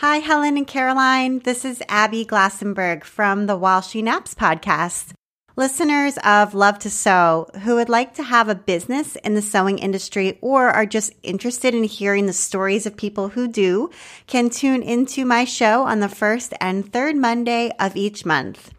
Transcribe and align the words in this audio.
Hi, 0.00 0.18
Helen 0.18 0.56
and 0.56 0.64
Caroline. 0.64 1.40
This 1.40 1.64
is 1.64 1.82
Abby 1.88 2.24
Glassenberg 2.24 3.02
from 3.02 3.46
the 3.46 3.56
While 3.56 3.80
She 3.80 4.00
Naps 4.00 4.32
podcast. 4.32 5.12
Listeners 5.56 6.16
of 6.24 6.54
Love 6.54 6.78
to 6.78 6.88
Sew 6.88 7.48
who 7.64 7.74
would 7.74 7.88
like 7.88 8.14
to 8.14 8.22
have 8.22 8.48
a 8.48 8.54
business 8.54 9.16
in 9.16 9.34
the 9.34 9.42
sewing 9.42 9.80
industry 9.80 10.38
or 10.40 10.68
are 10.68 10.86
just 10.86 11.12
interested 11.24 11.74
in 11.74 11.82
hearing 11.82 12.26
the 12.26 12.32
stories 12.32 12.86
of 12.86 12.96
people 12.96 13.30
who 13.30 13.48
do 13.48 13.90
can 14.28 14.50
tune 14.50 14.84
into 14.84 15.24
my 15.24 15.44
show 15.44 15.82
on 15.82 15.98
the 15.98 16.08
first 16.08 16.54
and 16.60 16.92
third 16.92 17.16
Monday 17.16 17.72
of 17.80 17.96
each 17.96 18.24
month. 18.24 18.72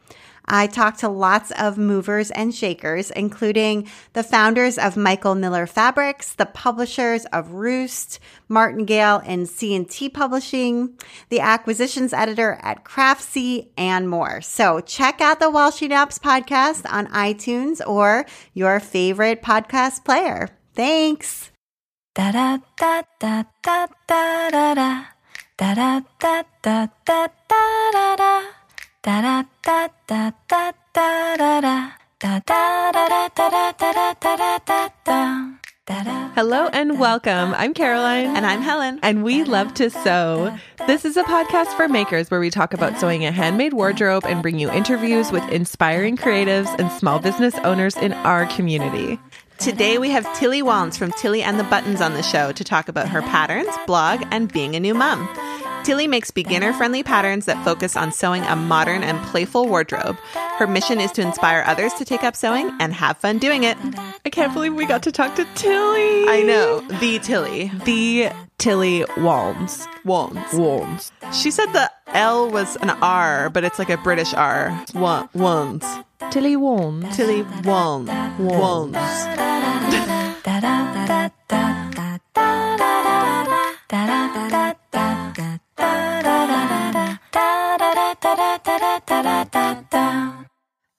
I 0.49 0.65
talked 0.65 0.99
to 0.99 1.09
lots 1.09 1.51
of 1.51 1.77
movers 1.77 2.31
and 2.31 2.53
shakers, 2.53 3.11
including 3.11 3.87
the 4.13 4.23
founders 4.23 4.79
of 4.79 4.97
Michael 4.97 5.35
Miller 5.35 5.67
Fabrics, 5.67 6.33
the 6.33 6.47
publishers 6.47 7.25
of 7.25 7.51
Roost, 7.51 8.19
Martingale 8.47 9.21
and 9.25 9.47
C&T 9.47 10.09
Publishing, 10.09 10.97
the 11.29 11.39
acquisitions 11.39 12.13
editor 12.13 12.59
at 12.63 12.83
Craftsy, 12.83 13.69
and 13.77 14.09
more. 14.09 14.41
So 14.41 14.79
check 14.81 15.21
out 15.21 15.39
the 15.39 15.51
While 15.51 15.71
She 15.71 15.87
Naps 15.87 16.17
podcast 16.17 16.91
on 16.91 17.07
iTunes 17.07 17.79
or 17.85 18.25
your 18.53 18.79
favorite 18.79 19.43
podcast 19.43 20.03
player. 20.03 20.49
Thanks. 20.73 21.51
Da 22.15 22.31
da 22.31 22.57
da 22.75 23.03
da 23.19 23.43
da 23.61 23.87
da 24.07 24.49
da 24.49 24.73
da 24.73 24.93
da 25.57 25.73
da 25.75 26.01
da 26.19 26.43
da 26.63 26.87
da 27.05 27.27
da 27.91 28.15
da 28.15 28.58
Hello 36.35 36.67
and 36.73 36.99
welcome. 36.99 37.53
I'm 37.53 37.73
Caroline. 37.73 38.35
And 38.35 38.45
I'm 38.45 38.61
Helen. 38.61 38.99
And 39.01 39.23
we 39.23 39.45
love 39.45 39.73
to 39.75 39.89
sew. 39.89 40.53
This 40.85 41.05
is 41.05 41.15
a 41.15 41.23
podcast 41.23 41.77
for 41.77 41.87
makers 41.87 42.29
where 42.29 42.41
we 42.41 42.49
talk 42.49 42.73
about 42.73 42.99
sewing 42.99 43.23
a 43.25 43.31
handmade 43.31 43.71
wardrobe 43.71 44.25
and 44.25 44.41
bring 44.41 44.59
you 44.59 44.69
interviews 44.69 45.31
with 45.31 45.47
inspiring 45.49 46.17
creatives 46.17 46.77
and 46.77 46.91
small 46.91 47.19
business 47.19 47.55
owners 47.59 47.95
in 47.95 48.11
our 48.11 48.47
community. 48.47 49.17
Today 49.59 49.97
we 49.97 50.09
have 50.09 50.25
Tilly 50.37 50.61
Walnes 50.61 50.97
from 50.97 51.11
Tilly 51.11 51.41
and 51.41 51.59
the 51.59 51.65
Buttons 51.65 51.99
on 51.99 52.13
the 52.13 52.23
show 52.23 52.53
to 52.53 52.63
talk 52.63 52.87
about 52.87 53.09
her 53.09 53.21
patterns, 53.21 53.67
blog, 53.85 54.23
and 54.31 54.51
being 54.51 54.73
a 54.73 54.79
new 54.79 54.93
mom. 54.93 55.27
Tilly 55.83 56.07
makes 56.07 56.31
beginner 56.31 56.71
friendly 56.71 57.03
patterns 57.03 57.45
that 57.45 57.61
focus 57.65 57.97
on 57.97 58.13
sewing 58.13 58.43
a 58.43 58.55
modern 58.55 59.03
and 59.03 59.21
playful 59.27 59.67
wardrobe. 59.67 60.17
Her 60.33 60.65
mission 60.65 61.01
is 61.01 61.11
to 61.13 61.21
inspire 61.21 61.63
others 61.67 61.93
to 61.95 62.05
take 62.05 62.23
up 62.23 62.37
sewing 62.37 62.71
and 62.79 62.93
have 62.93 63.17
fun 63.17 63.37
doing 63.37 63.63
it. 63.63 63.77
I 64.25 64.29
can't 64.29 64.53
believe 64.53 64.75
we 64.75 64.85
got 64.85 65.03
to 65.03 65.11
talk 65.11 65.35
to 65.35 65.45
Tilly. 65.55 66.27
I 66.29 66.41
know, 66.45 66.79
the 66.99 67.19
Tilly. 67.19 67.69
The 67.83 68.31
Tilly 68.59 69.05
Walnes. 69.15 69.87
Walnes. 70.03 70.53
Walnes. 70.53 71.13
She 71.31 71.49
said 71.49 71.67
the 71.67 71.89
L 72.07 72.51
was 72.51 72.75
an 72.77 72.89
R, 72.89 73.49
but 73.49 73.63
it's 73.63 73.79
like 73.79 73.89
a 73.89 73.95
British 73.95 74.33
R. 74.33 74.85
Walnes. 74.93 75.85
Tilly 76.29 76.57
Walnes. 76.57 77.15
Tilly 77.15 77.43
Walnes. 77.63 78.09
Walnes. 78.37 78.97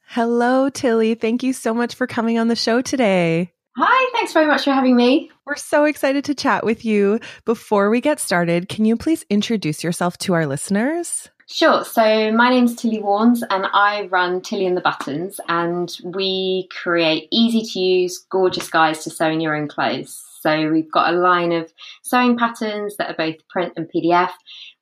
Hello, 0.06 0.70
Tilly. 0.70 1.14
Thank 1.14 1.42
you 1.42 1.52
so 1.52 1.74
much 1.74 1.94
for 1.94 2.06
coming 2.06 2.38
on 2.38 2.48
the 2.48 2.56
show 2.56 2.80
today. 2.80 3.52
Hi, 3.82 4.10
thanks 4.12 4.34
very 4.34 4.44
much 4.44 4.64
for 4.64 4.72
having 4.72 4.94
me. 4.94 5.30
We're 5.46 5.56
so 5.56 5.84
excited 5.84 6.22
to 6.26 6.34
chat 6.34 6.66
with 6.66 6.84
you. 6.84 7.18
Before 7.46 7.88
we 7.88 8.02
get 8.02 8.20
started, 8.20 8.68
can 8.68 8.84
you 8.84 8.94
please 8.94 9.24
introduce 9.30 9.82
yourself 9.82 10.18
to 10.18 10.34
our 10.34 10.44
listeners? 10.44 11.30
Sure. 11.46 11.82
So, 11.86 12.30
my 12.30 12.50
name's 12.50 12.76
Tilly 12.76 13.00
Walnes, 13.00 13.42
and 13.48 13.66
I 13.72 14.06
run 14.08 14.42
Tilly 14.42 14.66
and 14.66 14.76
the 14.76 14.82
Buttons, 14.82 15.40
and 15.48 15.96
we 16.04 16.68
create 16.70 17.28
easy 17.32 17.62
to 17.72 17.80
use, 17.80 18.18
gorgeous 18.30 18.68
guides 18.68 19.02
to 19.04 19.10
sew 19.10 19.30
in 19.30 19.40
your 19.40 19.56
own 19.56 19.66
clothes. 19.66 20.22
So, 20.42 20.70
we've 20.70 20.92
got 20.92 21.14
a 21.14 21.16
line 21.16 21.52
of 21.52 21.72
sewing 22.02 22.36
patterns 22.36 22.98
that 22.98 23.08
are 23.08 23.16
both 23.16 23.36
print 23.48 23.72
and 23.76 23.90
PDF. 23.90 24.32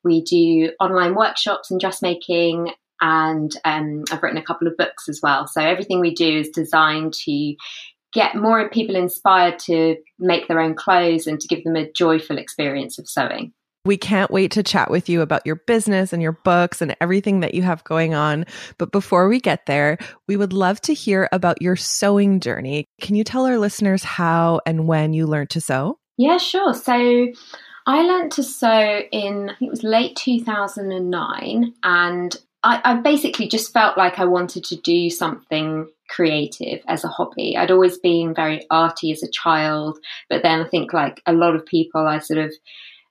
We 0.03 0.23
do 0.23 0.73
online 0.81 1.15
workshops 1.15 1.71
in 1.71 1.77
dressmaking 1.77 2.73
and 3.01 3.55
um, 3.63 4.03
I've 4.11 4.21
written 4.21 4.37
a 4.37 4.43
couple 4.43 4.67
of 4.67 4.77
books 4.77 5.07
as 5.07 5.21
well. 5.21 5.47
So 5.47 5.61
everything 5.61 5.99
we 5.99 6.13
do 6.13 6.39
is 6.39 6.49
designed 6.49 7.13
to 7.25 7.55
get 8.13 8.35
more 8.35 8.69
people 8.69 8.95
inspired 8.95 9.59
to 9.59 9.97
make 10.17 10.47
their 10.47 10.59
own 10.59 10.75
clothes 10.75 11.27
and 11.27 11.39
to 11.39 11.47
give 11.47 11.63
them 11.63 11.75
a 11.75 11.91
joyful 11.91 12.37
experience 12.37 12.97
of 12.97 13.07
sewing. 13.07 13.53
We 13.85 13.97
can't 13.97 14.31
wait 14.31 14.51
to 14.51 14.63
chat 14.63 14.91
with 14.91 15.07
you 15.07 15.21
about 15.21 15.45
your 15.45 15.55
business 15.55 16.11
and 16.11 16.21
your 16.21 16.33
books 16.33 16.81
and 16.81 16.95
everything 16.99 17.39
that 17.39 17.53
you 17.53 17.61
have 17.63 17.83
going 17.85 18.13
on. 18.13 18.45
But 18.77 18.91
before 18.91 19.29
we 19.29 19.39
get 19.39 19.67
there, 19.67 19.97
we 20.27 20.35
would 20.35 20.51
love 20.51 20.81
to 20.81 20.93
hear 20.93 21.29
about 21.31 21.61
your 21.61 21.77
sewing 21.77 22.41
journey. 22.41 22.85
Can 23.01 23.15
you 23.15 23.23
tell 23.23 23.45
our 23.45 23.57
listeners 23.57 24.03
how 24.03 24.59
and 24.65 24.87
when 24.87 25.13
you 25.13 25.27
learned 25.27 25.51
to 25.51 25.61
sew? 25.61 25.97
Yeah, 26.17 26.37
sure. 26.37 26.73
So 26.73 27.27
I 27.87 28.01
learned 28.01 28.33
to 28.33 28.43
sew 28.43 29.01
in, 29.11 29.49
I 29.49 29.55
think 29.55 29.69
it 29.69 29.71
was 29.71 29.83
late 29.83 30.17
2009, 30.17 31.73
and 31.83 32.35
I, 32.61 32.81
I 32.83 32.93
basically 32.95 33.47
just 33.47 33.71
felt 33.71 33.97
like 33.97 34.19
I 34.19 34.25
wanted 34.25 34.65
to 34.65 34.75
do 34.75 35.09
something 35.09 35.87
creative 36.09 36.81
as 36.87 37.03
a 37.03 37.07
hobby. 37.07 37.55
I'd 37.57 37.71
always 37.71 37.97
been 37.97 38.33
very 38.33 38.65
arty 38.69 39.11
as 39.11 39.23
a 39.23 39.31
child, 39.31 39.99
but 40.29 40.43
then 40.43 40.61
I 40.61 40.67
think 40.67 40.93
like 40.93 41.21
a 41.25 41.33
lot 41.33 41.55
of 41.55 41.65
people, 41.65 42.07
I 42.07 42.19
sort 42.19 42.39
of 42.39 42.53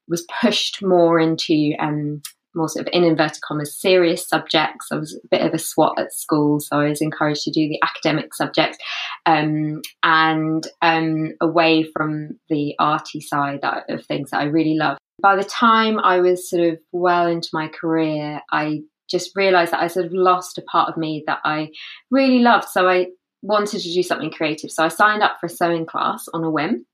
was 0.09 0.27
pushed 0.41 0.83
more 0.83 1.21
into 1.21 1.73
um, 1.79 2.23
more 2.55 2.69
sort 2.69 2.87
of 2.87 2.93
in 2.93 3.05
inverted 3.05 3.41
commas 3.47 3.79
serious 3.79 4.27
subjects. 4.27 4.89
I 4.91 4.97
was 4.97 5.15
a 5.15 5.29
bit 5.31 5.43
of 5.43 5.55
a 5.55 5.59
swot 5.59 5.99
at 5.99 6.13
school, 6.13 6.61
so 6.61 6.81
I 6.81 6.89
was 6.89 7.01
encouraged 7.01 7.45
to 7.45 7.51
do 7.51 7.69
the 7.69 7.81
academic 7.83 8.35
subjects 8.35 8.79
um, 9.27 9.83
and 10.03 10.67
um, 10.83 11.33
away 11.41 11.85
from 11.85 12.39
the 12.49 12.75
arty 12.79 13.21
side 13.21 13.61
of 13.63 14.05
things 14.07 14.31
that 14.31 14.41
I 14.41 14.45
really 14.45 14.75
love. 14.75 14.99
By 15.21 15.37
the 15.37 15.45
time 15.45 15.99
I 15.99 16.21
was 16.21 16.49
sort 16.49 16.65
of 16.65 16.79
well 16.93 17.27
into 17.27 17.49
my 17.53 17.69
career, 17.69 18.41
I 18.53 18.83
just 19.09 19.37
realized 19.37 19.73
that 19.73 19.81
I 19.83 19.89
sort 19.89 20.07
of 20.07 20.13
lost 20.13 20.59
a 20.59 20.63
part 20.63 20.89
of 20.89 20.97
me 20.97 21.25
that 21.27 21.41
I 21.45 21.71
really 22.11 22.41
loved. 22.41 22.69
So 22.69 22.89
I 22.89 23.09
wanted 23.43 23.81
to 23.81 23.93
do 23.93 24.03
something 24.03 24.31
creative. 24.31 24.71
So 24.71 24.85
I 24.85 24.89
signed 24.89 25.23
up 25.23 25.39
for 25.41 25.47
a 25.47 25.51
sewing 25.51 25.87
class 25.87 26.29
on 26.33 26.45
a 26.45 26.51
whim 26.51 26.87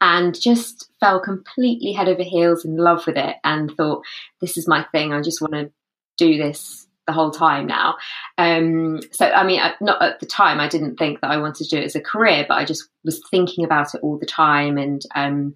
and 0.00 0.38
just 0.38 0.90
fell 1.00 1.20
completely 1.20 1.92
head 1.92 2.08
over 2.08 2.22
heels 2.22 2.64
in 2.64 2.76
love 2.76 3.06
with 3.06 3.16
it 3.16 3.36
and 3.44 3.70
thought, 3.76 4.04
this 4.40 4.56
is 4.56 4.68
my 4.68 4.84
thing. 4.92 5.12
I 5.12 5.20
just 5.20 5.40
want 5.40 5.54
to 5.54 5.70
do 6.16 6.38
this 6.38 6.86
the 7.06 7.12
whole 7.12 7.30
time 7.30 7.66
now. 7.66 7.96
Um, 8.38 9.00
so, 9.12 9.26
I 9.26 9.44
mean, 9.44 9.60
not 9.80 10.02
at 10.02 10.20
the 10.20 10.26
time, 10.26 10.58
I 10.58 10.68
didn't 10.68 10.96
think 10.96 11.20
that 11.20 11.30
I 11.30 11.36
wanted 11.36 11.64
to 11.64 11.76
do 11.76 11.82
it 11.82 11.84
as 11.84 11.96
a 11.96 12.00
career, 12.00 12.46
but 12.48 12.54
I 12.54 12.64
just 12.64 12.88
was 13.04 13.20
thinking 13.30 13.64
about 13.64 13.94
it 13.94 14.00
all 14.02 14.18
the 14.18 14.26
time 14.26 14.78
and 14.78 15.02
um, 15.14 15.54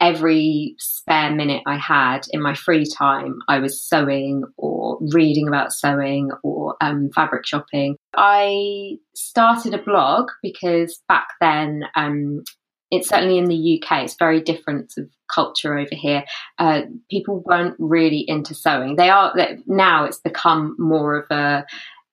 every 0.00 0.74
spare 0.78 1.30
minute 1.30 1.62
I 1.66 1.76
had 1.76 2.22
in 2.30 2.42
my 2.42 2.54
free 2.54 2.86
time, 2.86 3.38
I 3.48 3.58
was 3.58 3.82
sewing 3.82 4.44
or 4.56 4.98
reading 5.12 5.46
about 5.46 5.72
sewing 5.72 6.30
or 6.42 6.76
um, 6.80 7.10
fabric 7.14 7.46
shopping. 7.46 7.96
I 8.16 8.96
started 9.14 9.74
a 9.74 9.82
blog 9.82 10.30
because 10.42 11.00
back 11.08 11.28
then, 11.40 11.82
um, 11.96 12.42
it's 12.90 13.08
certainly 13.08 13.38
in 13.38 13.44
the 13.44 13.80
UK, 13.82 14.04
it's 14.04 14.16
very 14.18 14.40
different 14.40 14.94
of 14.96 15.08
culture 15.32 15.78
over 15.78 15.94
here. 15.94 16.24
Uh, 16.58 16.82
people 17.08 17.42
weren't 17.46 17.76
really 17.78 18.24
into 18.26 18.54
sewing. 18.54 18.96
They 18.96 19.10
are 19.10 19.32
now. 19.66 20.04
It's 20.04 20.18
become 20.18 20.74
more 20.78 21.18
of 21.18 21.30
a 21.30 21.64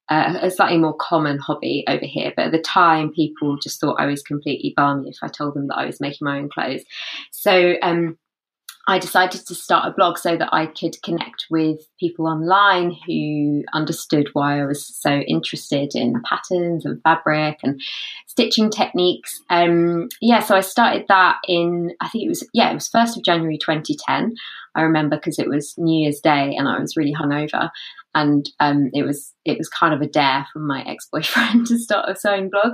uh, 0.10 0.40
a 0.42 0.52
slightly 0.52 0.78
more 0.78 0.96
common 0.96 1.38
hobby 1.38 1.84
over 1.88 2.06
here. 2.06 2.32
But 2.36 2.48
at 2.48 2.52
the 2.52 2.62
time, 2.62 3.12
people 3.12 3.58
just 3.62 3.80
thought 3.80 4.00
I 4.00 4.06
was 4.06 4.22
completely 4.22 4.74
balmy 4.76 5.10
if 5.10 5.18
I 5.22 5.28
told 5.28 5.56
them 5.56 5.68
that 5.68 5.78
I 5.78 5.86
was 5.86 6.00
making 6.00 6.26
my 6.26 6.40
own 6.40 6.50
clothes. 6.50 6.84
So 7.32 7.76
um, 7.82 8.18
I 8.90 9.00
decided 9.00 9.46
to 9.46 9.54
start 9.54 9.86
a 9.86 9.94
blog 9.94 10.18
so 10.18 10.38
that 10.38 10.50
I 10.54 10.68
could 10.68 10.96
connect 11.04 11.48
with 11.52 11.82
people 12.00 12.26
online 12.26 12.96
who 13.06 13.64
understood 13.74 14.30
why 14.32 14.62
I 14.62 14.66
was 14.66 14.86
so 14.86 15.12
interested 15.12 15.94
in 15.94 16.22
patterns 16.24 16.86
and 16.86 17.02
fabric 17.04 17.60
and 17.64 17.82
stitching 18.28 18.70
techniques. 18.70 19.42
Um, 19.50 20.08
yeah, 20.22 20.40
so 20.40 20.56
I 20.56 20.62
started 20.62 21.06
that 21.10 21.36
in, 21.50 21.92
I 22.00 22.08
think 22.08 22.24
it 22.24 22.30
was, 22.30 22.48
yeah, 22.54 22.72
it 22.72 22.76
was 22.76 22.90
1st 22.90 23.18
of 23.18 23.24
January 23.26 23.58
2010. 23.58 24.36
I 24.78 24.84
remember 24.84 25.18
because 25.18 25.40
it 25.40 25.50
was 25.50 25.74
New 25.78 26.04
Year's 26.04 26.20
Day 26.20 26.56
and 26.56 26.68
I 26.68 26.80
was 26.80 26.96
really 26.96 27.14
hungover 27.14 27.70
and 28.18 28.50
um, 28.60 28.90
it 28.94 29.04
was 29.04 29.34
it 29.46 29.58
was 29.58 29.70
kind 29.70 29.94
of 29.94 30.02
a 30.02 30.08
dare 30.08 30.46
from 30.52 30.66
my 30.66 30.82
ex 30.88 31.08
boyfriend 31.12 31.68
to 31.68 31.78
start 31.78 32.10
a 32.10 32.16
sewing 32.16 32.50
blog, 32.50 32.74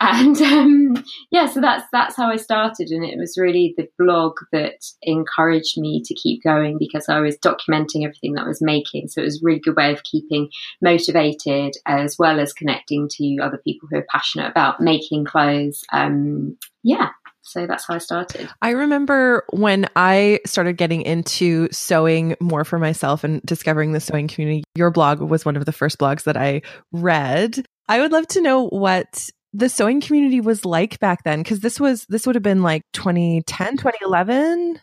and 0.00 0.40
um, 0.42 1.04
yeah, 1.30 1.46
so 1.46 1.60
that's 1.60 1.84
that's 1.92 2.16
how 2.16 2.28
I 2.28 2.36
started, 2.36 2.90
and 2.90 3.04
it 3.04 3.18
was 3.18 3.36
really 3.36 3.74
the 3.76 3.88
blog 3.98 4.38
that 4.52 4.84
encouraged 5.02 5.78
me 5.78 6.02
to 6.04 6.14
keep 6.14 6.42
going 6.42 6.78
because 6.78 7.08
I 7.08 7.20
was 7.20 7.36
documenting 7.38 8.04
everything 8.04 8.34
that 8.34 8.44
I 8.44 8.48
was 8.48 8.62
making, 8.62 9.08
so 9.08 9.20
it 9.20 9.24
was 9.24 9.42
a 9.42 9.44
really 9.44 9.60
good 9.60 9.76
way 9.76 9.92
of 9.92 10.04
keeping 10.04 10.50
motivated 10.80 11.74
as 11.86 12.16
well 12.18 12.38
as 12.38 12.52
connecting 12.52 13.08
to 13.12 13.38
other 13.42 13.58
people 13.58 13.88
who 13.90 13.98
are 13.98 14.06
passionate 14.10 14.50
about 14.50 14.80
making 14.80 15.24
clothes. 15.24 15.82
Um, 15.92 16.56
yeah, 16.84 17.08
So 17.46 17.66
that's 17.66 17.86
how 17.86 17.94
I 17.94 17.98
started. 17.98 18.48
I 18.60 18.70
remember 18.70 19.44
when 19.50 19.86
I 19.94 20.40
started 20.46 20.76
getting 20.76 21.02
into 21.02 21.68
sewing 21.70 22.36
more 22.40 22.64
for 22.64 22.78
myself 22.78 23.24
and 23.24 23.40
discovering 23.42 23.92
the 23.92 24.00
sewing 24.00 24.28
community, 24.28 24.64
your 24.74 24.90
blog 24.90 25.20
was 25.20 25.44
one 25.44 25.56
of 25.56 25.64
the 25.64 25.72
first 25.72 25.98
blogs 25.98 26.24
that 26.24 26.36
I 26.36 26.62
read. 26.92 27.64
I 27.88 28.00
would 28.00 28.12
love 28.12 28.26
to 28.28 28.40
know 28.40 28.66
what 28.68 29.30
the 29.52 29.68
sewing 29.68 30.00
community 30.00 30.40
was 30.40 30.64
like 30.64 30.98
back 30.98 31.24
then 31.24 31.42
because 31.42 31.60
this 31.60 31.80
was 31.80 32.04
this 32.08 32.26
would 32.26 32.34
have 32.34 32.42
been 32.42 32.62
like 32.62 32.82
2010 32.92 33.78
2011 33.78 34.80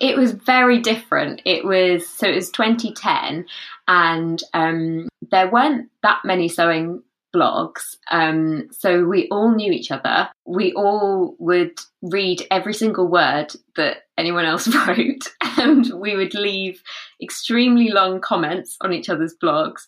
it 0.00 0.16
was 0.16 0.32
very 0.32 0.80
different. 0.80 1.42
It 1.44 1.64
was 1.64 2.08
so 2.08 2.26
it 2.26 2.34
was 2.34 2.50
2010, 2.50 3.46
and 3.86 4.42
um, 4.52 5.08
there 5.30 5.50
weren't 5.50 5.90
that 6.02 6.20
many 6.24 6.48
sewing 6.48 7.02
blogs. 7.34 7.96
Um, 8.10 8.68
so 8.70 9.04
we 9.04 9.28
all 9.28 9.54
knew 9.54 9.72
each 9.72 9.90
other. 9.90 10.28
We 10.44 10.72
all 10.74 11.34
would 11.38 11.78
read 12.02 12.46
every 12.50 12.74
single 12.74 13.08
word 13.08 13.52
that 13.76 14.04
anyone 14.16 14.44
else 14.44 14.68
wrote, 14.88 15.28
and 15.58 15.90
we 16.00 16.16
would 16.16 16.34
leave 16.34 16.82
extremely 17.22 17.90
long 17.90 18.20
comments 18.20 18.76
on 18.80 18.92
each 18.92 19.08
other's 19.08 19.34
blogs 19.42 19.82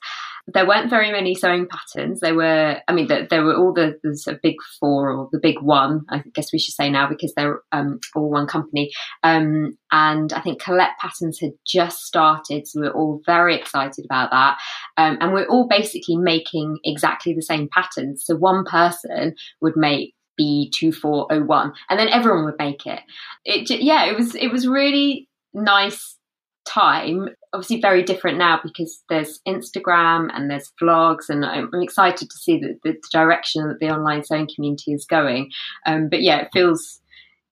there 0.48 0.66
weren't 0.66 0.90
very 0.90 1.10
many 1.10 1.34
sewing 1.34 1.66
patterns. 1.66 2.20
There 2.20 2.34
were, 2.34 2.80
I 2.86 2.92
mean, 2.92 3.08
there, 3.08 3.26
there 3.28 3.44
were 3.44 3.56
all 3.56 3.72
the, 3.72 3.98
the 4.02 4.16
sort 4.16 4.36
of 4.36 4.42
big 4.42 4.54
four 4.78 5.10
or 5.10 5.28
the 5.32 5.40
big 5.42 5.60
one, 5.60 6.02
I 6.08 6.22
guess 6.34 6.52
we 6.52 6.58
should 6.58 6.74
say 6.74 6.88
now, 6.88 7.08
because 7.08 7.32
they're 7.36 7.60
um, 7.72 7.98
all 8.14 8.30
one 8.30 8.46
company. 8.46 8.92
Um, 9.24 9.76
and 9.90 10.32
I 10.32 10.40
think 10.40 10.62
Colette 10.62 10.98
Patterns 11.00 11.40
had 11.40 11.52
just 11.66 11.98
started, 11.98 12.68
so 12.68 12.80
we 12.80 12.86
are 12.86 12.92
all 12.92 13.20
very 13.26 13.56
excited 13.56 14.04
about 14.04 14.30
that. 14.30 14.58
Um, 14.96 15.18
and 15.20 15.32
we're 15.32 15.48
all 15.48 15.66
basically 15.66 16.16
making 16.16 16.78
exactly 16.84 17.34
the 17.34 17.42
same 17.42 17.68
patterns. 17.72 18.24
So 18.24 18.36
one 18.36 18.64
person 18.64 19.34
would 19.60 19.74
make 19.76 20.14
B2401 20.40 21.72
and 21.90 21.98
then 21.98 22.08
everyone 22.08 22.44
would 22.44 22.58
make 22.58 22.86
it. 22.86 23.00
It, 23.44 23.70
yeah, 23.82 24.04
it 24.06 24.16
was, 24.16 24.36
it 24.36 24.48
was 24.52 24.68
really 24.68 25.28
nice 25.52 26.16
time 26.66 27.28
obviously 27.52 27.80
very 27.80 28.02
different 28.02 28.38
now 28.38 28.60
because 28.62 29.02
there's 29.08 29.40
instagram 29.46 30.28
and 30.34 30.50
there's 30.50 30.72
vlogs 30.82 31.28
and 31.28 31.44
i'm, 31.44 31.70
excited 31.80 32.28
to 32.28 32.36
see 32.36 32.58
the, 32.58 32.78
the, 32.84 32.96
direction 33.12 33.68
that 33.68 33.78
the 33.80 33.88
online 33.88 34.24
sewing 34.24 34.48
community 34.54 34.92
is 34.92 35.04
going. 35.04 35.50
Um, 35.86 36.08
but 36.08 36.22
yeah 36.22 36.40
it 36.40 36.48
feels 36.52 37.00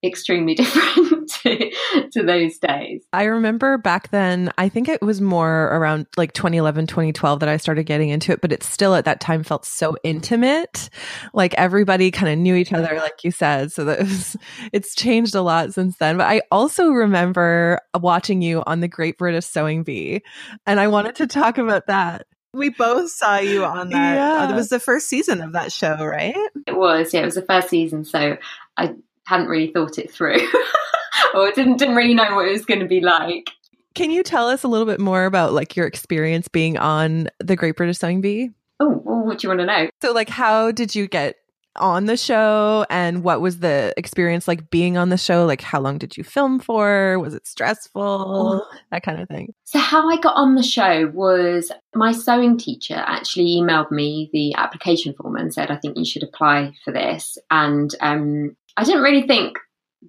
extremely 0.05 0.55
different 0.55 1.31
to, 1.43 1.71
to, 2.13 2.23
those 2.23 2.59
days. 2.59 3.05
I 3.13 3.25
remember 3.25 3.79
back 3.79 4.11
then, 4.11 4.53
I 4.59 4.69
think 4.69 4.89
it 4.89 5.03
was 5.03 5.21
more 5.21 5.65
around 5.67 6.07
like 6.17 6.33
2011, 6.33 6.87
2012 6.87 7.41
that 7.41 7.49
I 7.49 7.57
started 7.57 7.85
getting 7.85 8.09
into 8.09 8.33
it, 8.33 8.41
but 8.41 8.53
it 8.53 8.63
still 8.63 8.95
at 8.95 9.05
that 9.05 9.21
time 9.21 9.43
felt 9.43 9.65
so 9.65 9.97
intimate. 10.05 10.91
Like 11.33 11.55
everybody 11.55 12.11
kind 12.11 12.33
of 12.33 12.39
knew 12.39 12.55
each 12.55 12.73
other, 12.73 12.95
like 12.97 13.25
you 13.25 13.31
said. 13.31 13.73
So 13.73 13.85
that 13.85 14.01
was, 14.01 14.37
it's 14.73 14.95
changed 14.95 15.35
a 15.35 15.43
lot 15.43 15.75
since 15.75 15.97
then. 15.99 16.17
But 16.17 16.27
I 16.27 16.43
also 16.51 16.91
remember 16.91 17.81
watching 17.99 18.43
you 18.43 18.63
on 18.67 18.81
the 18.81 18.89
Great 18.89 19.19
British 19.19 19.47
Sewing 19.47 19.83
Bee, 19.83 20.23
and 20.67 20.81
I 20.81 20.89
wanted 20.89 21.17
to 21.17 21.27
talk 21.27 21.59
about 21.59 21.87
that. 21.87 22.27
We 22.53 22.71
both 22.71 23.11
saw 23.11 23.39
you 23.39 23.65
on 23.65 23.89
that. 23.89 24.15
Yeah. 24.15 24.45
Uh, 24.45 24.53
it 24.53 24.55
was 24.55 24.69
the 24.69 24.79
first 24.79 25.09
season 25.09 25.41
of 25.41 25.53
that 25.53 25.73
show, 25.73 25.97
right? 26.05 26.37
It 26.67 26.77
was, 26.77 27.13
yeah. 27.13 27.23
It 27.23 27.25
was 27.25 27.35
the 27.35 27.43
first 27.43 27.69
season. 27.69 28.05
So 28.05 28.39
I 28.77 28.95
hadn't 29.27 29.49
really 29.49 29.73
thought 29.73 29.99
it 29.99 30.11
through 30.11 30.41
or 31.35 31.51
didn't 31.53 31.79
didn't 31.79 31.97
really 31.97 32.15
know 32.15 32.35
what 32.35 32.47
it 32.47 32.53
was 32.53 32.65
going 32.65 32.81
to 32.81 32.87
be 32.87 33.01
like. 33.01 33.51
Can 33.95 34.11
you 34.11 34.23
tell 34.23 34.49
us 34.49 34.65
a 34.65 34.69
little 34.69 34.87
bit 34.87 35.01
more 35.01 35.25
about 35.25 35.53
like 35.53 35.77
your 35.77 35.87
experience 35.87 36.49
being 36.49 36.77
on 36.77 37.29
the 37.39 37.55
Great 37.57 37.77
British 37.77 37.99
Sewing 37.99 38.21
Bee? 38.21 38.51
Oh, 38.81 39.01
well, 39.05 39.25
what 39.25 39.39
do 39.39 39.47
you 39.47 39.49
want 39.49 39.61
to 39.61 39.67
know? 39.67 39.89
So, 40.03 40.13
like, 40.13 40.29
how 40.29 40.73
did 40.73 40.95
you 40.95 41.07
get 41.07 41.37
on 41.77 42.05
the 42.07 42.17
show, 42.17 42.87
and 42.91 43.25
what 43.25 43.41
was 43.41 43.59
the 43.59 43.93
experience 43.97 44.47
like 44.47 44.71
being 44.71 44.97
on 44.97 45.09
the 45.09 45.17
show? 45.17 45.47
Like, 45.47 45.61
how 45.61 45.81
long 45.81 45.99
did 45.99 46.17
you 46.17 46.25
film 46.25 46.59
for? 46.59 47.19
Was 47.21 47.35
it 47.35 47.47
stressful? 47.47 48.03
Oh. 48.03 48.77
That 48.91 49.05
kind 49.05 49.21
of 49.21 49.29
thing. 49.29 49.55
So, 49.65 49.79
how 49.79 50.09
I 50.09 50.19
got 50.21 50.35
on 50.35 50.57
the 50.57 50.63
show 50.63 51.11
was 51.15 51.71
my 51.95 52.11
sewing 52.11 52.59
teacher 52.59 53.03
actually 53.07 53.61
emailed 53.61 53.93
me 53.93 54.29
the 54.33 54.55
application 54.57 55.15
form 55.15 55.37
and 55.37 55.55
said, 55.55 55.71
"I 55.71 55.77
think 55.77 55.97
you 55.97 56.05
should 56.05 56.25
apply 56.25 56.75
for 56.85 56.93
this." 56.93 57.39
And 57.51 57.95
um, 58.01 58.57
I 58.77 58.85
didn't 58.85 59.03
really 59.03 59.27
think 59.27 59.59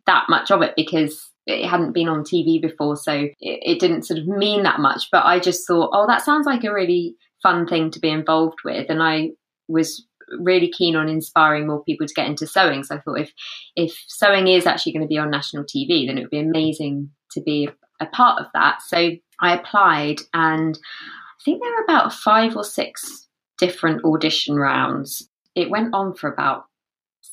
that 0.06 0.26
much 0.30 0.52
of 0.52 0.62
it 0.62 0.74
because 0.76 1.30
it 1.46 1.68
hadn't 1.68 1.94
been 1.94 2.08
on 2.08 2.24
TV 2.24 2.62
before, 2.62 2.96
so 2.98 3.12
it, 3.14 3.36
it, 3.40 3.80
didn't 3.80 4.04
sort 4.04 4.20
of 4.20 4.28
mean 4.28 4.64
that 4.64 4.80
much. 4.80 5.10
But 5.12 5.26
I 5.26 5.40
just 5.40 5.68
thought, 5.68 5.92
oh, 5.94 6.08
that 6.08 6.24
sounds 6.24 6.48
like 6.48 6.64
a 6.64 6.74
really 6.74 7.16
fun 7.44 7.68
thing 7.68 7.92
to 7.92 8.00
be 8.00 8.10
involved 8.10 8.60
with, 8.66 8.90
and 8.90 9.02
I 9.02 9.32
was 9.68 10.06
really 10.40 10.70
keen 10.70 10.96
on 10.96 11.08
inspiring 11.08 11.68
more 11.68 11.84
people 11.84 12.08
to 12.08 12.14
get 12.14 12.28
into 12.28 12.48
sewing. 12.48 12.84
So 12.84 12.96
I 12.96 13.00
thought 13.00 13.20
if 13.20 13.32
if 13.76 14.04
sewing 14.08 14.48
is 14.48 14.66
actually 14.66 14.94
going 14.94 15.04
to 15.04 15.08
be 15.08 15.20
on 15.20 15.30
national 15.30 15.64
TV, 15.64 16.08
then 16.08 16.18
it 16.18 16.22
would 16.22 16.32
be 16.32 16.40
amazing 16.40 17.12
to 17.32 17.42
be 17.42 17.70
a 18.00 18.06
part 18.08 18.42
of 18.42 18.48
that. 18.54 18.82
So 18.82 19.12
I 19.40 19.56
applied, 19.56 20.22
and 20.34 20.78
I 20.78 21.44
think 21.44 21.62
there 21.62 21.72
were 21.72 21.84
about 21.84 22.14
five 22.14 22.56
or 22.56 22.64
six 22.64 23.28
different 23.58 24.04
audition 24.04 24.56
rounds. 24.56 25.30
It 25.54 25.70
went 25.70 25.94
on 25.94 26.16
for 26.16 26.32
about 26.32 26.66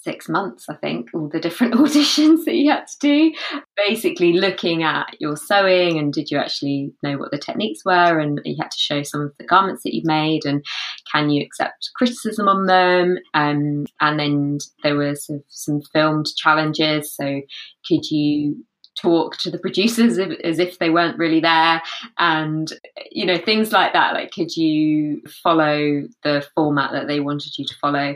six 0.03 0.29
months, 0.29 0.67
I 0.69 0.75
think, 0.75 1.11
all 1.15 1.29
the 1.29 1.41
different 1.41 1.75
auditions 1.75 2.45
that 2.45 2.55
you 2.55 2.71
had 2.71 2.87
to 2.87 2.99
do. 3.01 3.33
Basically, 3.77 4.33
looking 4.35 4.83
at 4.83 5.17
your 5.21 5.37
sewing 5.37 5.99
and 5.99 6.13
did 6.13 6.31
you 6.31 6.39
actually 6.39 6.93
know 7.03 7.17
what 7.17 7.31
the 7.31 7.39
techniques 7.39 7.85
were, 7.85 8.19
and 8.19 8.41
you 8.45 8.57
had 8.61 8.71
to 8.71 8.79
show 8.79 9.03
some 9.03 9.23
of 9.23 9.33
the 9.39 9.45
garments 9.45 9.83
that 9.85 9.95
you 9.95 10.03
made, 10.05 10.45
and 10.45 10.65
can 11.11 11.31
you 11.31 11.45
accept 11.45 11.91
criticism 11.97 12.49
on 12.49 12.67
them? 12.67 13.19
Um, 13.35 13.87
and 14.01 14.19
then 14.19 14.59
there 14.83 14.97
were 14.97 15.15
some, 15.15 15.43
some 15.49 15.83
filmed 15.93 16.27
challenges. 16.37 17.15
So, 17.15 17.43
could 17.87 18.11
you 18.11 18.65
talk 19.01 19.37
to 19.39 19.51
the 19.51 19.59
producers 19.59 20.19
as 20.19 20.59
if 20.59 20.79
they 20.79 20.91
weren't 20.91 21.19
really 21.19 21.41
there 21.41 21.83
and 22.19 22.73
you 23.11 23.25
know 23.25 23.39
things 23.39 23.73
like 23.73 23.93
that 23.95 24.13
like 24.13 24.31
could 24.31 24.55
you 24.55 25.23
follow 25.43 26.03
the 26.23 26.47
format 26.55 26.93
that 26.93 27.09
they 27.09 27.19
wanted 27.19 27.57
you 27.59 27.65
to 27.65 27.75
follow 27.81 28.15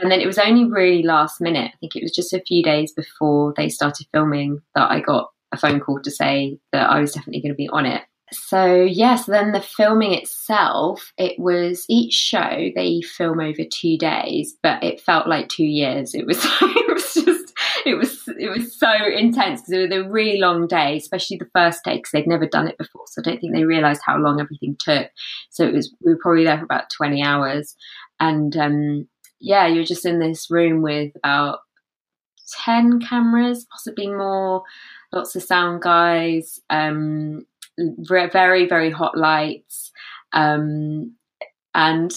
and 0.00 0.10
then 0.10 0.20
it 0.20 0.26
was 0.26 0.38
only 0.38 0.64
really 0.64 1.02
last 1.02 1.40
minute 1.40 1.70
i 1.72 1.76
think 1.80 1.96
it 1.96 2.02
was 2.02 2.12
just 2.12 2.32
a 2.32 2.42
few 2.46 2.62
days 2.62 2.92
before 2.92 3.52
they 3.56 3.68
started 3.68 4.06
filming 4.12 4.58
that 4.74 4.90
i 4.90 5.00
got 5.00 5.28
a 5.52 5.56
phone 5.56 5.80
call 5.80 6.00
to 6.00 6.10
say 6.10 6.58
that 6.72 6.88
i 6.90 7.00
was 7.00 7.12
definitely 7.12 7.42
going 7.42 7.52
to 7.52 7.56
be 7.56 7.68
on 7.68 7.86
it 7.86 8.02
so 8.32 8.74
yes 8.74 8.96
yeah, 8.96 9.14
so 9.16 9.32
then 9.32 9.52
the 9.52 9.60
filming 9.60 10.12
itself 10.12 11.12
it 11.18 11.38
was 11.38 11.84
each 11.88 12.14
show 12.14 12.70
they 12.74 13.00
film 13.02 13.40
over 13.40 13.62
two 13.70 13.98
days 13.98 14.54
but 14.62 14.82
it 14.82 15.00
felt 15.00 15.28
like 15.28 15.48
two 15.48 15.64
years 15.64 16.14
it 16.14 16.26
was 16.26 16.38
it 16.60 16.94
was 16.94 17.14
just 17.14 17.52
it 17.84 17.94
was 17.94 18.28
it 18.38 18.48
was 18.48 18.78
so 18.78 18.90
intense 19.16 19.60
because 19.60 19.72
it 19.72 19.90
was 19.90 20.04
a 20.04 20.08
really 20.08 20.38
long 20.38 20.66
day, 20.66 20.96
especially 20.96 21.36
the 21.36 21.50
first 21.54 21.84
day 21.84 21.96
because 21.96 22.10
they'd 22.12 22.26
never 22.26 22.46
done 22.46 22.68
it 22.68 22.78
before. 22.78 23.04
So 23.06 23.20
I 23.20 23.30
don't 23.30 23.40
think 23.40 23.54
they 23.54 23.64
realised 23.64 24.02
how 24.04 24.18
long 24.18 24.40
everything 24.40 24.76
took. 24.78 25.10
So 25.50 25.64
it 25.64 25.74
was 25.74 25.94
we 26.04 26.12
were 26.12 26.20
probably 26.20 26.44
there 26.44 26.58
for 26.58 26.64
about 26.64 26.90
twenty 26.96 27.22
hours, 27.22 27.74
and 28.20 28.56
um, 28.56 29.08
yeah, 29.42 29.66
you're 29.66 29.84
just 29.84 30.06
in 30.06 30.20
this 30.20 30.50
room 30.50 30.82
with 30.82 31.12
about 31.16 31.58
ten 32.64 33.00
cameras, 33.00 33.66
possibly 33.70 34.06
more, 34.06 34.62
lots 35.12 35.34
of 35.34 35.42
sound 35.42 35.82
guys, 35.82 36.60
um, 36.70 37.44
very 37.78 38.66
very 38.66 38.90
hot 38.90 39.18
lights. 39.18 39.90
Um, 40.32 41.16
and 41.74 42.12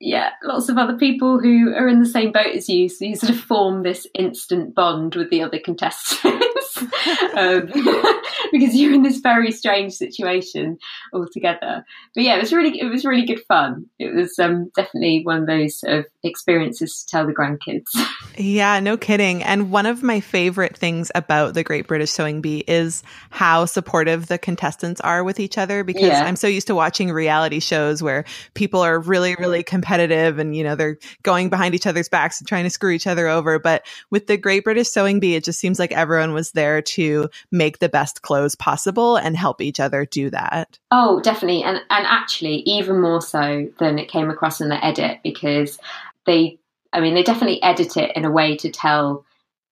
yeah, 0.00 0.30
lots 0.42 0.68
of 0.68 0.78
other 0.78 0.96
people 0.96 1.38
who 1.38 1.74
are 1.74 1.86
in 1.86 2.00
the 2.00 2.08
same 2.08 2.32
boat 2.32 2.56
as 2.56 2.68
you. 2.68 2.88
So 2.88 3.04
you 3.04 3.16
sort 3.16 3.30
of 3.30 3.38
form 3.38 3.82
this 3.82 4.06
instant 4.18 4.74
bond 4.74 5.14
with 5.14 5.30
the 5.30 5.42
other 5.42 5.60
contestants 5.60 6.46
um, 7.36 7.66
because 8.52 8.74
you're 8.74 8.94
in 8.94 9.02
this 9.02 9.18
very 9.18 9.50
strange 9.50 9.92
situation 9.94 10.78
altogether. 11.12 11.84
But 12.14 12.24
yeah, 12.24 12.36
it 12.36 12.40
was 12.40 12.52
really 12.52 12.78
it 12.78 12.86
was 12.86 13.04
really 13.04 13.26
good 13.26 13.42
fun. 13.46 13.86
It 13.98 14.14
was 14.14 14.38
um, 14.38 14.70
definitely 14.76 15.22
one 15.24 15.42
of 15.42 15.46
those 15.46 15.80
sort 15.80 16.00
of 16.00 16.06
experiences 16.22 17.04
to 17.04 17.10
tell 17.10 17.26
the 17.26 17.34
grandkids. 17.34 17.88
Yeah, 18.38 18.80
no 18.80 18.96
kidding. 18.96 19.42
And 19.42 19.70
one 19.70 19.84
of 19.84 20.02
my 20.02 20.20
favorite 20.20 20.74
things 20.74 21.10
about 21.14 21.52
the 21.52 21.62
Great 21.62 21.86
British 21.86 22.12
Sewing 22.12 22.40
Bee 22.40 22.64
is 22.66 23.02
how 23.28 23.66
supportive 23.66 24.28
the 24.28 24.38
contestants 24.38 25.02
are 25.02 25.22
with 25.22 25.38
each 25.38 25.58
other 25.58 25.84
because 25.84 26.04
yeah. 26.04 26.24
I'm 26.24 26.36
so 26.36 26.46
used 26.46 26.66
to 26.68 26.74
watching 26.74 27.12
reality 27.12 27.60
shows 27.60 28.02
where 28.02 28.24
people 28.54 28.80
are 28.80 28.98
really, 28.98 29.34
really 29.34 29.62
competitive 29.62 30.38
and, 30.38 30.56
you 30.56 30.64
know, 30.64 30.74
they're 30.74 30.96
going 31.22 31.50
behind 31.50 31.74
each 31.74 31.86
other's 31.86 32.08
backs 32.08 32.40
and 32.40 32.48
trying 32.48 32.64
to 32.64 32.70
screw 32.70 32.92
each 32.92 33.06
other 33.06 33.28
over. 33.28 33.58
But 33.58 33.84
with 34.08 34.28
the 34.28 34.38
Great 34.38 34.64
British 34.64 34.88
Sewing 34.88 35.20
Bee, 35.20 35.34
it 35.34 35.44
just 35.44 35.60
seems 35.60 35.78
like 35.78 35.92
everyone 35.92 36.32
was 36.32 36.52
there 36.52 36.61
to 36.82 37.28
make 37.50 37.78
the 37.78 37.88
best 37.88 38.22
clothes 38.22 38.54
possible 38.54 39.16
and 39.16 39.36
help 39.36 39.60
each 39.60 39.80
other 39.80 40.04
do 40.04 40.30
that. 40.30 40.78
Oh, 40.90 41.20
definitely. 41.20 41.62
And 41.64 41.78
and 41.90 42.06
actually 42.06 42.56
even 42.66 43.00
more 43.00 43.20
so 43.22 43.68
than 43.78 43.98
it 43.98 44.08
came 44.08 44.30
across 44.30 44.60
in 44.60 44.68
the 44.68 44.84
edit 44.84 45.18
because 45.24 45.78
they 46.26 46.58
I 46.92 47.00
mean, 47.00 47.14
they 47.14 47.22
definitely 47.22 47.62
edit 47.62 47.96
it 47.96 48.12
in 48.16 48.24
a 48.24 48.30
way 48.30 48.56
to 48.58 48.70
tell 48.70 49.24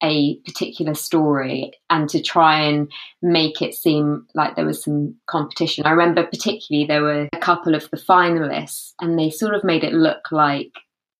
a 0.03 0.37
particular 0.47 0.95
story 0.95 1.73
and 1.91 2.09
to 2.09 2.23
try 2.23 2.63
and 2.63 2.91
make 3.21 3.61
it 3.61 3.75
seem 3.75 4.27
like 4.35 4.57
there 4.57 4.65
was 4.65 4.83
some 4.83 5.17
competition. 5.27 5.85
I 5.85 5.91
remember 5.91 6.25
particularly 6.25 6.87
there 6.87 7.03
were 7.03 7.29
a 7.33 7.39
couple 7.39 7.75
of 7.75 7.89
the 7.91 7.99
finalists 7.99 8.93
and 9.01 9.19
they 9.19 9.29
sort 9.31 9.55
of 9.55 9.63
made 9.63 9.85
it 9.85 9.93
look 9.93 10.33
like 10.33 10.73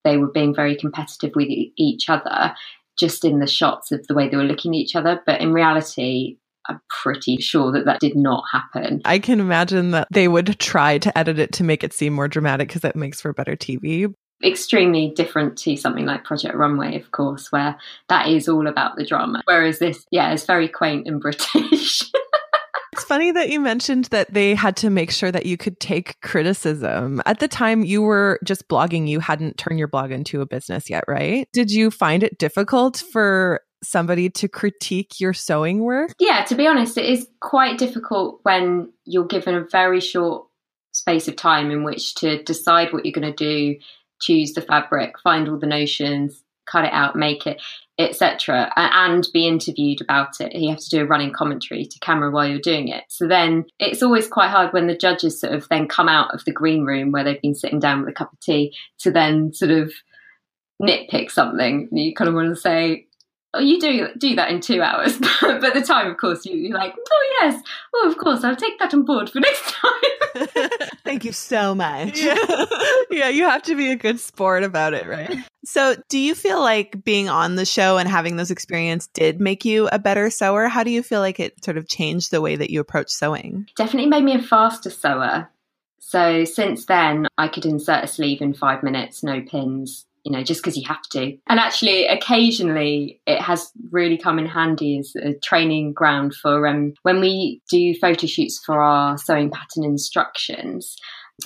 they 0.05 0.17
were 0.17 0.33
being 0.33 0.55
very 0.55 0.77
competitive 0.77 1.33
with 1.35 1.49
each 1.77 2.09
other 2.09 2.55
just 3.01 3.25
in 3.25 3.41
the 3.41 3.47
shots 3.47 3.91
of 3.91 4.07
the 4.07 4.15
way 4.15 4.29
they 4.29 4.37
were 4.37 4.45
looking 4.45 4.75
at 4.75 4.79
each 4.79 4.95
other. 4.95 5.21
But 5.27 5.41
in 5.41 5.53
reality, 5.53 6.37
I'm 6.69 6.81
pretty 7.03 7.39
sure 7.39 7.73
that 7.73 7.87
that 7.87 8.01
did 8.01 8.15
not 8.15 8.45
happen. 8.53 9.01
I 9.05 9.19
can 9.19 9.41
imagine 9.41 9.91
that 9.93 10.09
they 10.13 10.29
would 10.29 10.59
try 10.59 10.99
to 10.99 11.19
edit 11.19 11.39
it 11.39 11.53
to 11.55 11.65
make 11.65 11.83
it 11.83 11.93
seem 11.93 12.13
more 12.13 12.29
dramatic 12.29 12.69
because 12.69 12.85
it 12.85 12.95
makes 12.95 13.21
for 13.21 13.33
better 13.33 13.57
TV. 13.57 14.13
Extremely 14.45 15.13
different 15.17 15.59
to 15.59 15.77
something 15.77 16.07
like 16.07 16.25
Project 16.25 16.55
Runway, 16.55 16.97
of 16.97 17.11
course, 17.11 17.51
where 17.51 17.77
that 18.09 18.29
is 18.29 18.49
all 18.49 18.67
about 18.67 18.97
the 18.97 19.05
drama. 19.05 19.43
Whereas 19.45 19.79
this, 19.79 20.05
yeah, 20.11 20.33
is 20.33 20.45
very 20.45 20.69
quaint 20.69 21.07
and 21.07 21.21
British. 21.21 22.11
It's 22.93 23.05
funny 23.05 23.31
that 23.33 23.51
you 23.51 23.61
mentioned 23.61 24.07
that 24.07 24.33
they 24.33 24.55
had 24.55 24.77
to 24.79 24.91
make 24.91 25.11
sure 25.11 25.31
that 25.31 25.47
you 25.47 25.57
could 25.57 25.79
take 25.79 26.21
criticism. 26.23 27.23
At 27.25 27.39
the 27.39 27.49
time, 27.49 27.85
you 27.85 28.03
were 28.03 28.41
just 28.45 28.69
blogging. 28.69 29.09
You 29.09 29.21
hadn't 29.21 29.59
turned 29.59 29.79
your 29.79 29.89
blog 29.89 30.11
into 30.11 30.41
a 30.41 30.47
business 30.47 30.91
yet, 30.91 31.05
right? 31.07 31.49
Did 31.53 31.71
you 31.71 31.91
find 31.91 32.23
it 32.23 32.39
difficult 32.39 33.03
for 33.13 33.61
somebody 33.83 34.29
to 34.29 34.49
critique 34.49 35.21
your 35.21 35.33
sewing 35.33 35.81
work? 35.81 36.15
Yeah, 36.19 36.45
to 36.45 36.55
be 36.55 36.67
honest, 36.67 36.99
it 36.99 37.07
is 37.07 37.27
quite 37.41 37.79
difficult 37.79 38.41
when 38.43 38.93
you're 39.05 39.27
given 39.27 39.55
a 39.55 39.65
very 39.65 40.01
short 40.01 40.47
space 40.93 41.29
of 41.29 41.37
time 41.37 41.71
in 41.71 41.85
which 41.85 42.15
to 42.17 42.43
decide 42.43 42.93
what 42.93 43.07
you're 43.07 43.13
going 43.13 43.33
to 43.33 43.45
do, 43.45 43.79
choose 44.21 44.53
the 44.53 44.61
fabric, 44.61 45.19
find 45.21 45.49
all 45.49 45.59
the 45.59 45.67
notions, 45.67 46.43
cut 46.71 46.85
it 46.85 46.93
out, 46.93 47.17
make 47.17 47.47
it 47.47 47.61
etc., 48.01 48.73
and 48.77 49.29
be 49.33 49.47
interviewed 49.47 50.01
about 50.01 50.41
it. 50.41 50.55
You 50.55 50.71
have 50.71 50.79
to 50.79 50.89
do 50.89 51.03
a 51.03 51.07
running 51.07 51.33
commentary 51.33 51.85
to 51.85 51.99
camera 52.01 52.31
while 52.31 52.49
you're 52.49 52.59
doing 52.59 52.89
it. 52.89 53.05
So 53.09 53.29
then 53.29 53.67
it's 53.79 54.03
always 54.03 54.27
quite 54.27 54.49
hard 54.49 54.73
when 54.73 54.87
the 54.87 54.97
judges 54.97 55.39
sort 55.39 55.53
of 55.53 55.69
then 55.69 55.87
come 55.87 56.09
out 56.09 56.33
of 56.35 56.45
the 56.45 56.53
green 56.53 56.85
room 56.85 57.13
where 57.13 57.23
they've 57.23 57.43
been 57.43 57.55
sitting 57.55 57.79
down 57.79 58.01
with 58.01 58.09
a 58.09 58.15
cup 58.15 58.33
of 58.33 58.41
tea 58.41 58.75
to 59.01 59.11
then 59.11 59.53
sort 59.53 59.71
of 59.71 59.93
nitpick 60.83 61.31
something. 61.31 61.89
You 61.93 62.15
kind 62.15 62.29
of 62.29 62.35
want 62.35 62.49
to 62.49 62.61
say, 62.61 63.07
oh, 63.55 63.61
you 63.61 63.81
do 63.81 64.09
do 64.17 64.35
that 64.37 64.51
in 64.51 64.61
two 64.61 64.83
hours. 64.83 65.19
but 65.41 65.65
at 65.65 65.75
the 65.75 65.83
time, 65.83 66.11
of 66.11 66.17
course, 66.17 66.45
you, 66.45 66.57
you're 66.57 66.77
like, 66.77 66.95
oh, 66.97 67.39
yes. 67.41 67.63
Oh, 67.95 68.09
of 68.09 68.19
course, 68.19 68.45
I'll 68.45 68.57
take 68.57 68.79
that 68.79 68.95
on 68.95 69.05
board 69.05 69.31
for 69.31 69.41
next 69.41 69.75
time. 69.75 70.49
Thank 71.05 71.25
you 71.25 71.33
so 71.33 71.75
much. 71.75 72.19
Yeah. 72.21 72.37
yeah, 73.11 73.29
you 73.29 73.45
have 73.45 73.63
to 73.65 73.75
be 73.75 73.91
a 73.91 73.97
good 73.97 74.21
sport 74.21 74.63
about 74.63 74.95
it, 74.95 75.07
right? 75.07 75.37
So, 75.65 75.97
do 76.09 76.19
you 76.19 76.35
feel 76.35 76.61
like 76.61 77.05
being 77.05 77.29
on 77.29 77.57
the 77.57 77.67
show 77.67 77.99
and 77.99 78.09
having 78.09 78.37
those 78.37 78.51
experience 78.51 79.09
did 79.09 79.41
make 79.41 79.65
you 79.65 79.89
a 79.93 79.99
better 79.99 80.31
sewer? 80.31 80.69
How 80.69 80.85
do 80.85 80.91
you 80.91 81.03
feel 81.03 81.21
like 81.21 81.41
it 81.41 81.65
sort 81.65 81.77
of 81.77 81.89
changed 81.89 82.31
the 82.31 82.41
way 82.41 82.57
that 82.57 82.71
you 82.71 82.81
approach 82.81 83.11
sewing? 83.11 83.69
Definitely 83.77 84.09
made 84.09 84.25
me 84.25 84.35
a 84.35 84.43
faster 84.43 84.91
sewer. 84.91 85.49
So, 85.99 86.45
since 86.45 86.87
then, 86.87 87.27
I 87.37 87.49
could 87.49 87.67
insert 87.67 88.05
a 88.05 88.07
sleeve 88.07 88.41
in 88.41 88.55
five 88.55 88.83
minutes, 88.83 89.23
no 89.23 89.43
pins, 89.43 90.07
you 90.25 90.33
know, 90.33 90.43
just 90.43 90.63
because 90.63 90.77
you 90.77 90.87
have 90.87 91.03
to. 91.13 91.37
And 91.49 91.59
actually, 91.59 92.07
occasionally, 92.07 93.21
it 93.27 93.41
has 93.41 93.71
really 93.91 94.19
come 94.19 94.39
in 94.39 94.47
handy 94.47 94.99
as 94.99 95.13
a 95.17 95.35
training 95.43 95.93
ground 95.93 96.35
for 96.35 96.67
um, 96.67 96.95
when 97.03 97.21
we 97.21 97.63
do 97.71 97.95
photo 97.95 98.27
shoots 98.27 98.61
for 98.65 98.83
our 98.83 99.17
sewing 99.17 99.51
pattern 99.51 99.85
instructions. 99.85 100.97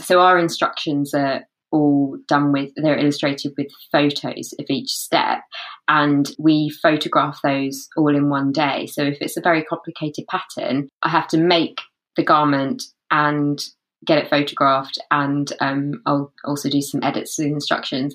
So, 0.01 0.21
our 0.21 0.39
instructions 0.39 1.15
are 1.15 1.43
all 1.71 2.17
done 2.29 2.53
with, 2.53 2.71
they're 2.77 2.99
illustrated 2.99 3.53
with 3.59 3.67
photos 3.91 4.55
of 4.59 4.67
each 4.69 4.91
step, 4.91 5.41
and 5.89 6.29
we 6.39 6.71
photograph 6.71 7.41
those 7.43 7.89
all 7.97 8.15
in 8.15 8.29
one 8.29 8.53
day. 8.53 8.87
So, 8.87 9.05
if 9.05 9.19
it's 9.21 9.37
a 9.37 9.43
very 9.43 9.63
complicated 9.63 10.25
pattern, 10.29 10.89
I 11.03 11.11
have 11.11 11.29
to 11.29 11.39
make 11.39 11.81
the 12.17 12.25
garment 12.25 12.83
and 13.11 13.61
get 14.05 14.19
it 14.19 14.29
photographed 14.29 14.99
and 15.11 15.53
um, 15.61 16.03
I'll 16.07 16.33
also 16.45 16.69
do 16.69 16.83
some 16.83 17.03
edits 17.03 17.37
to 17.37 17.43
the 17.43 17.49
instructions 17.49 18.15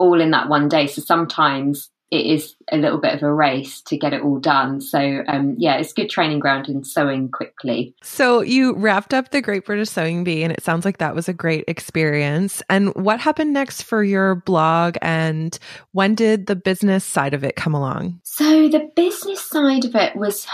all 0.00 0.20
in 0.20 0.32
that 0.32 0.48
one 0.48 0.68
day. 0.68 0.88
So 0.88 1.02
sometimes 1.02 1.90
it 2.10 2.26
is 2.26 2.56
a 2.72 2.76
little 2.76 2.98
bit 2.98 3.14
of 3.14 3.22
a 3.22 3.32
race 3.32 3.82
to 3.82 3.96
get 3.96 4.12
it 4.12 4.22
all 4.22 4.40
done. 4.40 4.80
So 4.80 5.22
um, 5.28 5.54
yeah, 5.58 5.76
it's 5.76 5.92
good 5.92 6.10
training 6.10 6.40
ground 6.40 6.68
in 6.68 6.82
sewing 6.82 7.28
quickly. 7.28 7.94
So 8.02 8.40
you 8.40 8.74
wrapped 8.74 9.14
up 9.14 9.30
the 9.30 9.40
Great 9.40 9.64
British 9.64 9.90
Sewing 9.90 10.24
Bee, 10.24 10.42
and 10.42 10.52
it 10.52 10.62
sounds 10.62 10.84
like 10.84 10.98
that 10.98 11.14
was 11.14 11.28
a 11.28 11.32
great 11.32 11.64
experience. 11.68 12.62
And 12.68 12.92
what 12.96 13.20
happened 13.20 13.52
next 13.52 13.82
for 13.82 14.02
your 14.02 14.34
blog? 14.34 14.96
And 15.02 15.56
when 15.92 16.16
did 16.16 16.46
the 16.46 16.56
business 16.56 17.04
side 17.04 17.34
of 17.34 17.44
it 17.44 17.54
come 17.54 17.74
along? 17.74 18.20
So 18.24 18.68
the 18.68 18.90
business 18.96 19.40
side 19.40 19.84
of 19.84 19.94
it 19.94 20.16
was 20.16 20.48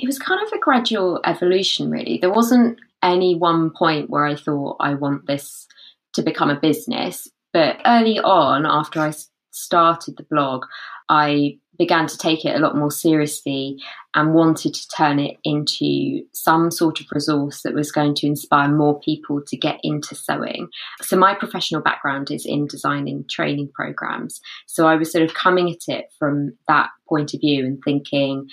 it 0.00 0.06
was 0.06 0.20
kind 0.20 0.40
of 0.46 0.52
a 0.52 0.60
gradual 0.60 1.20
evolution. 1.24 1.90
Really, 1.90 2.18
there 2.18 2.32
wasn't 2.32 2.78
any 3.02 3.34
one 3.34 3.70
point 3.70 4.10
where 4.10 4.26
I 4.26 4.36
thought 4.36 4.76
I 4.78 4.94
want 4.94 5.26
this 5.26 5.66
to 6.12 6.22
become 6.22 6.50
a 6.50 6.60
business 6.60 7.28
but 7.52 7.80
early 7.86 8.18
on, 8.18 8.66
after 8.66 9.00
I 9.00 9.12
started 9.50 10.16
the 10.16 10.22
blog, 10.24 10.64
I 11.08 11.58
began 11.80 12.06
to 12.06 12.18
take 12.18 12.44
it 12.44 12.54
a 12.54 12.58
lot 12.58 12.76
more 12.76 12.90
seriously 12.90 13.78
and 14.14 14.34
wanted 14.34 14.74
to 14.74 14.88
turn 14.88 15.18
it 15.18 15.38
into 15.44 16.20
some 16.32 16.70
sort 16.70 17.00
of 17.00 17.06
resource 17.10 17.62
that 17.62 17.72
was 17.72 17.90
going 17.90 18.14
to 18.14 18.26
inspire 18.26 18.68
more 18.68 19.00
people 19.00 19.40
to 19.46 19.56
get 19.56 19.80
into 19.82 20.14
sewing. 20.14 20.68
So, 21.00 21.16
my 21.16 21.34
professional 21.34 21.80
background 21.80 22.30
is 22.30 22.44
in 22.44 22.66
designing 22.66 23.24
training 23.30 23.70
programs. 23.74 24.42
So, 24.66 24.86
I 24.86 24.96
was 24.96 25.10
sort 25.10 25.24
of 25.24 25.32
coming 25.32 25.70
at 25.70 25.88
it 25.88 26.12
from 26.18 26.52
that 26.68 26.90
point 27.08 27.32
of 27.32 27.40
view 27.40 27.64
and 27.64 27.78
thinking, 27.82 28.46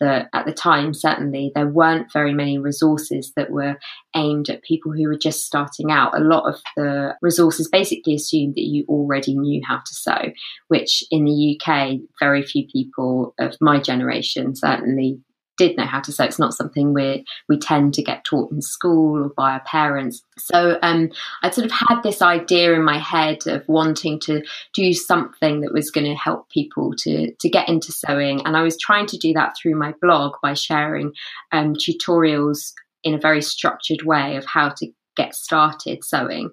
that 0.00 0.28
at 0.32 0.46
the 0.46 0.52
time, 0.52 0.94
certainly, 0.94 1.52
there 1.54 1.66
weren't 1.66 2.12
very 2.12 2.32
many 2.32 2.58
resources 2.58 3.32
that 3.36 3.50
were 3.50 3.76
aimed 4.14 4.48
at 4.48 4.62
people 4.62 4.92
who 4.92 5.08
were 5.08 5.18
just 5.18 5.44
starting 5.44 5.90
out. 5.90 6.16
A 6.16 6.22
lot 6.22 6.48
of 6.48 6.60
the 6.76 7.16
resources 7.22 7.68
basically 7.68 8.14
assumed 8.14 8.54
that 8.54 8.66
you 8.66 8.84
already 8.88 9.36
knew 9.36 9.60
how 9.66 9.78
to 9.78 9.94
sew, 9.94 10.32
which 10.68 11.04
in 11.10 11.24
the 11.24 11.60
UK, 11.60 11.98
very 12.20 12.42
few 12.42 12.66
people 12.72 13.34
of 13.38 13.56
my 13.60 13.80
generation 13.80 14.54
certainly 14.54 15.20
did 15.58 15.76
know 15.76 15.84
how 15.84 16.00
to 16.00 16.12
sew. 16.12 16.24
It's 16.24 16.38
not 16.38 16.54
something 16.54 16.94
we 16.94 17.24
we 17.48 17.58
tend 17.58 17.92
to 17.94 18.02
get 18.02 18.24
taught 18.24 18.50
in 18.50 18.62
school 18.62 19.24
or 19.24 19.28
by 19.28 19.52
our 19.52 19.60
parents. 19.60 20.22
So 20.38 20.78
um, 20.82 21.10
I'd 21.42 21.54
sort 21.54 21.66
of 21.66 21.72
had 21.72 22.02
this 22.02 22.22
idea 22.22 22.72
in 22.72 22.84
my 22.84 22.98
head 22.98 23.46
of 23.46 23.64
wanting 23.68 24.20
to 24.20 24.42
do 24.72 24.94
something 24.94 25.60
that 25.60 25.74
was 25.74 25.90
going 25.90 26.06
to 26.06 26.14
help 26.14 26.48
people 26.48 26.94
to 27.00 27.32
to 27.34 27.48
get 27.48 27.68
into 27.68 27.92
sewing, 27.92 28.46
and 28.46 28.56
I 28.56 28.62
was 28.62 28.78
trying 28.78 29.06
to 29.08 29.18
do 29.18 29.34
that 29.34 29.56
through 29.60 29.74
my 29.74 29.92
blog 30.00 30.36
by 30.42 30.54
sharing 30.54 31.12
um, 31.52 31.74
tutorials 31.74 32.72
in 33.02 33.14
a 33.14 33.20
very 33.20 33.42
structured 33.42 34.02
way 34.02 34.36
of 34.36 34.46
how 34.46 34.70
to 34.70 34.88
get 35.16 35.34
started 35.34 36.04
sewing, 36.04 36.50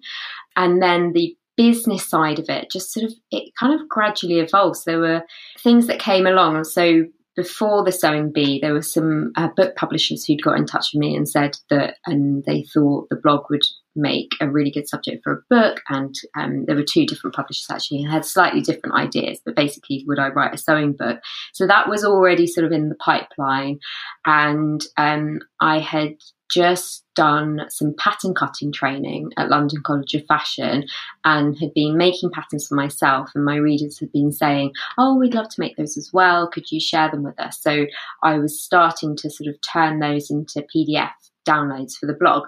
and 0.56 0.82
then 0.82 1.14
the 1.14 1.38
business 1.58 2.06
side 2.06 2.38
of 2.38 2.50
it 2.50 2.70
just 2.70 2.92
sort 2.92 3.06
of 3.06 3.14
it 3.32 3.54
kind 3.58 3.80
of 3.80 3.88
gradually 3.88 4.40
evolves 4.40 4.84
there 4.84 5.00
were 5.00 5.24
things 5.62 5.88
that 5.88 6.00
came 6.00 6.28
along 6.28 6.66
so 6.66 7.06
before 7.36 7.84
the 7.84 7.92
sewing 7.92 8.32
bee, 8.32 8.60
there 8.60 8.74
were 8.74 8.82
some 8.82 9.32
uh, 9.36 9.50
book 9.56 9.76
publishers 9.76 10.26
who'd 10.26 10.42
got 10.44 10.58
in 10.58 10.66
touch 10.66 10.92
with 10.94 11.00
me 11.00 11.16
and 11.16 11.28
said 11.28 11.58
that, 11.70 11.96
and 12.06 12.44
they 12.46 12.64
thought 12.64 13.10
the 13.10 13.16
blog 13.16 13.46
would 13.50 13.64
make 13.96 14.34
a 14.42 14.50
really 14.50 14.72
good 14.72 14.88
subject 14.88 15.24
for 15.24 15.34
a 15.34 15.44
book. 15.50 15.82
And 15.90 16.16
um, 16.36 16.66
there 16.66 16.76
were 16.76 16.84
two 16.84 17.06
different 17.06 17.36
publishers 17.36 17.68
actually 17.70 18.04
and 18.04 18.12
had 18.12 18.26
slightly 18.26 18.62
different 18.62 18.96
ideas, 18.96 19.40
but 19.46 19.56
basically, 19.56 20.04
would 20.08 20.20
I 20.20 20.30
write 20.30 20.54
a 20.54 20.58
sewing 20.58 20.94
book? 20.94 21.20
So 21.54 21.68
that 21.68 21.90
was 21.90 22.04
already 22.06 22.48
sort 22.48 22.66
of 22.66 22.72
in 22.72 22.90
the 22.90 22.96
pipeline. 22.96 23.80
And 24.26 24.82
um, 24.98 25.40
I 25.60 25.80
had 25.80 26.16
just 26.56 27.04
done 27.16 27.66
some 27.70 27.94
pattern 27.98 28.34
cutting 28.34 28.72
training 28.72 29.30
at 29.36 29.50
London 29.50 29.82
College 29.84 30.14
of 30.14 30.26
Fashion 30.26 30.86
and 31.26 31.58
had 31.60 31.74
been 31.74 31.98
making 31.98 32.32
patterns 32.32 32.68
for 32.68 32.76
myself. 32.76 33.30
And 33.36 33.44
my 33.44 33.58
readers 33.58 34.00
had 34.00 34.12
been 34.14 34.32
saying, 34.32 34.72
Oh, 34.98 35.16
we'd 35.16 35.34
love 35.34 35.50
to 35.50 35.60
make 35.60 35.76
those 35.76 35.98
as 35.98 36.14
well. 36.14 36.48
Could 36.48 36.72
you 36.72 36.80
share 36.80 37.12
them 37.12 37.24
with 37.24 37.38
us? 37.40 37.62
So 37.62 37.88
I 38.24 38.38
was 38.38 38.62
starting 38.62 39.18
to 39.18 39.30
sort 39.30 39.50
of 39.50 39.56
turn 39.62 40.00
those 40.00 40.30
into 40.30 40.66
PDF 40.74 41.12
downloads 41.46 41.98
for 41.98 42.06
the 42.06 42.14
blog. 42.14 42.44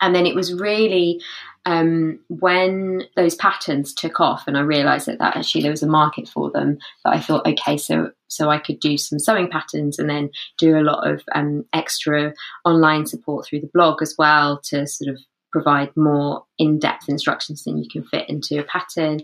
And 0.00 0.14
then 0.14 0.26
it 0.26 0.34
was 0.34 0.54
really 0.54 1.20
um, 1.66 2.20
when 2.28 3.02
those 3.16 3.34
patterns 3.34 3.92
took 3.92 4.20
off, 4.20 4.44
and 4.46 4.56
I 4.56 4.60
realised 4.60 5.06
that, 5.06 5.18
that 5.18 5.36
actually 5.36 5.62
there 5.62 5.70
was 5.72 5.82
a 5.82 5.88
market 5.88 6.28
for 6.28 6.50
them. 6.50 6.78
That 7.04 7.14
I 7.14 7.20
thought, 7.20 7.46
okay, 7.46 7.76
so 7.76 8.12
so 8.28 8.50
I 8.50 8.58
could 8.58 8.78
do 8.78 8.96
some 8.96 9.18
sewing 9.18 9.50
patterns, 9.50 9.98
and 9.98 10.08
then 10.08 10.30
do 10.58 10.78
a 10.78 10.82
lot 10.82 11.08
of 11.10 11.22
um, 11.34 11.64
extra 11.72 12.34
online 12.64 13.06
support 13.06 13.46
through 13.46 13.60
the 13.60 13.70
blog 13.74 14.00
as 14.00 14.14
well 14.16 14.60
to 14.66 14.86
sort 14.86 15.12
of 15.12 15.20
provide 15.56 15.90
more 15.96 16.44
in-depth 16.58 17.08
instructions 17.08 17.64
than 17.64 17.78
you 17.78 17.88
can 17.90 18.04
fit 18.04 18.28
into 18.28 18.60
a 18.60 18.62
pattern. 18.62 19.20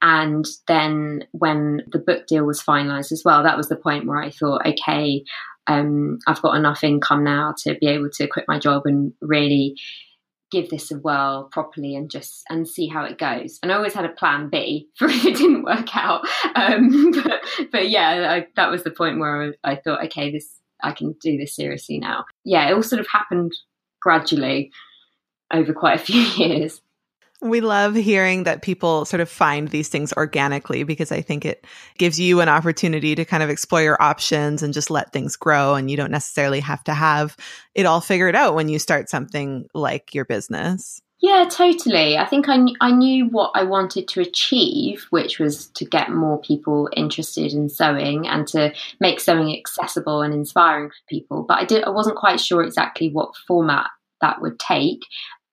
And 0.00 0.44
then 0.68 1.24
when 1.32 1.82
the 1.90 1.98
book 1.98 2.28
deal 2.28 2.44
was 2.44 2.62
finalised 2.62 3.10
as 3.10 3.22
well, 3.24 3.42
that 3.42 3.56
was 3.56 3.68
the 3.68 3.74
point 3.74 4.06
where 4.06 4.22
I 4.22 4.30
thought, 4.30 4.64
okay, 4.64 5.24
um, 5.66 6.20
I've 6.28 6.40
got 6.40 6.56
enough 6.56 6.84
income 6.84 7.24
now 7.24 7.54
to 7.64 7.74
be 7.80 7.88
able 7.88 8.10
to 8.10 8.28
quit 8.28 8.44
my 8.46 8.60
job 8.60 8.82
and 8.86 9.12
really 9.20 9.74
give 10.52 10.70
this 10.70 10.92
a 10.92 10.98
whirl 10.98 11.48
properly 11.50 11.96
and 11.96 12.08
just 12.08 12.44
and 12.48 12.68
see 12.68 12.86
how 12.86 13.04
it 13.04 13.18
goes. 13.18 13.58
And 13.60 13.72
I 13.72 13.74
always 13.74 13.94
had 13.94 14.04
a 14.04 14.10
plan 14.10 14.50
B 14.50 14.88
for 14.96 15.08
if 15.08 15.24
it 15.24 15.36
didn't 15.36 15.64
work 15.64 15.96
out. 15.96 16.24
Um, 16.54 17.10
but, 17.24 17.40
but, 17.72 17.88
yeah, 17.88 18.28
I, 18.30 18.46
that 18.54 18.70
was 18.70 18.84
the 18.84 18.92
point 18.92 19.18
where 19.18 19.54
I, 19.64 19.72
I 19.72 19.76
thought, 19.76 20.04
okay, 20.04 20.30
this 20.30 20.48
I 20.80 20.92
can 20.92 21.16
do 21.20 21.36
this 21.36 21.56
seriously 21.56 21.98
now. 21.98 22.24
Yeah, 22.44 22.68
it 22.68 22.74
all 22.74 22.84
sort 22.84 23.00
of 23.00 23.08
happened 23.08 23.52
gradually 24.00 24.70
over 25.52 25.72
quite 25.72 26.00
a 26.00 26.04
few 26.04 26.20
years. 26.36 26.80
We 27.40 27.60
love 27.60 27.96
hearing 27.96 28.44
that 28.44 28.62
people 28.62 29.04
sort 29.04 29.20
of 29.20 29.28
find 29.28 29.66
these 29.66 29.88
things 29.88 30.12
organically 30.12 30.84
because 30.84 31.10
I 31.10 31.22
think 31.22 31.44
it 31.44 31.66
gives 31.98 32.20
you 32.20 32.40
an 32.40 32.48
opportunity 32.48 33.16
to 33.16 33.24
kind 33.24 33.42
of 33.42 33.50
explore 33.50 33.82
your 33.82 34.00
options 34.00 34.62
and 34.62 34.72
just 34.72 34.90
let 34.90 35.12
things 35.12 35.34
grow. 35.34 35.74
And 35.74 35.90
you 35.90 35.96
don't 35.96 36.12
necessarily 36.12 36.60
have 36.60 36.84
to 36.84 36.94
have 36.94 37.36
it 37.74 37.84
all 37.84 38.00
figured 38.00 38.36
out 38.36 38.54
when 38.54 38.68
you 38.68 38.78
start 38.78 39.10
something 39.10 39.66
like 39.74 40.14
your 40.14 40.24
business. 40.24 41.02
Yeah, 41.22 41.48
totally. 41.48 42.18
I 42.18 42.26
think 42.26 42.48
I, 42.48 42.56
kn- 42.56 42.76
I 42.80 42.90
knew 42.90 43.26
what 43.26 43.52
I 43.54 43.62
wanted 43.62 44.08
to 44.08 44.20
achieve, 44.20 45.06
which 45.10 45.38
was 45.38 45.68
to 45.68 45.84
get 45.84 46.10
more 46.10 46.40
people 46.40 46.88
interested 46.96 47.52
in 47.52 47.68
sewing 47.68 48.26
and 48.26 48.44
to 48.48 48.72
make 48.98 49.20
sewing 49.20 49.56
accessible 49.56 50.22
and 50.22 50.34
inspiring 50.34 50.90
for 50.90 50.96
people. 51.08 51.44
But 51.44 51.60
I 51.60 51.64
did 51.64 51.84
I 51.84 51.90
wasn't 51.90 52.16
quite 52.16 52.40
sure 52.40 52.64
exactly 52.64 53.08
what 53.08 53.36
format 53.46 53.86
that 54.20 54.42
would 54.42 54.58
take. 54.58 55.02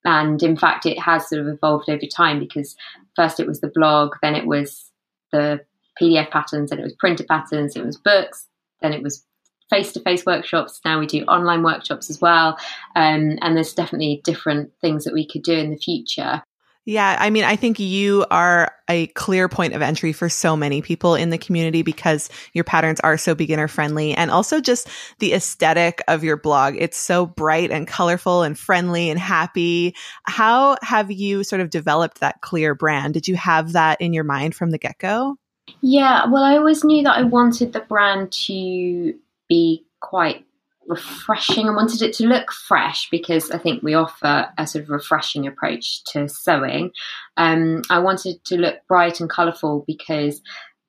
And 0.05 0.41
in 0.41 0.55
fact, 0.55 0.85
it 0.85 0.99
has 0.99 1.27
sort 1.27 1.41
of 1.41 1.47
evolved 1.47 1.89
over 1.89 2.05
time 2.05 2.39
because 2.39 2.75
first 3.15 3.39
it 3.39 3.47
was 3.47 3.61
the 3.61 3.71
blog, 3.73 4.15
then 4.21 4.35
it 4.35 4.45
was 4.45 4.91
the 5.31 5.61
PDF 6.01 6.31
patterns, 6.31 6.69
then 6.69 6.79
it 6.79 6.83
was 6.83 6.95
printed 6.95 7.27
patterns, 7.27 7.75
it 7.75 7.85
was 7.85 7.97
books, 7.97 8.47
then 8.81 8.93
it 8.93 9.03
was 9.03 9.25
face 9.69 9.91
to 9.93 9.99
face 10.01 10.25
workshops. 10.25 10.79
Now 10.83 10.99
we 10.99 11.05
do 11.05 11.23
online 11.25 11.63
workshops 11.63 12.09
as 12.09 12.19
well. 12.19 12.57
Um, 12.95 13.37
and 13.41 13.55
there's 13.55 13.73
definitely 13.73 14.21
different 14.23 14.71
things 14.81 15.03
that 15.03 15.13
we 15.13 15.27
could 15.27 15.43
do 15.43 15.53
in 15.53 15.69
the 15.69 15.77
future. 15.77 16.41
Yeah, 16.85 17.17
I 17.19 17.29
mean, 17.29 17.43
I 17.43 17.55
think 17.55 17.79
you 17.79 18.25
are 18.31 18.71
a 18.89 19.07
clear 19.07 19.47
point 19.47 19.73
of 19.75 19.81
entry 19.81 20.11
for 20.11 20.27
so 20.27 20.55
many 20.55 20.81
people 20.81 21.13
in 21.13 21.29
the 21.29 21.37
community 21.37 21.83
because 21.83 22.29
your 22.53 22.63
patterns 22.63 22.99
are 23.01 23.17
so 23.17 23.35
beginner 23.35 23.67
friendly 23.67 24.15
and 24.15 24.31
also 24.31 24.59
just 24.59 24.87
the 25.19 25.33
aesthetic 25.33 26.01
of 26.07 26.23
your 26.23 26.37
blog. 26.37 26.75
It's 26.79 26.97
so 26.97 27.27
bright 27.27 27.69
and 27.69 27.87
colorful 27.87 28.41
and 28.41 28.57
friendly 28.57 29.11
and 29.11 29.19
happy. 29.19 29.93
How 30.23 30.77
have 30.81 31.11
you 31.11 31.43
sort 31.43 31.61
of 31.61 31.69
developed 31.69 32.21
that 32.21 32.41
clear 32.41 32.73
brand? 32.73 33.13
Did 33.13 33.27
you 33.27 33.35
have 33.35 33.73
that 33.73 34.01
in 34.01 34.13
your 34.13 34.23
mind 34.23 34.55
from 34.55 34.71
the 34.71 34.79
get 34.79 34.97
go? 34.97 35.37
Yeah, 35.81 36.25
well, 36.25 36.43
I 36.43 36.57
always 36.57 36.83
knew 36.83 37.03
that 37.03 37.17
I 37.17 37.23
wanted 37.23 37.73
the 37.73 37.81
brand 37.81 38.31
to 38.47 39.13
be 39.47 39.85
quite 39.99 40.45
refreshing. 40.89 41.69
I 41.69 41.75
wanted 41.75 42.01
it 42.01 42.13
to 42.15 42.27
look 42.27 42.51
fresh 42.51 43.07
because 43.09 43.51
I 43.51 43.59
think 43.59 43.83
we 43.83 43.93
offer 43.93 44.49
a 44.57 44.67
sort 44.67 44.83
of 44.83 44.89
refreshing 44.89 45.47
approach 45.47 46.03
to 46.05 46.27
sewing. 46.27 46.91
Um, 47.37 47.83
I 47.89 47.99
wanted 47.99 48.43
to 48.45 48.57
look 48.57 48.75
bright 48.87 49.21
and 49.21 49.29
colourful 49.29 49.85
because 49.87 50.41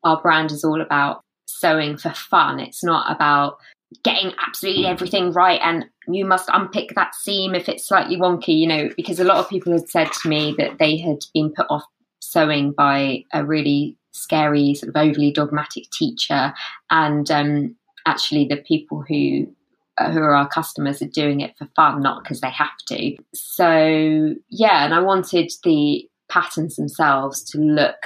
our 0.02 0.20
brand 0.20 0.50
is 0.50 0.64
all 0.64 0.80
about 0.80 1.20
sewing 1.46 1.98
for 1.98 2.10
fun. 2.10 2.58
It's 2.58 2.82
not 2.82 3.14
about 3.14 3.58
getting 4.02 4.32
absolutely 4.46 4.86
everything 4.86 5.32
right 5.32 5.60
and 5.62 5.84
you 6.08 6.24
must 6.24 6.48
unpick 6.52 6.94
that 6.94 7.14
seam 7.14 7.54
if 7.54 7.68
it's 7.68 7.86
slightly 7.86 8.16
wonky, 8.16 8.58
you 8.58 8.66
know, 8.66 8.88
because 8.96 9.20
a 9.20 9.24
lot 9.24 9.38
of 9.38 9.50
people 9.50 9.72
had 9.72 9.88
said 9.88 10.10
to 10.12 10.28
me 10.28 10.54
that 10.58 10.78
they 10.78 10.96
had 10.96 11.18
been 11.34 11.52
put 11.52 11.66
off 11.68 11.84
sewing 12.20 12.72
by 12.72 13.24
a 13.32 13.44
really 13.44 13.96
scary, 14.12 14.74
sort 14.74 14.94
of 14.94 14.96
overly 14.96 15.32
dogmatic 15.32 15.84
teacher. 15.90 16.52
And 16.90 17.30
um, 17.30 17.76
actually, 18.06 18.46
the 18.46 18.56
people 18.56 19.04
who 19.06 19.54
Uh, 20.00 20.10
who 20.10 20.20
are 20.20 20.34
our 20.34 20.48
customers 20.48 21.02
are 21.02 21.08
doing 21.08 21.40
it 21.40 21.54
for 21.58 21.68
fun, 21.76 22.00
not 22.00 22.22
because 22.22 22.40
they 22.40 22.50
have 22.50 22.76
to. 22.88 23.16
So, 23.34 24.34
yeah, 24.48 24.84
and 24.84 24.94
I 24.94 25.00
wanted 25.00 25.52
the 25.62 26.08
patterns 26.30 26.76
themselves 26.76 27.42
to 27.50 27.58
look 27.58 27.96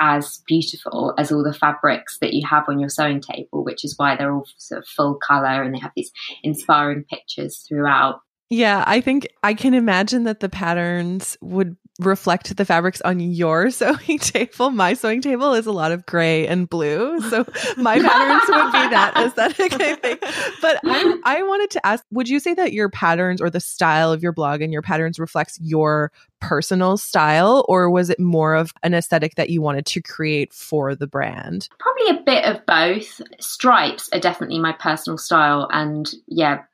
as 0.00 0.40
beautiful 0.46 1.14
as 1.18 1.30
all 1.30 1.44
the 1.44 1.52
fabrics 1.52 2.18
that 2.20 2.32
you 2.32 2.46
have 2.48 2.64
on 2.68 2.80
your 2.80 2.88
sewing 2.88 3.20
table, 3.20 3.62
which 3.64 3.84
is 3.84 3.94
why 3.98 4.16
they're 4.16 4.32
all 4.32 4.46
sort 4.56 4.80
of 4.80 4.88
full 4.88 5.16
color 5.16 5.62
and 5.62 5.74
they 5.74 5.78
have 5.78 5.92
these 5.94 6.10
inspiring 6.42 7.04
pictures 7.04 7.64
throughout. 7.68 8.20
Yeah, 8.48 8.84
I 8.86 9.00
think 9.00 9.28
I 9.42 9.54
can 9.54 9.74
imagine 9.74 10.24
that 10.24 10.40
the 10.40 10.48
patterns 10.48 11.36
would 11.40 11.76
reflect 12.00 12.56
the 12.56 12.64
fabrics 12.64 13.00
on 13.02 13.20
your 13.20 13.70
sewing 13.70 14.18
table. 14.18 14.70
My 14.70 14.94
sewing 14.94 15.20
table 15.20 15.54
is 15.54 15.66
a 15.66 15.72
lot 15.72 15.92
of 15.92 16.06
gray 16.06 16.46
and 16.46 16.68
blue. 16.68 17.20
So 17.30 17.44
my 17.76 17.98
patterns 17.98 18.42
would 18.48 18.72
be 18.72 18.88
that 18.88 19.12
aesthetic, 19.16 19.80
I 19.80 19.94
think. 19.96 20.20
But 20.60 20.80
I, 20.84 21.20
I 21.24 21.42
wanted 21.42 21.70
to 21.70 21.86
ask 21.86 22.04
would 22.10 22.28
you 22.28 22.40
say 22.40 22.54
that 22.54 22.72
your 22.72 22.88
patterns 22.88 23.40
or 23.40 23.50
the 23.50 23.60
style 23.60 24.12
of 24.12 24.22
your 24.22 24.32
blog 24.32 24.62
and 24.62 24.72
your 24.72 24.82
patterns 24.82 25.18
reflects 25.18 25.58
your 25.60 26.12
personal 26.40 26.96
style, 26.96 27.64
or 27.68 27.88
was 27.88 28.10
it 28.10 28.18
more 28.18 28.54
of 28.54 28.72
an 28.82 28.94
aesthetic 28.94 29.36
that 29.36 29.50
you 29.50 29.62
wanted 29.62 29.86
to 29.86 30.02
create 30.02 30.52
for 30.52 30.94
the 30.94 31.06
brand? 31.06 31.68
Probably 31.78 32.18
a 32.18 32.22
bit 32.22 32.44
of 32.44 32.66
both. 32.66 33.20
Stripes 33.38 34.10
are 34.12 34.20
definitely 34.20 34.58
my 34.58 34.72
personal 34.72 35.18
style. 35.18 35.68
And 35.72 36.12
yeah, 36.26 36.64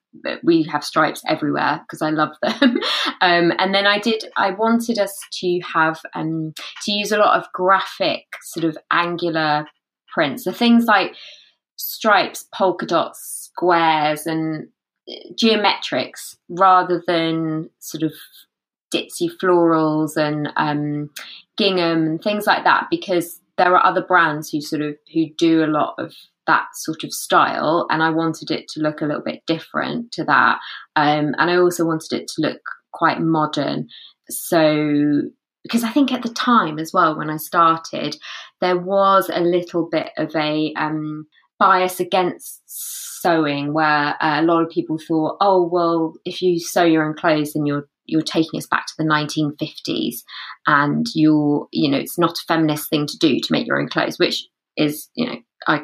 we 0.43 0.63
have 0.65 0.85
stripes 0.85 1.23
everywhere 1.29 1.81
because 1.83 2.03
I 2.03 2.11
love 2.11 2.31
them. 2.43 2.79
um, 3.21 3.53
and 3.59 3.75
then 3.75 3.87
I 3.87 3.99
did, 3.99 4.25
I 4.37 4.51
wanted 4.51 4.99
us 4.99 5.17
to 5.41 5.61
have, 5.73 6.01
um, 6.15 6.53
to 6.85 6.93
use 6.93 7.13
a 7.13 7.19
lot 7.19 7.39
of 7.39 7.53
graphic 7.53 8.25
sort 8.43 8.65
of 8.65 8.79
angular 8.91 9.67
prints. 10.13 10.45
So 10.45 10.53
things 10.53 10.87
like 10.87 11.15
stripes, 11.77 12.47
polka 12.55 12.87
dots, 12.87 13.51
squares, 13.53 14.27
and 14.27 14.69
uh, 15.09 15.15
geometrics 15.35 16.37
rather 16.49 17.03
than 17.07 17.71
sort 17.79 18.03
of 18.03 18.13
ditzy 18.95 19.29
florals 19.43 20.17
and 20.17 20.49
um, 20.57 21.11
gingham 21.57 22.07
and 22.07 22.23
things 22.23 22.47
like 22.47 22.65
that 22.65 22.87
because 22.91 23.41
there 23.59 23.77
are 23.77 23.85
other 23.85 24.03
brands 24.03 24.51
who 24.51 24.61
sort 24.61 24.83
of 24.83 24.97
who 25.13 25.27
do 25.37 25.65
a 25.65 25.67
lot 25.67 25.95
of 25.99 26.15
that 26.49 26.67
sort 26.75 27.05
of 27.05 27.13
style 27.13 27.87
and 27.91 28.03
I 28.03 28.11
wanted 28.11 28.51
it 28.51 28.67
to 28.71 28.81
look 28.81 29.01
a 29.01 29.05
little 29.05 29.23
bit 29.23 29.43
different 29.47 30.11
to 30.13 30.25
that. 30.25 30.59
Um, 30.97 31.35
and 31.39 31.51
I 31.51 31.57
also 31.57 31.85
wanted 31.85 32.13
it 32.13 32.29
to 32.29 32.43
look 32.43 32.61
quite 32.93 33.21
modern. 33.21 33.87
So, 34.29 35.23
because 35.63 35.85
I 35.85 35.91
think 35.91 36.13
at 36.13 36.23
the 36.23 36.31
time 36.31 36.79
as 36.79 36.93
well, 36.93 37.17
when 37.17 37.31
I 37.31 37.37
started, 37.37 38.17
there 38.61 38.79
was 38.79 39.31
a 39.33 39.41
little 39.41 39.89
bit 39.91 40.11
of 40.17 40.35
a 40.35 40.73
um, 40.77 41.27
bias 41.59 42.01
against 42.01 42.63
sewing 42.67 43.73
where 43.73 44.17
uh, 44.21 44.41
a 44.41 44.43
lot 44.43 44.63
of 44.63 44.71
people 44.71 44.99
thought, 44.99 45.37
oh, 45.41 45.69
well, 45.71 46.15
if 46.25 46.41
you 46.41 46.59
sew 46.59 46.85
your 46.85 47.07
own 47.07 47.15
clothes, 47.15 47.53
then 47.53 47.67
you're 47.67 47.89
you're 48.09 48.23
taking 48.23 48.57
us 48.57 48.67
back 48.67 48.87
to 48.87 48.95
the 48.97 49.05
1950s 49.05 50.23
and 50.67 51.07
you're 51.15 51.69
you 51.73 51.91
know 51.91 51.99
it's 51.99 52.19
not 52.19 52.33
a 52.33 52.45
feminist 52.49 52.89
thing 52.89 53.07
to 53.07 53.19
do 53.19 53.39
to 53.39 53.53
make 53.53 53.67
your 53.67 53.79
own 53.79 53.87
clothes 53.87 54.19
which 54.19 54.47
is 54.79 55.11
you 55.15 55.27
know 55.27 55.37
i 55.67 55.83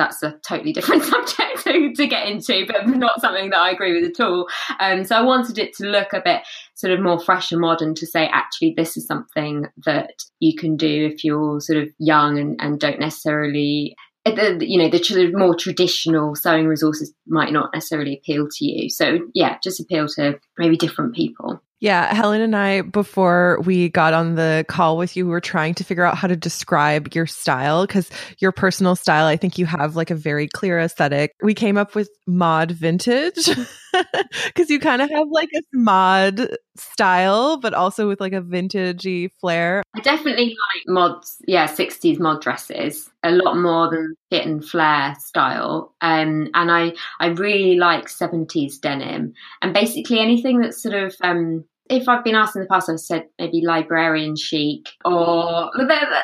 that's 0.00 0.22
a 0.22 0.38
totally 0.48 0.72
different 0.72 1.02
subject 1.04 1.62
to, 1.64 1.92
to, 1.92 2.06
get 2.06 2.26
into, 2.26 2.64
but 2.66 2.88
not 2.88 3.20
something 3.20 3.50
that 3.50 3.58
I 3.58 3.70
agree 3.70 4.00
with 4.00 4.10
at 4.10 4.24
all. 4.24 4.48
Um, 4.80 5.04
so 5.04 5.14
I 5.14 5.20
wanted 5.20 5.58
it 5.58 5.74
to 5.74 5.86
look 5.86 6.14
a 6.14 6.22
bit 6.24 6.40
sort 6.74 6.94
of 6.94 7.00
more 7.00 7.20
fresh 7.20 7.52
and 7.52 7.60
modern 7.60 7.94
to 7.96 8.06
say, 8.06 8.26
actually, 8.32 8.72
this 8.76 8.96
is 8.96 9.06
something 9.06 9.66
that 9.84 10.24
you 10.40 10.56
can 10.56 10.76
do 10.76 11.10
if 11.12 11.22
you're 11.22 11.60
sort 11.60 11.82
of 11.82 11.90
young 11.98 12.38
and, 12.38 12.56
and 12.60 12.80
don't 12.80 12.98
necessarily. 12.98 13.94
Uh, 14.26 14.58
you 14.60 14.76
know 14.76 14.90
the 14.90 15.32
more 15.32 15.54
traditional 15.54 16.34
sewing 16.34 16.66
resources 16.66 17.14
might 17.26 17.54
not 17.54 17.70
necessarily 17.72 18.14
appeal 18.14 18.46
to 18.50 18.66
you 18.66 18.90
so 18.90 19.18
yeah 19.32 19.56
just 19.64 19.80
appeal 19.80 20.06
to 20.06 20.38
maybe 20.58 20.76
different 20.76 21.14
people 21.14 21.62
yeah, 21.80 22.14
Helen 22.14 22.42
and 22.42 22.54
I, 22.54 22.82
before 22.82 23.58
we 23.64 23.88
got 23.88 24.12
on 24.12 24.34
the 24.34 24.66
call 24.68 24.98
with 24.98 25.16
you, 25.16 25.24
we 25.24 25.30
were 25.30 25.40
trying 25.40 25.74
to 25.76 25.84
figure 25.84 26.04
out 26.04 26.14
how 26.16 26.28
to 26.28 26.36
describe 26.36 27.14
your 27.14 27.26
style 27.26 27.86
because 27.86 28.10
your 28.38 28.52
personal 28.52 28.94
style, 28.94 29.26
I 29.26 29.38
think 29.38 29.56
you 29.56 29.64
have 29.64 29.96
like 29.96 30.10
a 30.10 30.14
very 30.14 30.46
clear 30.46 30.78
aesthetic. 30.78 31.34
We 31.42 31.54
came 31.54 31.78
up 31.78 31.94
with 31.94 32.10
mod 32.26 32.70
vintage 32.70 33.46
because 34.44 34.68
you 34.68 34.78
kind 34.78 35.00
of 35.00 35.08
have 35.08 35.28
like 35.30 35.48
a 35.56 35.62
mod 35.72 36.54
style, 36.80 37.56
but 37.56 37.74
also 37.74 38.08
with 38.08 38.20
like 38.20 38.32
a 38.32 38.42
vintagey 38.42 39.30
flair. 39.40 39.82
I 39.94 40.00
definitely 40.00 40.48
like 40.48 40.86
mods, 40.86 41.36
yeah, 41.46 41.66
60s 41.66 42.18
mod 42.18 42.42
dresses 42.42 43.10
a 43.22 43.32
lot 43.32 43.56
more 43.56 43.90
than 43.90 44.14
fit 44.30 44.46
and 44.46 44.64
flare 44.64 45.14
style. 45.18 45.94
Um, 46.00 46.48
and 46.54 46.70
I, 46.70 46.92
I 47.20 47.28
really 47.28 47.76
like 47.76 48.06
70s 48.06 48.80
denim 48.80 49.34
and 49.62 49.74
basically 49.74 50.18
anything 50.18 50.60
that's 50.60 50.82
sort 50.82 50.94
of 50.94 51.14
um, 51.22 51.64
if 51.90 52.08
I've 52.08 52.24
been 52.24 52.36
asked 52.36 52.54
in 52.54 52.62
the 52.62 52.68
past, 52.68 52.88
I've 52.88 53.00
said 53.00 53.26
maybe 53.38 53.62
librarian 53.64 54.36
chic, 54.36 54.90
or 55.04 55.70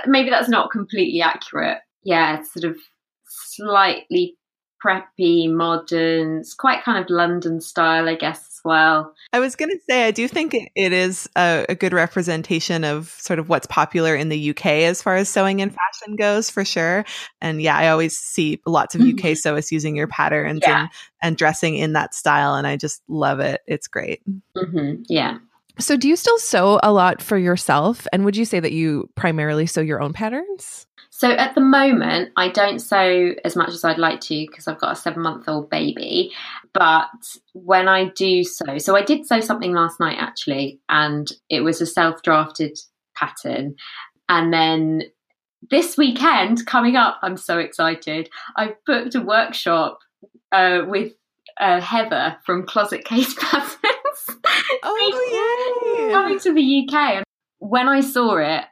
maybe 0.06 0.30
that's 0.30 0.48
not 0.48 0.70
completely 0.70 1.20
accurate. 1.20 1.78
Yeah, 2.04 2.42
sort 2.42 2.64
of 2.64 2.76
slightly 3.26 4.36
preppy, 4.84 5.50
modern. 5.50 6.38
It's 6.38 6.54
quite 6.54 6.82
kind 6.84 7.02
of 7.02 7.10
London 7.10 7.60
style, 7.60 8.08
I 8.08 8.14
guess, 8.14 8.38
as 8.38 8.60
well. 8.64 9.14
I 9.32 9.38
was 9.38 9.56
going 9.56 9.70
to 9.70 9.78
say, 9.88 10.06
I 10.06 10.10
do 10.10 10.28
think 10.28 10.54
it 10.54 10.92
is 10.92 11.28
a, 11.36 11.66
a, 11.68 11.74
good 11.74 11.92
representation 11.92 12.84
of 12.84 13.08
sort 13.18 13.38
of 13.38 13.48
what's 13.48 13.66
popular 13.66 14.14
in 14.14 14.28
the 14.28 14.50
UK 14.50 14.66
as 14.66 15.02
far 15.02 15.16
as 15.16 15.28
sewing 15.28 15.60
and 15.62 15.74
fashion 15.74 16.16
goes, 16.16 16.50
for 16.50 16.64
sure. 16.64 17.04
And 17.40 17.60
yeah, 17.62 17.76
I 17.76 17.88
always 17.88 18.16
see 18.16 18.60
lots 18.66 18.94
of 18.94 19.00
UK 19.00 19.06
mm-hmm. 19.06 19.48
sewists 19.48 19.70
using 19.70 19.96
your 19.96 20.08
patterns 20.08 20.60
yeah. 20.62 20.80
and, 20.80 20.90
and 21.22 21.36
dressing 21.36 21.76
in 21.76 21.94
that 21.94 22.14
style. 22.14 22.54
And 22.54 22.66
I 22.66 22.76
just 22.76 23.02
love 23.08 23.40
it. 23.40 23.62
It's 23.66 23.88
great. 23.88 24.22
Mm-hmm. 24.56 25.02
Yeah. 25.08 25.38
So, 25.78 25.96
do 25.96 26.08
you 26.08 26.16
still 26.16 26.38
sew 26.38 26.80
a 26.82 26.90
lot 26.90 27.20
for 27.20 27.36
yourself? 27.36 28.06
And 28.12 28.24
would 28.24 28.36
you 28.36 28.46
say 28.46 28.60
that 28.60 28.72
you 28.72 29.10
primarily 29.14 29.66
sew 29.66 29.82
your 29.82 30.00
own 30.00 30.14
patterns? 30.14 30.86
So, 31.18 31.30
at 31.30 31.54
the 31.54 31.62
moment, 31.62 32.32
I 32.36 32.50
don't 32.50 32.78
sew 32.78 33.34
as 33.42 33.56
much 33.56 33.70
as 33.70 33.84
I'd 33.84 33.96
like 33.96 34.20
to 34.20 34.46
because 34.46 34.68
I've 34.68 34.78
got 34.78 34.92
a 34.92 34.96
seven 34.96 35.22
month 35.22 35.48
old 35.48 35.70
baby. 35.70 36.30
But 36.74 37.08
when 37.54 37.88
I 37.88 38.10
do 38.10 38.44
sew, 38.44 38.76
so 38.76 38.94
I 38.94 39.00
did 39.00 39.24
sew 39.24 39.40
something 39.40 39.72
last 39.72 39.98
night 39.98 40.18
actually, 40.20 40.78
and 40.90 41.26
it 41.48 41.62
was 41.62 41.80
a 41.80 41.86
self 41.86 42.20
drafted 42.20 42.76
pattern. 43.16 43.76
And 44.28 44.52
then 44.52 45.04
this 45.70 45.96
weekend 45.96 46.66
coming 46.66 46.96
up, 46.96 47.16
I'm 47.22 47.38
so 47.38 47.60
excited. 47.60 48.28
I've 48.54 48.74
booked 48.84 49.14
a 49.14 49.22
workshop 49.22 50.00
uh, 50.52 50.82
with 50.86 51.14
uh, 51.58 51.80
Heather 51.80 52.36
from 52.44 52.66
Closet 52.66 53.06
Case 53.06 53.34
Patterns. 53.40 54.42
Oh, 54.82 55.98
yay! 56.10 56.12
Coming 56.12 56.38
to 56.40 56.52
the 56.52 56.86
UK. 56.86 56.94
And 56.94 57.24
when 57.58 57.88
I 57.88 58.02
saw 58.02 58.36
it, 58.36 58.66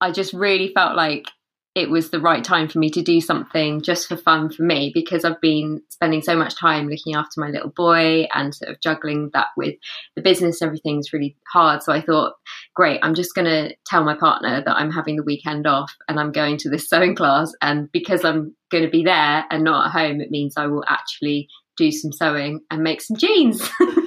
I 0.00 0.12
just 0.12 0.32
really 0.32 0.72
felt 0.72 0.96
like 0.96 1.26
it 1.74 1.88
was 1.88 2.10
the 2.10 2.20
right 2.20 2.42
time 2.42 2.68
for 2.68 2.78
me 2.78 2.90
to 2.90 3.02
do 3.02 3.20
something 3.20 3.80
just 3.80 4.08
for 4.08 4.16
fun 4.16 4.50
for 4.50 4.62
me 4.64 4.90
because 4.92 5.24
I've 5.24 5.40
been 5.40 5.82
spending 5.88 6.20
so 6.20 6.36
much 6.36 6.56
time 6.56 6.88
looking 6.88 7.14
after 7.14 7.40
my 7.40 7.48
little 7.48 7.70
boy 7.70 8.26
and 8.34 8.52
sort 8.52 8.72
of 8.72 8.80
juggling 8.80 9.30
that 9.34 9.48
with 9.56 9.76
the 10.16 10.22
business. 10.22 10.62
Everything's 10.62 11.12
really 11.12 11.36
hard. 11.52 11.84
So 11.84 11.92
I 11.92 12.00
thought, 12.00 12.34
great, 12.74 12.98
I'm 13.02 13.14
just 13.14 13.36
going 13.36 13.44
to 13.44 13.74
tell 13.86 14.02
my 14.02 14.16
partner 14.16 14.62
that 14.64 14.76
I'm 14.76 14.90
having 14.90 15.14
the 15.14 15.22
weekend 15.22 15.68
off 15.68 15.94
and 16.08 16.18
I'm 16.18 16.32
going 16.32 16.56
to 16.58 16.70
this 16.70 16.88
sewing 16.88 17.14
class. 17.14 17.52
And 17.62 17.90
because 17.92 18.24
I'm 18.24 18.56
going 18.72 18.84
to 18.84 18.90
be 18.90 19.04
there 19.04 19.44
and 19.48 19.62
not 19.62 19.86
at 19.86 19.92
home, 19.92 20.20
it 20.20 20.32
means 20.32 20.54
I 20.56 20.66
will 20.66 20.84
actually 20.88 21.48
do 21.76 21.92
some 21.92 22.12
sewing 22.12 22.60
and 22.70 22.82
make 22.82 23.00
some 23.00 23.16
jeans. 23.16 23.70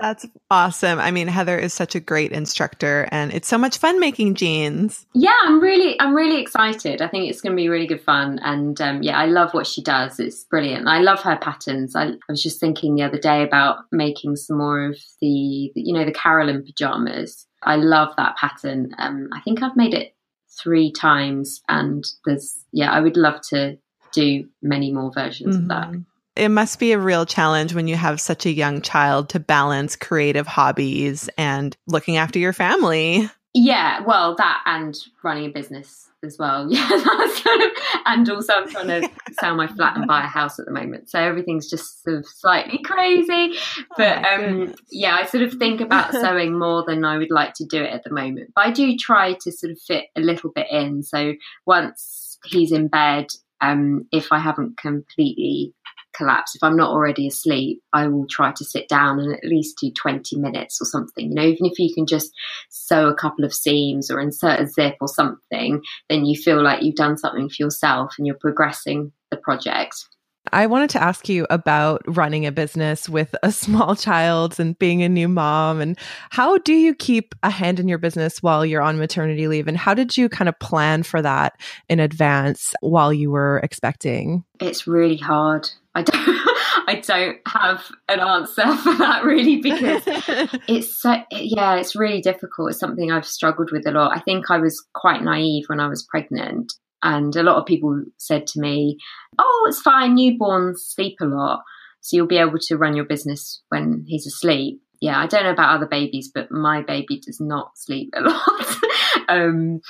That's 0.00 0.26
awesome. 0.50 0.98
I 0.98 1.10
mean, 1.10 1.28
Heather 1.28 1.58
is 1.58 1.74
such 1.74 1.94
a 1.94 2.00
great 2.00 2.32
instructor 2.32 3.08
and 3.10 3.32
it's 3.32 3.48
so 3.48 3.58
much 3.58 3.78
fun 3.78 4.00
making 4.00 4.34
jeans. 4.34 5.06
Yeah, 5.14 5.36
I'm 5.44 5.60
really, 5.60 5.98
I'm 6.00 6.14
really 6.14 6.40
excited. 6.40 7.02
I 7.02 7.08
think 7.08 7.28
it's 7.28 7.40
going 7.40 7.52
to 7.52 7.56
be 7.56 7.68
really 7.68 7.86
good 7.86 8.02
fun. 8.02 8.38
And 8.42 8.80
um, 8.80 9.02
yeah, 9.02 9.18
I 9.18 9.26
love 9.26 9.54
what 9.54 9.66
she 9.66 9.82
does. 9.82 10.18
It's 10.18 10.44
brilliant. 10.44 10.88
I 10.88 11.00
love 11.00 11.20
her 11.22 11.36
patterns. 11.36 11.94
I, 11.94 12.08
I, 12.08 12.16
was 12.28 12.42
just 12.42 12.60
thinking 12.60 12.94
the 12.94 13.02
other 13.02 13.18
day 13.18 13.42
about 13.42 13.78
making 13.92 14.36
some 14.36 14.58
more 14.58 14.86
of 14.86 14.98
the, 15.20 15.26
you 15.74 15.92
know, 15.92 16.04
the 16.04 16.12
Carolyn 16.12 16.64
pajamas. 16.64 17.46
I 17.62 17.76
love 17.76 18.14
that 18.16 18.36
pattern. 18.36 18.94
Um, 18.98 19.28
I 19.32 19.40
think 19.40 19.62
I've 19.62 19.76
made 19.76 19.94
it 19.94 20.14
three 20.62 20.92
times 20.92 21.62
and 21.68 22.04
there's, 22.24 22.64
yeah, 22.72 22.90
I 22.90 23.00
would 23.00 23.16
love 23.16 23.40
to 23.50 23.78
do 24.12 24.48
many 24.62 24.92
more 24.92 25.12
versions 25.12 25.56
mm-hmm. 25.56 25.70
of 25.70 25.92
that. 25.92 26.04
It 26.38 26.50
must 26.50 26.78
be 26.78 26.92
a 26.92 26.98
real 26.98 27.26
challenge 27.26 27.74
when 27.74 27.88
you 27.88 27.96
have 27.96 28.20
such 28.20 28.46
a 28.46 28.52
young 28.52 28.80
child 28.80 29.28
to 29.30 29.40
balance 29.40 29.96
creative 29.96 30.46
hobbies 30.46 31.28
and 31.36 31.76
looking 31.88 32.16
after 32.16 32.38
your 32.38 32.52
family. 32.52 33.28
Yeah, 33.54 34.02
well, 34.06 34.36
that 34.36 34.62
and 34.66 34.96
running 35.24 35.46
a 35.46 35.48
business 35.48 36.08
as 36.22 36.36
well. 36.38 36.70
Yeah, 36.78 36.88
that's 36.88 37.42
kind 37.42 37.62
of, 37.62 37.70
and 38.06 38.30
also 38.30 38.52
I'm 38.52 38.68
trying 38.68 38.86
to 38.86 39.10
sell 39.40 39.56
my 39.56 39.66
flat 39.66 39.96
and 39.96 40.06
buy 40.06 40.20
a 40.22 40.28
house 40.28 40.60
at 40.60 40.66
the 40.66 40.72
moment, 40.72 41.10
so 41.10 41.18
everything's 41.18 41.68
just 41.68 42.04
sort 42.04 42.18
of 42.18 42.26
slightly 42.26 42.78
crazy. 42.84 43.58
But 43.96 44.24
oh 44.24 44.34
um, 44.34 44.74
yeah, 44.92 45.16
I 45.16 45.24
sort 45.26 45.42
of 45.42 45.54
think 45.54 45.80
about 45.80 46.12
sewing 46.12 46.56
more 46.56 46.84
than 46.86 47.04
I 47.04 47.18
would 47.18 47.32
like 47.32 47.54
to 47.54 47.64
do 47.64 47.82
it 47.82 47.92
at 47.92 48.04
the 48.04 48.12
moment. 48.12 48.52
But 48.54 48.66
I 48.66 48.70
do 48.70 48.96
try 48.96 49.32
to 49.40 49.50
sort 49.50 49.72
of 49.72 49.80
fit 49.80 50.04
a 50.14 50.20
little 50.20 50.52
bit 50.54 50.68
in. 50.70 51.02
So 51.02 51.34
once 51.66 52.38
he's 52.44 52.70
in 52.70 52.86
bed, 52.86 53.26
um, 53.60 54.06
if 54.12 54.30
I 54.30 54.38
haven't 54.38 54.76
completely 54.76 55.74
collapse, 56.18 56.54
if 56.54 56.62
I'm 56.62 56.76
not 56.76 56.90
already 56.90 57.28
asleep, 57.28 57.82
I 57.92 58.08
will 58.08 58.26
try 58.28 58.52
to 58.52 58.64
sit 58.64 58.88
down 58.88 59.20
and 59.20 59.32
at 59.32 59.44
least 59.44 59.78
do 59.80 59.90
20 59.90 60.36
minutes 60.36 60.80
or 60.80 60.84
something. 60.84 61.28
You 61.28 61.34
know, 61.34 61.42
even 61.42 61.66
if 61.66 61.78
you 61.78 61.94
can 61.94 62.06
just 62.06 62.32
sew 62.68 63.08
a 63.08 63.14
couple 63.14 63.44
of 63.44 63.54
seams 63.54 64.10
or 64.10 64.20
insert 64.20 64.60
a 64.60 64.66
zip 64.66 64.96
or 65.00 65.08
something, 65.08 65.80
then 66.10 66.24
you 66.24 66.40
feel 66.40 66.62
like 66.62 66.82
you've 66.82 66.96
done 66.96 67.16
something 67.16 67.48
for 67.48 67.62
yourself 67.62 68.14
and 68.18 68.26
you're 68.26 68.36
progressing 68.36 69.12
the 69.30 69.36
project. 69.36 69.94
I 70.52 70.66
wanted 70.66 70.90
to 70.90 71.02
ask 71.02 71.28
you 71.28 71.46
about 71.50 72.02
running 72.06 72.46
a 72.46 72.52
business 72.52 73.08
with 73.08 73.34
a 73.42 73.52
small 73.64 73.94
child 73.94 74.58
and 74.58 74.78
being 74.78 75.02
a 75.02 75.08
new 75.08 75.28
mom. 75.28 75.80
And 75.80 75.98
how 76.30 76.58
do 76.58 76.72
you 76.72 76.94
keep 76.94 77.34
a 77.42 77.50
hand 77.50 77.80
in 77.80 77.88
your 77.88 77.98
business 77.98 78.42
while 78.42 78.64
you're 78.64 78.82
on 78.82 78.98
maternity 78.98 79.48
leave? 79.48 79.68
And 79.68 79.76
how 79.76 79.94
did 79.94 80.16
you 80.16 80.28
kind 80.28 80.48
of 80.48 80.58
plan 80.58 81.02
for 81.02 81.22
that 81.22 81.60
in 81.88 82.00
advance 82.00 82.74
while 82.80 83.12
you 83.12 83.30
were 83.30 83.58
expecting? 83.62 84.44
It's 84.60 84.86
really 84.86 85.16
hard. 85.16 85.68
I 85.94 86.02
don't. 86.02 86.18
I 86.88 87.02
don't 87.06 87.38
have 87.46 87.84
an 88.08 88.20
answer 88.20 88.76
for 88.76 88.94
that 88.94 89.22
really 89.22 89.60
because 89.60 90.02
it's 90.66 90.94
so 91.02 91.16
yeah, 91.30 91.74
it's 91.74 91.94
really 91.94 92.22
difficult. 92.22 92.70
It's 92.70 92.78
something 92.78 93.12
I've 93.12 93.26
struggled 93.26 93.72
with 93.72 93.86
a 93.86 93.90
lot. 93.90 94.16
I 94.16 94.20
think 94.20 94.50
I 94.50 94.58
was 94.58 94.86
quite 94.94 95.22
naive 95.22 95.64
when 95.66 95.80
I 95.80 95.88
was 95.88 96.02
pregnant 96.04 96.72
and 97.02 97.34
a 97.36 97.42
lot 97.42 97.56
of 97.56 97.66
people 97.66 98.04
said 98.16 98.46
to 98.48 98.60
me, 98.60 98.98
Oh, 99.38 99.66
it's 99.68 99.80
fine, 99.80 100.16
newborns 100.16 100.78
sleep 100.78 101.16
a 101.20 101.26
lot. 101.26 101.62
So 102.00 102.16
you'll 102.16 102.26
be 102.26 102.38
able 102.38 102.58
to 102.58 102.76
run 102.76 102.96
your 102.96 103.04
business 103.04 103.62
when 103.68 104.04
he's 104.06 104.26
asleep. 104.26 104.80
Yeah, 105.00 105.18
I 105.18 105.26
don't 105.26 105.44
know 105.44 105.52
about 105.52 105.76
other 105.76 105.86
babies, 105.86 106.30
but 106.34 106.50
my 106.50 106.82
baby 106.82 107.20
does 107.20 107.40
not 107.40 107.78
sleep 107.78 108.10
a 108.16 108.20
lot. 108.22 108.76
um, 109.28 109.80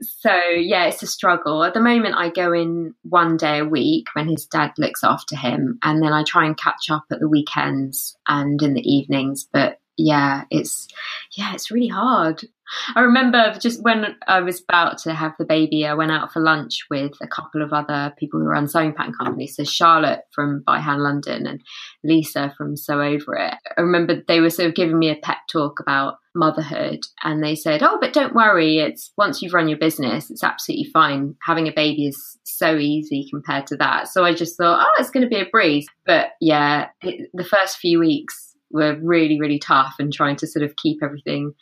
so 0.00 0.34
yeah, 0.56 0.86
it's 0.86 1.02
a 1.02 1.06
struggle. 1.06 1.62
At 1.62 1.74
the 1.74 1.80
moment, 1.80 2.16
I 2.16 2.30
go 2.30 2.52
in 2.52 2.94
one 3.02 3.36
day 3.36 3.58
a 3.58 3.64
week 3.64 4.06
when 4.14 4.28
his 4.28 4.46
dad 4.46 4.72
looks 4.76 5.04
after 5.04 5.36
him, 5.36 5.78
and 5.82 6.02
then 6.02 6.12
I 6.12 6.24
try 6.24 6.46
and 6.46 6.56
catch 6.56 6.90
up 6.90 7.04
at 7.12 7.20
the 7.20 7.28
weekends 7.28 8.16
and 8.26 8.60
in 8.60 8.74
the 8.74 8.80
evenings. 8.80 9.46
But 9.52 9.75
yeah, 9.96 10.44
it's 10.50 10.88
yeah, 11.36 11.54
it's 11.54 11.70
really 11.70 11.88
hard. 11.88 12.42
I 12.96 13.00
remember 13.00 13.54
just 13.60 13.82
when 13.82 14.16
I 14.26 14.40
was 14.40 14.60
about 14.60 14.98
to 14.98 15.14
have 15.14 15.32
the 15.38 15.44
baby, 15.44 15.86
I 15.86 15.94
went 15.94 16.10
out 16.10 16.32
for 16.32 16.40
lunch 16.40 16.86
with 16.90 17.12
a 17.22 17.28
couple 17.28 17.62
of 17.62 17.72
other 17.72 18.12
people 18.18 18.40
who 18.40 18.46
run 18.46 18.66
sewing 18.66 18.92
pattern 18.92 19.14
companies. 19.14 19.56
So 19.56 19.62
Charlotte 19.64 20.22
from 20.34 20.64
By 20.66 20.80
Hand 20.80 21.02
London 21.02 21.46
and 21.46 21.62
Lisa 22.02 22.52
from 22.58 22.76
Sew 22.76 23.00
Over 23.00 23.36
It. 23.36 23.54
I 23.76 23.80
remember 23.80 24.20
they 24.26 24.40
were 24.40 24.50
sort 24.50 24.68
of 24.68 24.74
giving 24.74 24.98
me 24.98 25.10
a 25.10 25.16
pep 25.16 25.38
talk 25.50 25.78
about 25.78 26.16
motherhood 26.34 27.00
and 27.22 27.42
they 27.42 27.54
said, 27.54 27.82
Oh, 27.82 27.98
but 28.00 28.12
don't 28.12 28.34
worry, 28.34 28.78
it's 28.78 29.12
once 29.16 29.40
you've 29.40 29.54
run 29.54 29.68
your 29.68 29.78
business, 29.78 30.30
it's 30.30 30.44
absolutely 30.44 30.90
fine. 30.92 31.36
Having 31.46 31.68
a 31.68 31.72
baby 31.72 32.08
is 32.08 32.36
so 32.44 32.76
easy 32.76 33.28
compared 33.30 33.68
to 33.68 33.76
that. 33.76 34.08
So 34.08 34.24
I 34.24 34.34
just 34.34 34.56
thought, 34.56 34.84
oh, 34.84 35.00
it's 35.00 35.10
going 35.10 35.24
to 35.24 35.30
be 35.34 35.40
a 35.40 35.48
breeze. 35.50 35.86
But 36.04 36.30
yeah, 36.40 36.88
it, 37.00 37.30
the 37.32 37.44
first 37.44 37.78
few 37.78 38.00
weeks 38.00 38.55
were 38.76 38.98
really, 39.02 39.40
really 39.40 39.58
tough 39.58 39.96
and 39.98 40.12
trying 40.12 40.36
to 40.36 40.46
sort 40.46 40.64
of 40.64 40.76
keep 40.76 41.02
everything 41.02 41.52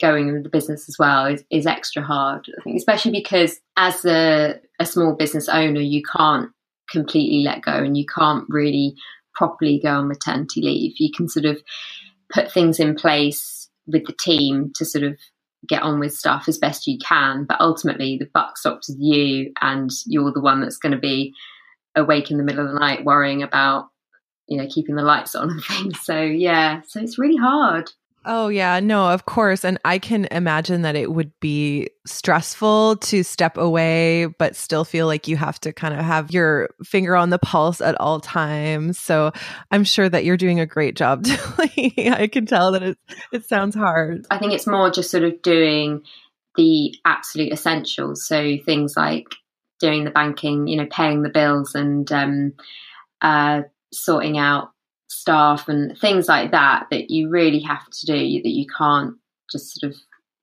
going 0.00 0.32
with 0.32 0.42
the 0.42 0.50
business 0.50 0.88
as 0.88 0.96
well 0.98 1.26
is, 1.26 1.42
is 1.50 1.66
extra 1.66 2.02
hard. 2.02 2.46
I 2.58 2.62
think, 2.62 2.76
especially 2.76 3.12
because 3.12 3.58
as 3.76 4.04
a, 4.04 4.60
a 4.78 4.86
small 4.86 5.14
business 5.14 5.48
owner, 5.48 5.80
you 5.80 6.02
can't 6.02 6.50
completely 6.90 7.42
let 7.42 7.62
go 7.62 7.72
and 7.72 7.96
you 7.96 8.04
can't 8.06 8.44
really 8.48 8.94
properly 9.34 9.80
go 9.82 9.90
on 9.90 10.08
maternity 10.08 10.62
leave. 10.62 10.94
You 10.98 11.10
can 11.14 11.28
sort 11.28 11.46
of 11.46 11.62
put 12.32 12.52
things 12.52 12.78
in 12.78 12.94
place 12.94 13.68
with 13.86 14.04
the 14.06 14.14
team 14.18 14.72
to 14.74 14.84
sort 14.84 15.04
of 15.04 15.16
get 15.68 15.82
on 15.82 15.98
with 15.98 16.14
stuff 16.14 16.44
as 16.48 16.58
best 16.58 16.86
you 16.86 16.98
can, 16.98 17.44
but 17.44 17.60
ultimately 17.60 18.16
the 18.18 18.28
buck 18.32 18.56
stops 18.58 18.88
with 18.88 18.98
you 19.00 19.52
and 19.60 19.90
you're 20.06 20.32
the 20.32 20.40
one 20.40 20.60
that's 20.60 20.78
going 20.78 20.92
to 20.92 20.98
be 20.98 21.34
awake 21.96 22.30
in 22.30 22.36
the 22.36 22.44
middle 22.44 22.64
of 22.64 22.72
the 22.72 22.78
night 22.78 23.04
worrying 23.04 23.42
about 23.42 23.88
you 24.48 24.56
know 24.56 24.66
keeping 24.68 24.96
the 24.96 25.02
lights 25.02 25.34
on 25.34 25.50
and 25.50 25.64
things 25.68 26.00
so 26.00 26.20
yeah 26.20 26.80
so 26.86 27.00
it's 27.00 27.18
really 27.18 27.36
hard 27.36 27.90
Oh, 28.28 28.48
yeah. 28.48 28.80
No, 28.80 29.08
of 29.12 29.24
course. 29.24 29.64
And 29.64 29.78
I 29.84 30.00
can 30.00 30.26
imagine 30.32 30.82
that 30.82 30.96
it 30.96 31.12
would 31.12 31.30
be 31.38 31.88
stressful 32.06 32.96
to 32.96 33.22
step 33.22 33.56
away, 33.56 34.26
but 34.26 34.56
still 34.56 34.84
feel 34.84 35.06
like 35.06 35.28
you 35.28 35.36
have 35.36 35.60
to 35.60 35.72
kind 35.72 35.94
of 35.94 36.00
have 36.00 36.32
your 36.32 36.70
finger 36.84 37.14
on 37.14 37.30
the 37.30 37.38
pulse 37.38 37.80
at 37.80 37.98
all 38.00 38.18
times. 38.18 38.98
So 38.98 39.30
I'm 39.70 39.84
sure 39.84 40.08
that 40.08 40.24
you're 40.24 40.36
doing 40.36 40.58
a 40.58 40.66
great 40.66 40.96
job. 40.96 41.24
I 41.28 42.28
can 42.32 42.46
tell 42.46 42.72
that 42.72 42.82
it, 42.82 42.98
it 43.32 43.44
sounds 43.44 43.76
hard. 43.76 44.26
I 44.28 44.38
think 44.38 44.52
it's 44.52 44.66
more 44.66 44.90
just 44.90 45.12
sort 45.12 45.22
of 45.22 45.40
doing 45.42 46.02
the 46.56 46.96
absolute 47.04 47.52
essentials. 47.52 48.26
So 48.26 48.56
things 48.66 48.96
like 48.96 49.36
doing 49.78 50.02
the 50.02 50.10
banking, 50.10 50.66
you 50.66 50.76
know, 50.76 50.88
paying 50.90 51.22
the 51.22 51.28
bills 51.28 51.76
and 51.76 52.10
um, 52.10 52.54
uh, 53.20 53.62
sorting 53.96 54.38
out 54.38 54.70
staff 55.08 55.68
and 55.68 55.96
things 55.98 56.28
like 56.28 56.50
that 56.50 56.86
that 56.90 57.10
you 57.10 57.28
really 57.28 57.60
have 57.60 57.88
to 57.90 58.06
do 58.06 58.12
that 58.14 58.50
you 58.50 58.66
can't 58.76 59.14
just 59.50 59.78
sort 59.78 59.92
of 59.92 59.98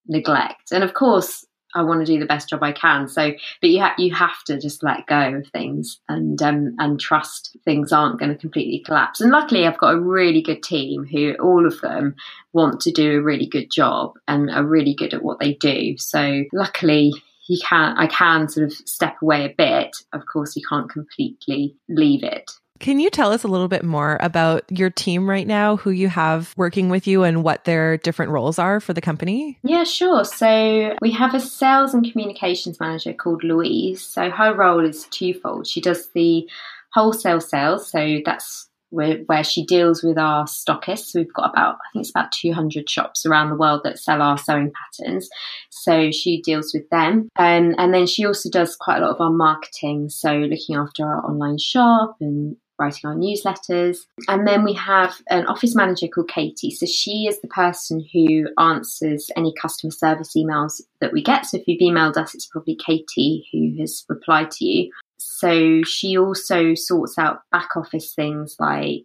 neglect. 0.07 0.71
And 0.71 0.83
of 0.83 0.93
course, 0.93 1.45
I 1.75 1.83
want 1.83 2.05
to 2.05 2.11
do 2.11 2.19
the 2.19 2.25
best 2.25 2.49
job 2.49 2.61
I 2.61 2.71
can. 2.71 3.07
So, 3.07 3.31
but 3.61 3.69
you 3.69 3.79
have 3.79 3.93
you 3.97 4.13
have 4.13 4.43
to 4.45 4.59
just 4.59 4.83
let 4.83 5.07
go 5.07 5.35
of 5.35 5.47
things 5.47 5.99
and 6.07 6.41
um, 6.41 6.75
and 6.79 6.99
trust 6.99 7.57
things 7.65 7.91
aren't 7.91 8.19
going 8.19 8.31
to 8.31 8.37
completely 8.37 8.83
collapse. 8.85 9.21
And 9.21 9.31
luckily, 9.31 9.65
I've 9.65 9.79
got 9.79 9.95
a 9.95 9.99
really 9.99 10.41
good 10.41 10.61
team 10.61 11.05
who 11.05 11.33
all 11.41 11.65
of 11.65 11.81
them 11.81 12.15
want 12.53 12.79
to 12.81 12.91
do 12.91 13.17
a 13.17 13.23
really 13.23 13.47
good 13.47 13.71
job 13.71 14.13
and 14.27 14.51
are 14.51 14.65
really 14.65 14.93
good 14.93 15.13
at 15.13 15.23
what 15.23 15.39
they 15.39 15.53
do. 15.55 15.97
So, 15.97 16.43
luckily, 16.53 17.11
you 17.47 17.59
can 17.63 17.97
I 17.97 18.07
can 18.07 18.49
sort 18.49 18.67
of 18.67 18.73
step 18.73 19.15
away 19.21 19.45
a 19.45 19.55
bit. 19.57 19.95
Of 20.13 20.23
course, 20.31 20.55
you 20.55 20.61
can't 20.67 20.89
completely 20.89 21.75
leave 21.89 22.23
it 22.23 22.51
can 22.83 22.99
you 22.99 23.09
tell 23.09 23.31
us 23.31 23.45
a 23.45 23.47
little 23.47 23.69
bit 23.69 23.85
more 23.85 24.17
about 24.19 24.65
your 24.69 24.89
team 24.89 25.29
right 25.29 25.47
now, 25.47 25.77
who 25.77 25.89
you 25.89 26.09
have 26.09 26.53
working 26.57 26.89
with 26.89 27.07
you, 27.07 27.23
and 27.23 27.41
what 27.41 27.63
their 27.63 27.95
different 27.95 28.33
roles 28.33 28.59
are 28.59 28.81
for 28.81 28.91
the 28.91 28.99
company? 28.99 29.57
Yeah, 29.63 29.85
sure. 29.85 30.25
So 30.25 30.93
we 31.01 31.11
have 31.11 31.33
a 31.33 31.39
sales 31.39 31.93
and 31.93 32.11
communications 32.11 32.81
manager 32.81 33.13
called 33.13 33.41
Louise. 33.41 34.01
So 34.01 34.29
her 34.29 34.53
role 34.53 34.85
is 34.85 35.05
twofold. 35.05 35.65
She 35.65 35.79
does 35.79 36.09
the 36.09 36.45
wholesale 36.93 37.39
sales, 37.39 37.89
so 37.89 38.17
that's 38.25 38.67
where, 38.89 39.19
where 39.27 39.45
she 39.45 39.65
deals 39.65 40.03
with 40.03 40.17
our 40.17 40.43
stockists. 40.43 41.15
We've 41.15 41.33
got 41.33 41.51
about, 41.51 41.75
I 41.75 41.87
think 41.93 42.03
it's 42.03 42.09
about 42.09 42.33
200 42.33 42.89
shops 42.89 43.25
around 43.25 43.49
the 43.49 43.55
world 43.55 43.81
that 43.85 43.97
sell 43.97 44.21
our 44.21 44.37
sewing 44.37 44.73
patterns. 44.99 45.29
So 45.69 46.11
she 46.11 46.41
deals 46.41 46.73
with 46.73 46.89
them. 46.89 47.29
Um, 47.37 47.75
and 47.77 47.93
then 47.93 48.07
she 48.07 48.25
also 48.25 48.49
does 48.49 48.75
quite 48.75 48.97
a 48.97 49.05
lot 49.05 49.15
of 49.15 49.21
our 49.21 49.31
marketing. 49.31 50.09
So 50.09 50.33
looking 50.33 50.75
after 50.75 51.05
our 51.05 51.25
online 51.25 51.57
shop 51.57 52.17
and 52.19 52.57
writing 52.83 53.09
our 53.09 53.15
newsletters. 53.15 53.97
And 54.27 54.47
then 54.47 54.63
we 54.63 54.73
have 54.73 55.21
an 55.29 55.45
office 55.47 55.75
manager 55.75 56.07
called 56.07 56.29
Katie. 56.29 56.71
So 56.71 56.85
she 56.85 57.27
is 57.27 57.39
the 57.41 57.47
person 57.47 58.05
who 58.13 58.47
answers 58.59 59.29
any 59.35 59.53
customer 59.59 59.91
service 59.91 60.33
emails 60.35 60.81
that 60.99 61.13
we 61.13 61.23
get. 61.23 61.45
So 61.45 61.57
if 61.57 61.63
you've 61.67 61.81
emailed 61.81 62.17
us, 62.17 62.35
it's 62.35 62.47
probably 62.47 62.75
Katie 62.75 63.47
who 63.51 63.79
has 63.79 64.05
replied 64.09 64.51
to 64.51 64.65
you. 64.65 64.91
So 65.17 65.81
she 65.83 66.17
also 66.17 66.75
sorts 66.75 67.17
out 67.17 67.41
back 67.51 67.69
office 67.75 68.13
things 68.13 68.55
like 68.59 69.03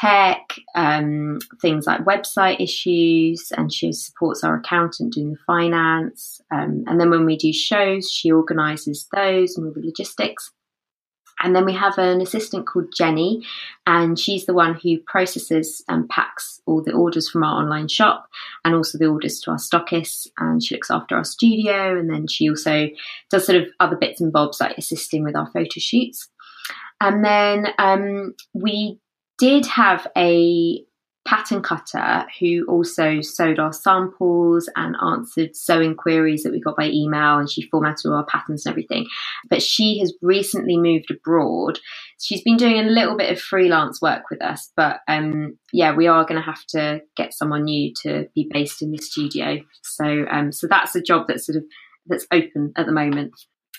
tech, 0.00 0.56
um, 0.74 1.38
things 1.60 1.86
like 1.86 2.00
website 2.00 2.60
issues, 2.60 3.52
and 3.56 3.72
she 3.72 3.92
supports 3.92 4.42
our 4.42 4.56
accountant 4.56 5.14
doing 5.14 5.32
the 5.32 5.38
finance. 5.46 6.40
Um, 6.50 6.84
and 6.86 7.00
then 7.00 7.10
when 7.10 7.24
we 7.24 7.36
do 7.36 7.52
shows, 7.52 8.10
she 8.10 8.32
organises 8.32 9.06
those 9.14 9.56
and 9.56 9.66
all 9.66 9.72
the 9.72 9.84
logistics. 9.84 10.50
And 11.42 11.54
then 11.54 11.64
we 11.64 11.74
have 11.74 11.98
an 11.98 12.20
assistant 12.20 12.66
called 12.66 12.94
Jenny, 12.96 13.44
and 13.86 14.18
she's 14.18 14.46
the 14.46 14.54
one 14.54 14.74
who 14.74 14.98
processes 14.98 15.84
and 15.88 16.08
packs 16.08 16.60
all 16.66 16.82
the 16.82 16.92
orders 16.92 17.28
from 17.28 17.42
our 17.42 17.60
online 17.62 17.88
shop 17.88 18.28
and 18.64 18.74
also 18.74 18.98
the 18.98 19.06
orders 19.06 19.40
to 19.40 19.50
our 19.50 19.56
stockists. 19.56 20.28
And 20.38 20.62
she 20.62 20.74
looks 20.74 20.90
after 20.90 21.16
our 21.16 21.24
studio, 21.24 21.98
and 21.98 22.08
then 22.08 22.26
she 22.26 22.48
also 22.48 22.88
does 23.30 23.46
sort 23.46 23.60
of 23.60 23.68
other 23.80 23.96
bits 23.96 24.20
and 24.20 24.32
bobs 24.32 24.60
like 24.60 24.78
assisting 24.78 25.24
with 25.24 25.36
our 25.36 25.50
photo 25.50 25.78
shoots. 25.78 26.28
And 27.00 27.24
then 27.24 27.66
um, 27.78 28.34
we 28.54 29.00
did 29.38 29.66
have 29.66 30.06
a 30.16 30.84
pattern 31.24 31.62
cutter 31.62 32.26
who 32.40 32.64
also 32.66 33.20
sewed 33.20 33.58
our 33.58 33.72
samples 33.72 34.68
and 34.76 34.96
answered 35.02 35.54
sewing 35.54 35.94
queries 35.94 36.42
that 36.42 36.52
we 36.52 36.60
got 36.60 36.76
by 36.76 36.88
email 36.88 37.38
and 37.38 37.50
she 37.50 37.68
formatted 37.70 38.06
all 38.06 38.14
our 38.14 38.26
patterns 38.26 38.66
and 38.66 38.72
everything. 38.72 39.06
But 39.48 39.62
she 39.62 40.00
has 40.00 40.14
recently 40.20 40.76
moved 40.76 41.10
abroad. 41.10 41.78
She's 42.20 42.42
been 42.42 42.56
doing 42.56 42.78
a 42.78 42.90
little 42.90 43.16
bit 43.16 43.30
of 43.30 43.40
freelance 43.40 44.00
work 44.02 44.24
with 44.30 44.42
us, 44.42 44.70
but 44.76 45.00
um, 45.08 45.58
yeah, 45.72 45.94
we 45.94 46.06
are 46.06 46.24
going 46.24 46.40
to 46.40 46.46
have 46.46 46.64
to 46.70 47.02
get 47.16 47.34
someone 47.34 47.64
new 47.64 47.92
to 48.02 48.28
be 48.34 48.48
based 48.52 48.82
in 48.82 48.90
the 48.90 48.98
studio. 48.98 49.58
So 49.82 50.24
um, 50.30 50.52
so 50.52 50.66
that's 50.66 50.96
a 50.96 51.02
job 51.02 51.26
that's 51.28 51.46
sort 51.46 51.56
of 51.56 51.64
that's 52.06 52.26
open 52.32 52.72
at 52.76 52.86
the 52.86 52.92
moment. 52.92 53.32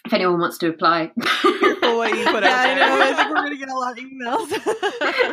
If 0.05 0.13
anyone 0.13 0.39
wants 0.39 0.57
to 0.59 0.69
apply. 0.69 1.11
what 1.97 2.17
you 2.17 2.25
put 2.25 2.43
out 2.43 2.67
I 2.67 2.73
know. 2.75 3.01
I 3.01 3.13
think 3.13 3.29
we're 3.29 3.35
gonna 3.35 3.57
get 3.57 3.69
a 3.69 3.77
lot 3.77 3.91
of 3.91 4.03
emails. 4.03 4.49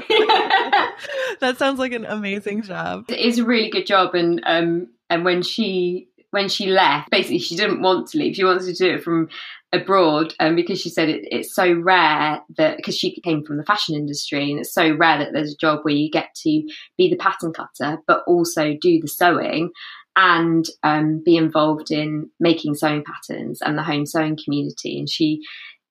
yeah. 0.09 0.91
That 1.41 1.59
sounds 1.59 1.79
like 1.79 1.93
an 1.93 2.05
amazing 2.05 2.63
job. 2.63 3.07
It's 3.09 3.39
a 3.39 3.45
really 3.45 3.71
good 3.71 3.87
job, 3.87 4.15
and 4.15 4.43
um, 4.45 4.89
and 5.09 5.25
when 5.25 5.43
she 5.43 6.09
when 6.31 6.49
she 6.49 6.67
left, 6.67 7.11
basically 7.11 7.39
she 7.39 7.57
didn't 7.57 7.83
want 7.83 8.09
to 8.09 8.19
leave. 8.19 8.37
She 8.37 8.45
wanted 8.45 8.65
to 8.65 8.75
do 8.75 8.95
it 8.95 9.03
from 9.03 9.29
abroad, 9.73 10.35
and 10.39 10.51
um, 10.51 10.57
because 10.57 10.81
she 10.81 10.91
said 10.91 11.09
it, 11.09 11.27
it's 11.31 11.55
so 11.55 11.73
rare 11.73 12.41
that 12.57 12.77
because 12.77 12.97
she 12.97 13.21
came 13.21 13.45
from 13.45 13.57
the 13.57 13.65
fashion 13.65 13.95
industry, 13.95 14.51
and 14.51 14.61
it's 14.61 14.75
so 14.75 14.95
rare 14.95 15.19
that 15.19 15.33
there's 15.33 15.55
a 15.55 15.59
job 15.59 15.81
where 15.83 15.95
you 15.95 16.11
get 16.11 16.35
to 16.43 16.63
be 16.97 17.09
the 17.09 17.17
pattern 17.17 17.53
cutter, 17.53 17.99
but 18.07 18.23
also 18.27 18.77
do 18.81 19.01
the 19.01 19.09
sewing 19.09 19.71
and 20.17 20.67
um, 20.83 21.23
be 21.25 21.37
involved 21.37 21.91
in 21.91 22.31
making 22.41 22.75
sewing 22.75 23.05
patterns 23.05 23.63
and 23.63 23.79
the 23.79 23.83
home 23.83 24.07
sewing 24.07 24.37
community. 24.43 24.99
And 24.99 25.09
she 25.09 25.41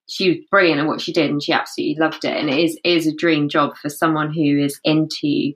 she 0.09 0.29
was 0.29 0.37
brilliant 0.49 0.81
at 0.81 0.87
what 0.87 1.01
she 1.01 1.13
did 1.13 1.29
and 1.29 1.41
she 1.41 1.53
absolutely 1.53 1.97
loved 1.99 2.25
it. 2.25 2.35
And 2.35 2.49
it 2.49 2.77
is, 2.83 3.07
a 3.07 3.15
dream 3.15 3.47
job 3.47 3.77
for 3.77 3.89
someone 3.89 4.33
who 4.33 4.59
is 4.59 4.79
into 4.83 5.53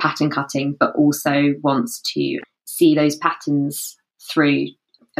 pattern 0.00 0.30
cutting, 0.30 0.76
but 0.78 0.94
also 0.96 1.54
wants 1.62 2.00
to 2.14 2.40
see 2.64 2.94
those 2.94 3.16
patterns 3.16 3.96
through 4.30 4.66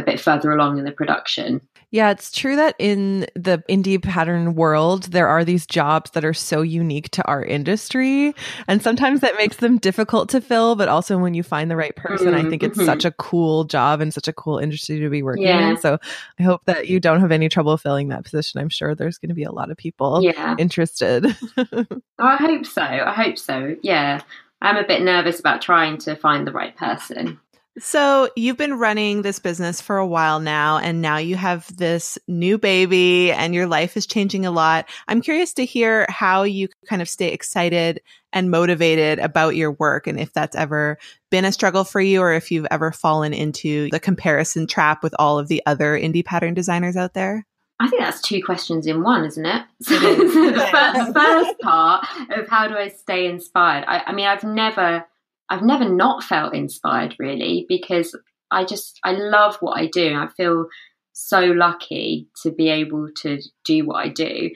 a 0.01 0.05
bit 0.05 0.19
further 0.19 0.51
along 0.51 0.77
in 0.77 0.85
the 0.85 0.91
production. 0.91 1.61
Yeah, 1.91 2.09
it's 2.09 2.31
true 2.31 2.55
that 2.55 2.75
in 2.79 3.27
the 3.35 3.61
indie 3.69 4.01
pattern 4.01 4.55
world, 4.55 5.03
there 5.11 5.27
are 5.27 5.43
these 5.43 5.65
jobs 5.65 6.11
that 6.11 6.23
are 6.23 6.33
so 6.33 6.61
unique 6.61 7.09
to 7.11 7.27
our 7.27 7.43
industry. 7.43 8.33
And 8.69 8.81
sometimes 8.81 9.19
that 9.19 9.35
makes 9.35 9.57
them 9.57 9.77
difficult 9.77 10.29
to 10.29 10.39
fill. 10.39 10.77
But 10.77 10.87
also, 10.87 11.17
when 11.17 11.33
you 11.33 11.43
find 11.43 11.69
the 11.69 11.75
right 11.75 11.93
person, 11.93 12.27
mm-hmm. 12.27 12.47
I 12.47 12.49
think 12.49 12.63
it's 12.63 12.77
mm-hmm. 12.77 12.85
such 12.85 13.03
a 13.03 13.11
cool 13.11 13.65
job 13.65 13.99
and 13.99 14.13
such 14.13 14.29
a 14.29 14.33
cool 14.33 14.57
industry 14.57 15.01
to 15.01 15.09
be 15.09 15.21
working 15.21 15.43
yeah. 15.43 15.71
in. 15.71 15.77
So 15.77 15.97
I 16.39 16.43
hope 16.43 16.61
that 16.63 16.87
you 16.87 17.01
don't 17.01 17.19
have 17.19 17.31
any 17.31 17.49
trouble 17.49 17.75
filling 17.75 18.07
that 18.07 18.23
position. 18.23 18.61
I'm 18.61 18.69
sure 18.69 18.95
there's 18.95 19.17
going 19.17 19.29
to 19.29 19.35
be 19.35 19.43
a 19.43 19.51
lot 19.51 19.69
of 19.69 19.75
people 19.75 20.23
yeah. 20.23 20.55
interested. 20.57 21.25
I 22.19 22.37
hope 22.37 22.65
so. 22.65 22.83
I 22.83 23.13
hope 23.13 23.37
so. 23.37 23.75
Yeah. 23.83 24.21
I'm 24.61 24.77
a 24.77 24.87
bit 24.87 25.01
nervous 25.01 25.41
about 25.41 25.61
trying 25.61 25.97
to 25.99 26.15
find 26.15 26.47
the 26.47 26.53
right 26.53 26.75
person. 26.77 27.39
So 27.79 28.29
you've 28.35 28.57
been 28.57 28.77
running 28.79 29.21
this 29.21 29.39
business 29.39 29.79
for 29.79 29.97
a 29.97 30.05
while 30.05 30.41
now, 30.41 30.77
and 30.77 31.01
now 31.01 31.17
you 31.17 31.37
have 31.37 31.73
this 31.75 32.17
new 32.27 32.57
baby 32.57 33.31
and 33.31 33.55
your 33.55 33.65
life 33.65 33.95
is 33.95 34.05
changing 34.05 34.45
a 34.45 34.51
lot. 34.51 34.89
I'm 35.07 35.21
curious 35.21 35.53
to 35.53 35.65
hear 35.65 36.05
how 36.09 36.43
you 36.43 36.67
kind 36.87 37.01
of 37.01 37.07
stay 37.07 37.29
excited 37.29 38.01
and 38.33 38.51
motivated 38.51 39.19
about 39.19 39.55
your 39.55 39.71
work 39.71 40.07
and 40.07 40.19
if 40.19 40.33
that's 40.33 40.55
ever 40.55 40.97
been 41.29 41.45
a 41.45 41.51
struggle 41.51 41.85
for 41.85 42.01
you 42.01 42.21
or 42.21 42.33
if 42.33 42.51
you've 42.51 42.67
ever 42.71 42.91
fallen 42.91 43.33
into 43.33 43.89
the 43.91 43.99
comparison 43.99 44.67
trap 44.67 45.01
with 45.01 45.13
all 45.17 45.39
of 45.39 45.47
the 45.47 45.63
other 45.65 45.97
indie 45.97 46.25
pattern 46.25 46.53
designers 46.53 46.97
out 46.97 47.13
there. 47.13 47.45
I 47.79 47.87
think 47.87 48.01
that's 48.01 48.21
two 48.21 48.43
questions 48.43 48.85
in 48.85 49.01
one, 49.01 49.25
isn't 49.25 49.45
it? 49.45 49.63
So 49.81 49.97
the 49.99 50.67
first, 50.71 51.13
first 51.13 51.59
part 51.61 52.05
of 52.29 52.47
how 52.47 52.67
do 52.67 52.75
I 52.75 52.89
stay 52.89 53.25
inspired? 53.25 53.85
I, 53.87 54.03
I 54.07 54.13
mean, 54.13 54.27
I've 54.27 54.43
never 54.43 55.05
I've 55.51 55.61
never 55.61 55.87
not 55.87 56.23
felt 56.23 56.55
inspired 56.55 57.15
really 57.19 57.65
because 57.67 58.17
I 58.49 58.63
just 58.63 58.99
I 59.03 59.11
love 59.11 59.57
what 59.59 59.77
I 59.77 59.87
do. 59.87 60.15
I 60.15 60.27
feel 60.35 60.67
so 61.13 61.41
lucky 61.41 62.29
to 62.41 62.51
be 62.51 62.69
able 62.69 63.09
to 63.17 63.39
do 63.65 63.85
what 63.85 63.97
I 63.97 64.07
do, 64.09 64.49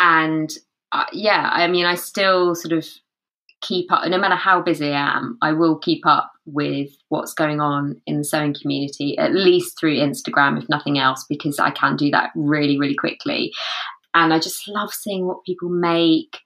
and 0.00 0.50
uh, 0.92 1.04
yeah, 1.12 1.50
I 1.52 1.68
mean, 1.68 1.84
I 1.84 1.94
still 1.94 2.54
sort 2.54 2.72
of 2.72 2.86
keep 3.60 3.92
up. 3.92 4.08
No 4.08 4.18
matter 4.18 4.34
how 4.34 4.62
busy 4.62 4.92
I 4.92 5.16
am, 5.16 5.38
I 5.42 5.52
will 5.52 5.78
keep 5.78 6.06
up 6.06 6.32
with 6.46 6.90
what's 7.10 7.34
going 7.34 7.60
on 7.60 8.00
in 8.06 8.18
the 8.18 8.24
sewing 8.24 8.54
community, 8.60 9.18
at 9.18 9.34
least 9.34 9.78
through 9.78 9.96
Instagram, 9.96 10.60
if 10.60 10.68
nothing 10.68 10.98
else, 10.98 11.24
because 11.28 11.58
I 11.58 11.70
can 11.70 11.96
do 11.96 12.10
that 12.10 12.30
really, 12.34 12.78
really 12.78 12.96
quickly. 12.96 13.52
And 14.14 14.32
I 14.32 14.38
just 14.38 14.66
love 14.66 14.92
seeing 14.92 15.26
what 15.26 15.44
people 15.44 15.68
make. 15.68 16.38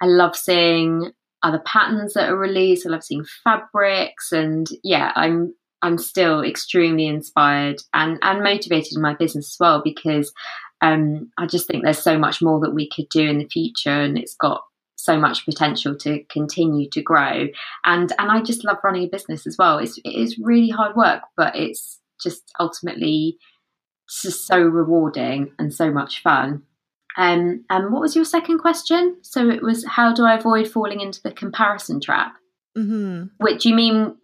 I 0.00 0.06
love 0.06 0.36
seeing 0.36 1.12
other 1.42 1.60
patterns 1.60 2.14
that 2.14 2.28
are 2.28 2.36
released. 2.36 2.86
I 2.86 2.90
love 2.90 3.04
seeing 3.04 3.24
fabrics, 3.44 4.32
and 4.32 4.66
yeah, 4.82 5.12
I'm 5.14 5.54
I'm 5.82 5.98
still 5.98 6.42
extremely 6.42 7.06
inspired 7.06 7.82
and 7.94 8.18
and 8.22 8.42
motivated 8.42 8.94
in 8.96 9.02
my 9.02 9.14
business 9.14 9.54
as 9.54 9.56
well 9.60 9.82
because 9.82 10.32
um, 10.80 11.30
I 11.38 11.46
just 11.46 11.66
think 11.66 11.84
there's 11.84 11.98
so 11.98 12.18
much 12.18 12.40
more 12.40 12.60
that 12.60 12.74
we 12.74 12.88
could 12.88 13.08
do 13.08 13.22
in 13.22 13.38
the 13.38 13.48
future, 13.48 13.90
and 13.90 14.18
it's 14.18 14.36
got 14.36 14.62
so 14.96 15.16
much 15.16 15.44
potential 15.44 15.96
to 15.96 16.22
continue 16.24 16.88
to 16.90 17.02
grow. 17.02 17.46
And 17.84 18.12
and 18.18 18.30
I 18.30 18.42
just 18.42 18.64
love 18.64 18.78
running 18.84 19.04
a 19.04 19.08
business 19.08 19.46
as 19.46 19.56
well. 19.58 19.78
It's 19.78 19.98
it 19.98 20.14
is 20.14 20.38
really 20.38 20.70
hard 20.70 20.96
work, 20.96 21.22
but 21.36 21.56
it's 21.56 21.98
just 22.22 22.42
ultimately 22.58 23.38
just 24.08 24.46
so 24.46 24.60
rewarding 24.60 25.52
and 25.58 25.72
so 25.72 25.90
much 25.90 26.22
fun. 26.22 26.62
Um, 27.18 27.64
and 27.68 27.92
what 27.92 28.00
was 28.00 28.14
your 28.14 28.24
second 28.24 28.58
question? 28.58 29.16
So 29.22 29.50
it 29.50 29.60
was 29.60 29.84
how 29.84 30.14
do 30.14 30.24
I 30.24 30.38
avoid 30.38 30.68
falling 30.68 31.00
into 31.00 31.20
the 31.20 31.32
comparison 31.32 32.00
trap? 32.00 32.36
Mm-hmm. 32.76 33.24
Which 33.38 33.66
you 33.66 33.74
mean 33.74 34.14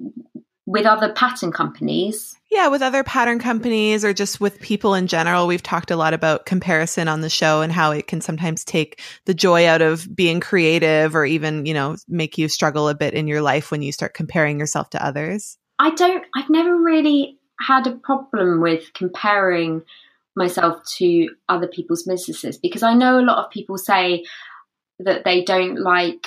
with 0.64 0.86
other 0.86 1.12
pattern 1.12 1.50
companies? 1.50 2.36
Yeah, 2.52 2.68
with 2.68 2.82
other 2.82 3.02
pattern 3.02 3.40
companies 3.40 4.04
or 4.04 4.12
just 4.12 4.40
with 4.40 4.60
people 4.60 4.94
in 4.94 5.08
general. 5.08 5.48
We've 5.48 5.62
talked 5.62 5.90
a 5.90 5.96
lot 5.96 6.14
about 6.14 6.46
comparison 6.46 7.08
on 7.08 7.20
the 7.20 7.28
show 7.28 7.62
and 7.62 7.72
how 7.72 7.90
it 7.90 8.06
can 8.06 8.20
sometimes 8.20 8.64
take 8.64 9.02
the 9.24 9.34
joy 9.34 9.66
out 9.66 9.82
of 9.82 10.06
being 10.14 10.38
creative 10.38 11.16
or 11.16 11.26
even, 11.26 11.66
you 11.66 11.74
know, 11.74 11.96
make 12.06 12.38
you 12.38 12.48
struggle 12.48 12.88
a 12.88 12.94
bit 12.94 13.12
in 13.12 13.26
your 13.26 13.42
life 13.42 13.72
when 13.72 13.82
you 13.82 13.90
start 13.90 14.14
comparing 14.14 14.60
yourself 14.60 14.88
to 14.90 15.04
others. 15.04 15.58
I 15.80 15.90
don't, 15.90 16.24
I've 16.36 16.48
never 16.48 16.76
really 16.76 17.40
had 17.60 17.88
a 17.88 17.96
problem 17.96 18.60
with 18.60 18.92
comparing 18.94 19.82
myself 20.36 20.78
to 20.96 21.28
other 21.48 21.68
people's 21.68 22.02
businesses 22.02 22.58
because 22.58 22.82
I 22.82 22.94
know 22.94 23.18
a 23.18 23.22
lot 23.22 23.44
of 23.44 23.50
people 23.50 23.78
say 23.78 24.24
that 24.98 25.24
they 25.24 25.44
don't 25.44 25.80
like 25.80 26.26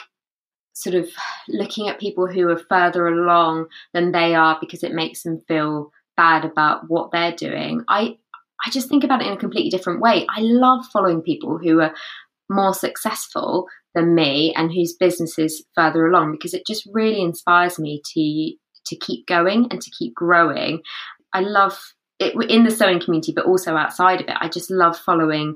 sort 0.73 0.95
of 0.95 1.09
looking 1.49 1.87
at 1.87 1.99
people 1.99 2.27
who 2.27 2.47
are 2.49 2.61
further 2.69 3.07
along 3.07 3.65
than 3.93 4.11
they 4.11 4.35
are 4.35 4.57
because 4.61 4.83
it 4.83 4.93
makes 4.93 5.23
them 5.23 5.41
feel 5.47 5.91
bad 6.15 6.45
about 6.45 6.81
what 6.87 7.11
they're 7.11 7.35
doing. 7.35 7.83
I 7.87 8.17
I 8.65 8.69
just 8.71 8.89
think 8.89 9.03
about 9.03 9.21
it 9.21 9.27
in 9.27 9.33
a 9.33 9.37
completely 9.37 9.69
different 9.69 10.01
way. 10.01 10.25
I 10.29 10.41
love 10.41 10.85
following 10.91 11.21
people 11.21 11.59
who 11.59 11.79
are 11.79 11.93
more 12.49 12.73
successful 12.73 13.67
than 13.93 14.15
me 14.15 14.53
and 14.55 14.71
whose 14.71 14.93
business 14.93 15.37
is 15.37 15.65
further 15.75 16.07
along 16.07 16.31
because 16.31 16.53
it 16.53 16.65
just 16.65 16.87
really 16.91 17.21
inspires 17.21 17.79
me 17.79 18.01
to 18.13 18.53
to 18.85 18.95
keep 18.95 19.27
going 19.27 19.67
and 19.69 19.81
to 19.81 19.91
keep 19.97 20.13
growing. 20.15 20.81
I 21.33 21.41
love 21.41 21.77
it 22.19 22.33
in 22.49 22.63
the 22.63 22.71
sewing 22.71 22.99
community, 22.99 23.33
but 23.35 23.45
also 23.45 23.75
outside 23.75 24.21
of 24.21 24.27
it. 24.27 24.37
I 24.39 24.49
just 24.49 24.71
love 24.71 24.97
following 24.97 25.55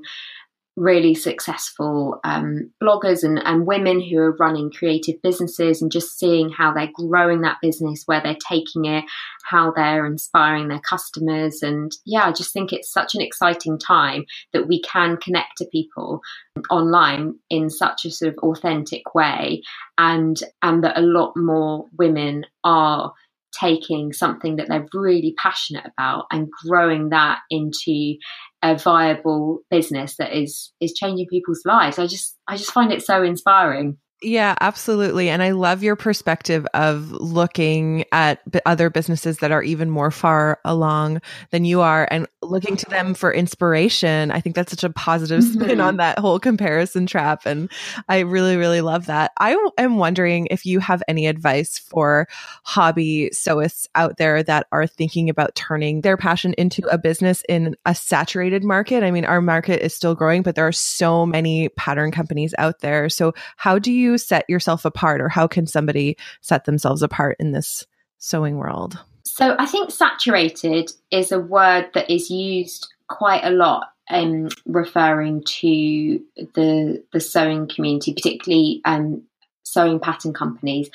really 0.76 1.14
successful 1.14 2.18
um, 2.24 2.70
bloggers 2.82 3.22
and, 3.22 3.38
and 3.44 3.66
women 3.66 4.00
who 4.00 4.18
are 4.18 4.36
running 4.36 4.70
creative 4.70 5.20
businesses 5.22 5.82
and 5.82 5.92
just 5.92 6.18
seeing 6.18 6.48
how 6.50 6.72
they're 6.72 6.90
growing 6.94 7.42
that 7.42 7.58
business, 7.60 8.04
where 8.06 8.22
they're 8.22 8.36
taking 8.48 8.86
it, 8.86 9.04
how 9.44 9.70
they're 9.70 10.06
inspiring 10.06 10.68
their 10.68 10.80
customers. 10.80 11.62
And 11.62 11.92
yeah, 12.06 12.26
I 12.26 12.32
just 12.32 12.52
think 12.52 12.72
it's 12.72 12.90
such 12.90 13.14
an 13.14 13.20
exciting 13.20 13.78
time 13.78 14.24
that 14.54 14.66
we 14.66 14.80
can 14.80 15.18
connect 15.18 15.58
to 15.58 15.66
people 15.66 16.22
online 16.70 17.34
in 17.50 17.68
such 17.68 18.06
a 18.06 18.10
sort 18.10 18.32
of 18.32 18.38
authentic 18.38 19.14
way 19.14 19.62
and 19.98 20.42
and 20.62 20.84
that 20.84 20.98
a 20.98 21.02
lot 21.02 21.34
more 21.36 21.86
women 21.98 22.44
are 22.62 23.12
taking 23.58 24.12
something 24.12 24.56
that 24.56 24.68
they're 24.68 24.86
really 24.94 25.34
passionate 25.36 25.84
about 25.86 26.24
and 26.30 26.48
growing 26.66 27.10
that 27.10 27.40
into 27.50 28.14
a 28.62 28.76
viable 28.76 29.60
business 29.70 30.16
that 30.16 30.36
is 30.36 30.72
is 30.80 30.92
changing 30.94 31.26
people's 31.28 31.62
lives. 31.64 31.98
I 31.98 32.06
just 32.06 32.36
I 32.48 32.56
just 32.56 32.72
find 32.72 32.92
it 32.92 33.02
so 33.02 33.22
inspiring. 33.22 33.98
Yeah, 34.22 34.54
absolutely. 34.60 35.28
And 35.30 35.42
I 35.42 35.50
love 35.50 35.82
your 35.82 35.96
perspective 35.96 36.64
of 36.74 37.10
looking 37.10 38.04
at 38.12 38.48
b- 38.48 38.60
other 38.64 38.88
businesses 38.88 39.38
that 39.38 39.50
are 39.50 39.64
even 39.64 39.90
more 39.90 40.12
far 40.12 40.60
along 40.64 41.20
than 41.50 41.64
you 41.64 41.80
are 41.80 42.06
and 42.08 42.28
looking 42.40 42.76
to 42.76 42.88
them 42.88 43.14
for 43.14 43.32
inspiration. 43.32 44.30
I 44.30 44.40
think 44.40 44.54
that's 44.54 44.70
such 44.70 44.84
a 44.84 44.90
positive 44.90 45.42
spin 45.42 45.62
mm-hmm. 45.62 45.80
on 45.80 45.96
that 45.96 46.20
whole 46.20 46.38
comparison 46.38 47.06
trap. 47.06 47.46
And 47.46 47.68
I 48.08 48.20
really, 48.20 48.56
really 48.56 48.80
love 48.80 49.06
that. 49.06 49.32
I 49.38 49.56
am 49.76 49.96
wondering 49.96 50.46
if 50.52 50.64
you 50.66 50.78
have 50.78 51.02
any 51.08 51.26
advice 51.26 51.78
for 51.78 52.28
hobby 52.62 53.30
sewists 53.34 53.88
out 53.96 54.18
there 54.18 54.44
that 54.44 54.68
are 54.70 54.86
thinking 54.86 55.30
about 55.30 55.56
turning 55.56 56.02
their 56.02 56.16
passion 56.16 56.54
into 56.58 56.86
a 56.86 56.96
business 56.96 57.42
in 57.48 57.74
a 57.86 57.94
saturated 57.94 58.62
market. 58.62 59.02
I 59.02 59.10
mean, 59.10 59.24
our 59.24 59.40
market 59.40 59.84
is 59.84 59.94
still 59.94 60.14
growing, 60.14 60.42
but 60.42 60.54
there 60.54 60.66
are 60.66 60.72
so 60.72 61.26
many 61.26 61.70
pattern 61.70 62.12
companies 62.12 62.54
out 62.56 62.80
there. 62.80 63.08
So, 63.08 63.34
how 63.56 63.80
do 63.80 63.90
you 63.90 64.11
set 64.18 64.48
yourself 64.48 64.84
apart, 64.84 65.20
or 65.20 65.28
how 65.28 65.46
can 65.46 65.66
somebody 65.66 66.16
set 66.40 66.64
themselves 66.64 67.02
apart 67.02 67.36
in 67.38 67.52
this 67.52 67.86
sewing 68.18 68.56
world? 68.56 68.98
So 69.24 69.56
I 69.58 69.66
think 69.66 69.90
saturated 69.90 70.92
is 71.10 71.32
a 71.32 71.40
word 71.40 71.90
that 71.94 72.10
is 72.10 72.30
used 72.30 72.88
quite 73.08 73.44
a 73.44 73.50
lot 73.50 73.88
um, 74.10 74.48
referring 74.66 75.42
to 75.44 76.20
the 76.54 77.04
the 77.12 77.20
sewing 77.20 77.68
community, 77.68 78.12
particularly 78.14 78.80
um, 78.84 79.22
sewing 79.62 80.00
pattern 80.00 80.32
companies. 80.32 80.90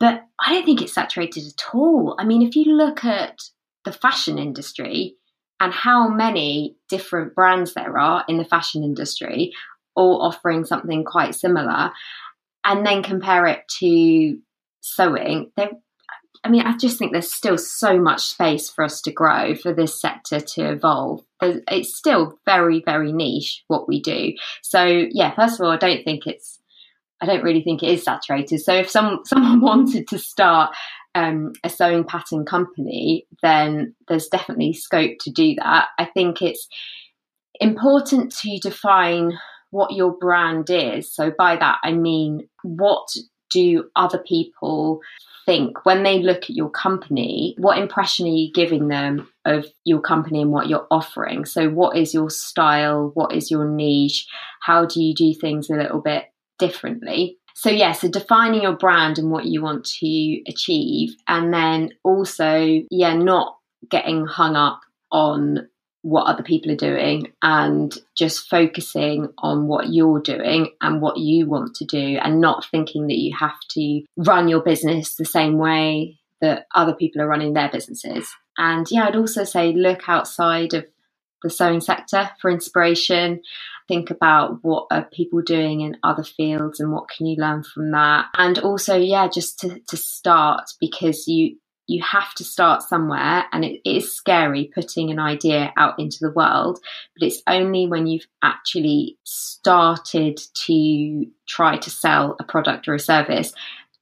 But 0.00 0.24
I 0.44 0.54
don't 0.54 0.64
think 0.64 0.82
it's 0.82 0.94
saturated 0.94 1.44
at 1.46 1.74
all. 1.74 2.14
I 2.18 2.24
mean, 2.24 2.42
if 2.42 2.54
you 2.56 2.76
look 2.76 3.04
at 3.04 3.40
the 3.84 3.92
fashion 3.92 4.38
industry 4.38 5.16
and 5.60 5.72
how 5.72 6.08
many 6.08 6.76
different 6.88 7.34
brands 7.34 7.74
there 7.74 7.98
are 7.98 8.24
in 8.28 8.38
the 8.38 8.44
fashion 8.44 8.84
industry, 8.84 9.52
all 9.96 10.22
offering 10.22 10.64
something 10.64 11.04
quite 11.04 11.34
similar, 11.34 11.90
and 12.64 12.86
then 12.86 13.02
compare 13.02 13.46
it 13.46 13.62
to 13.80 14.38
sewing, 14.80 15.50
there 15.56 15.70
I 16.44 16.50
mean, 16.50 16.62
I 16.62 16.76
just 16.76 16.98
think 16.98 17.12
there's 17.12 17.32
still 17.32 17.58
so 17.58 17.98
much 17.98 18.22
space 18.22 18.70
for 18.70 18.84
us 18.84 19.00
to 19.02 19.12
grow, 19.12 19.54
for 19.54 19.72
this 19.72 20.00
sector 20.00 20.40
to 20.40 20.70
evolve. 20.70 21.22
It's 21.42 21.96
still 21.96 22.38
very, 22.44 22.82
very 22.84 23.12
niche 23.12 23.64
what 23.66 23.88
we 23.88 24.00
do. 24.00 24.34
So, 24.62 24.84
yeah, 24.84 25.34
first 25.34 25.58
of 25.58 25.66
all, 25.66 25.72
I 25.72 25.76
don't 25.76 26.04
think 26.04 26.26
it's, 26.26 26.60
I 27.20 27.26
don't 27.26 27.42
really 27.42 27.62
think 27.62 27.82
it 27.82 27.90
is 27.90 28.04
saturated. 28.04 28.60
So, 28.60 28.74
if 28.74 28.88
some 28.88 29.20
someone 29.24 29.60
wanted 29.60 30.06
to 30.08 30.18
start 30.18 30.74
um, 31.14 31.52
a 31.64 31.68
sewing 31.68 32.04
pattern 32.04 32.44
company, 32.44 33.26
then 33.42 33.94
there's 34.06 34.28
definitely 34.28 34.72
scope 34.74 35.18
to 35.20 35.30
do 35.30 35.56
that. 35.56 35.88
I 35.98 36.04
think 36.04 36.40
it's 36.40 36.68
important 37.60 38.32
to 38.38 38.58
define 38.58 39.32
what 39.70 39.92
your 39.92 40.12
brand 40.12 40.70
is. 40.70 41.12
So, 41.12 41.32
by 41.36 41.56
that, 41.56 41.78
I 41.82 41.92
mean, 41.92 42.48
what 42.62 43.08
do 43.50 43.84
other 43.96 44.18
people 44.18 45.00
think 45.46 45.86
when 45.86 46.02
they 46.02 46.18
look 46.18 46.44
at 46.44 46.50
your 46.50 46.68
company, 46.68 47.54
what 47.58 47.78
impression 47.78 48.26
are 48.26 48.30
you 48.30 48.52
giving 48.52 48.88
them 48.88 49.26
of 49.46 49.64
your 49.84 50.00
company 50.00 50.42
and 50.42 50.52
what 50.52 50.68
you're 50.68 50.86
offering? 50.90 51.44
So, 51.44 51.68
what 51.68 51.96
is 51.96 52.12
your 52.12 52.30
style? 52.30 53.10
What 53.14 53.34
is 53.34 53.50
your 53.50 53.66
niche? 53.66 54.26
How 54.60 54.84
do 54.86 55.02
you 55.02 55.14
do 55.14 55.34
things 55.34 55.70
a 55.70 55.74
little 55.76 56.00
bit 56.00 56.24
differently? 56.58 57.38
So, 57.54 57.70
yeah, 57.70 57.92
so 57.92 58.08
defining 58.08 58.62
your 58.62 58.76
brand 58.76 59.18
and 59.18 59.30
what 59.30 59.46
you 59.46 59.62
want 59.62 59.84
to 59.84 60.42
achieve, 60.46 61.16
and 61.26 61.52
then 61.52 61.90
also, 62.04 62.82
yeah, 62.90 63.14
not 63.14 63.56
getting 63.90 64.26
hung 64.26 64.54
up 64.54 64.80
on 65.10 65.68
what 66.02 66.26
other 66.26 66.42
people 66.42 66.70
are 66.70 66.76
doing 66.76 67.32
and 67.42 67.96
just 68.16 68.48
focusing 68.48 69.28
on 69.38 69.66
what 69.66 69.88
you're 69.88 70.20
doing 70.20 70.70
and 70.80 71.00
what 71.00 71.18
you 71.18 71.46
want 71.46 71.74
to 71.76 71.84
do 71.84 72.18
and 72.22 72.40
not 72.40 72.64
thinking 72.70 73.08
that 73.08 73.18
you 73.18 73.34
have 73.36 73.58
to 73.70 74.02
run 74.16 74.48
your 74.48 74.62
business 74.62 75.16
the 75.16 75.24
same 75.24 75.58
way 75.58 76.18
that 76.40 76.66
other 76.74 76.94
people 76.94 77.20
are 77.20 77.26
running 77.26 77.52
their 77.52 77.68
businesses. 77.68 78.28
And 78.56 78.86
yeah, 78.90 79.06
I'd 79.06 79.16
also 79.16 79.44
say 79.44 79.72
look 79.72 80.08
outside 80.08 80.74
of 80.74 80.86
the 81.42 81.50
sewing 81.50 81.80
sector 81.80 82.30
for 82.40 82.50
inspiration. 82.50 83.42
Think 83.86 84.10
about 84.10 84.58
what 84.62 84.86
are 84.90 85.04
people 85.04 85.40
doing 85.42 85.80
in 85.80 85.96
other 86.02 86.24
fields 86.24 86.78
and 86.78 86.92
what 86.92 87.08
can 87.08 87.26
you 87.26 87.36
learn 87.40 87.62
from 87.62 87.90
that. 87.92 88.26
And 88.36 88.58
also, 88.58 88.96
yeah, 88.96 89.28
just 89.28 89.58
to, 89.60 89.80
to 89.80 89.96
start 89.96 90.70
because 90.80 91.26
you 91.26 91.56
you 91.88 92.02
have 92.02 92.34
to 92.34 92.44
start 92.44 92.82
somewhere 92.82 93.44
and 93.52 93.64
it 93.64 93.80
is 93.84 94.14
scary 94.14 94.70
putting 94.74 95.10
an 95.10 95.18
idea 95.18 95.72
out 95.76 95.98
into 95.98 96.18
the 96.20 96.32
world 96.32 96.78
but 97.18 97.26
it's 97.26 97.42
only 97.46 97.86
when 97.86 98.06
you've 98.06 98.26
actually 98.42 99.18
started 99.24 100.40
to 100.54 101.26
try 101.46 101.76
to 101.76 101.90
sell 101.90 102.36
a 102.38 102.44
product 102.44 102.86
or 102.86 102.94
a 102.94 103.00
service 103.00 103.52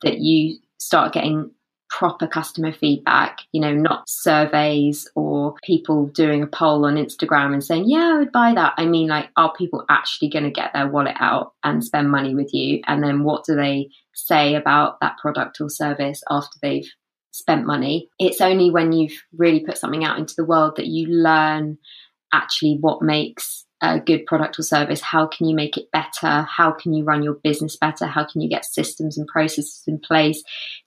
that 0.02 0.18
you 0.18 0.58
start 0.78 1.12
getting 1.12 1.50
proper 1.88 2.26
customer 2.26 2.72
feedback, 2.72 3.38
you 3.52 3.60
know, 3.60 3.72
not 3.72 4.08
surveys 4.08 5.08
or 5.14 5.54
people 5.62 6.06
doing 6.08 6.42
a 6.42 6.46
poll 6.46 6.84
on 6.84 6.96
Instagram 6.96 7.52
and 7.52 7.62
saying, 7.62 7.84
yeah, 7.88 8.12
I 8.14 8.18
would 8.18 8.32
buy 8.32 8.52
that. 8.54 8.74
I 8.76 8.86
mean, 8.86 9.08
like, 9.08 9.30
are 9.36 9.54
people 9.54 9.84
actually 9.88 10.28
going 10.28 10.44
to 10.44 10.50
get 10.50 10.72
their 10.72 10.88
wallet 10.88 11.16
out 11.18 11.54
and 11.62 11.84
spend 11.84 12.10
money 12.10 12.34
with 12.34 12.52
you? 12.52 12.80
And 12.86 13.02
then 13.02 13.22
what 13.22 13.44
do 13.44 13.54
they 13.54 13.88
say 14.14 14.54
about 14.54 15.00
that 15.00 15.16
product 15.18 15.60
or 15.60 15.70
service 15.70 16.22
after 16.30 16.58
they've 16.60 16.90
spent 17.36 17.66
money. 17.66 18.08
It's 18.18 18.40
only 18.40 18.70
when 18.70 18.92
you've 18.92 19.22
really 19.36 19.60
put 19.60 19.78
something 19.78 20.04
out 20.04 20.18
into 20.18 20.34
the 20.36 20.44
world 20.44 20.76
that 20.76 20.86
you 20.86 21.06
learn 21.08 21.78
actually 22.32 22.78
what 22.80 23.02
makes 23.02 23.64
a 23.82 24.00
good 24.00 24.24
product 24.26 24.58
or 24.58 24.62
service. 24.62 25.00
How 25.02 25.26
can 25.26 25.46
you 25.46 25.54
make 25.54 25.76
it 25.76 25.90
better? 25.92 26.42
How 26.42 26.72
can 26.72 26.94
you 26.94 27.04
run 27.04 27.22
your 27.22 27.34
business 27.34 27.76
better? 27.76 28.06
How 28.06 28.24
can 28.24 28.40
you 28.40 28.48
get 28.48 28.64
systems 28.64 29.18
and 29.18 29.26
processes 29.26 29.82
in 29.86 29.98
place 29.98 30.42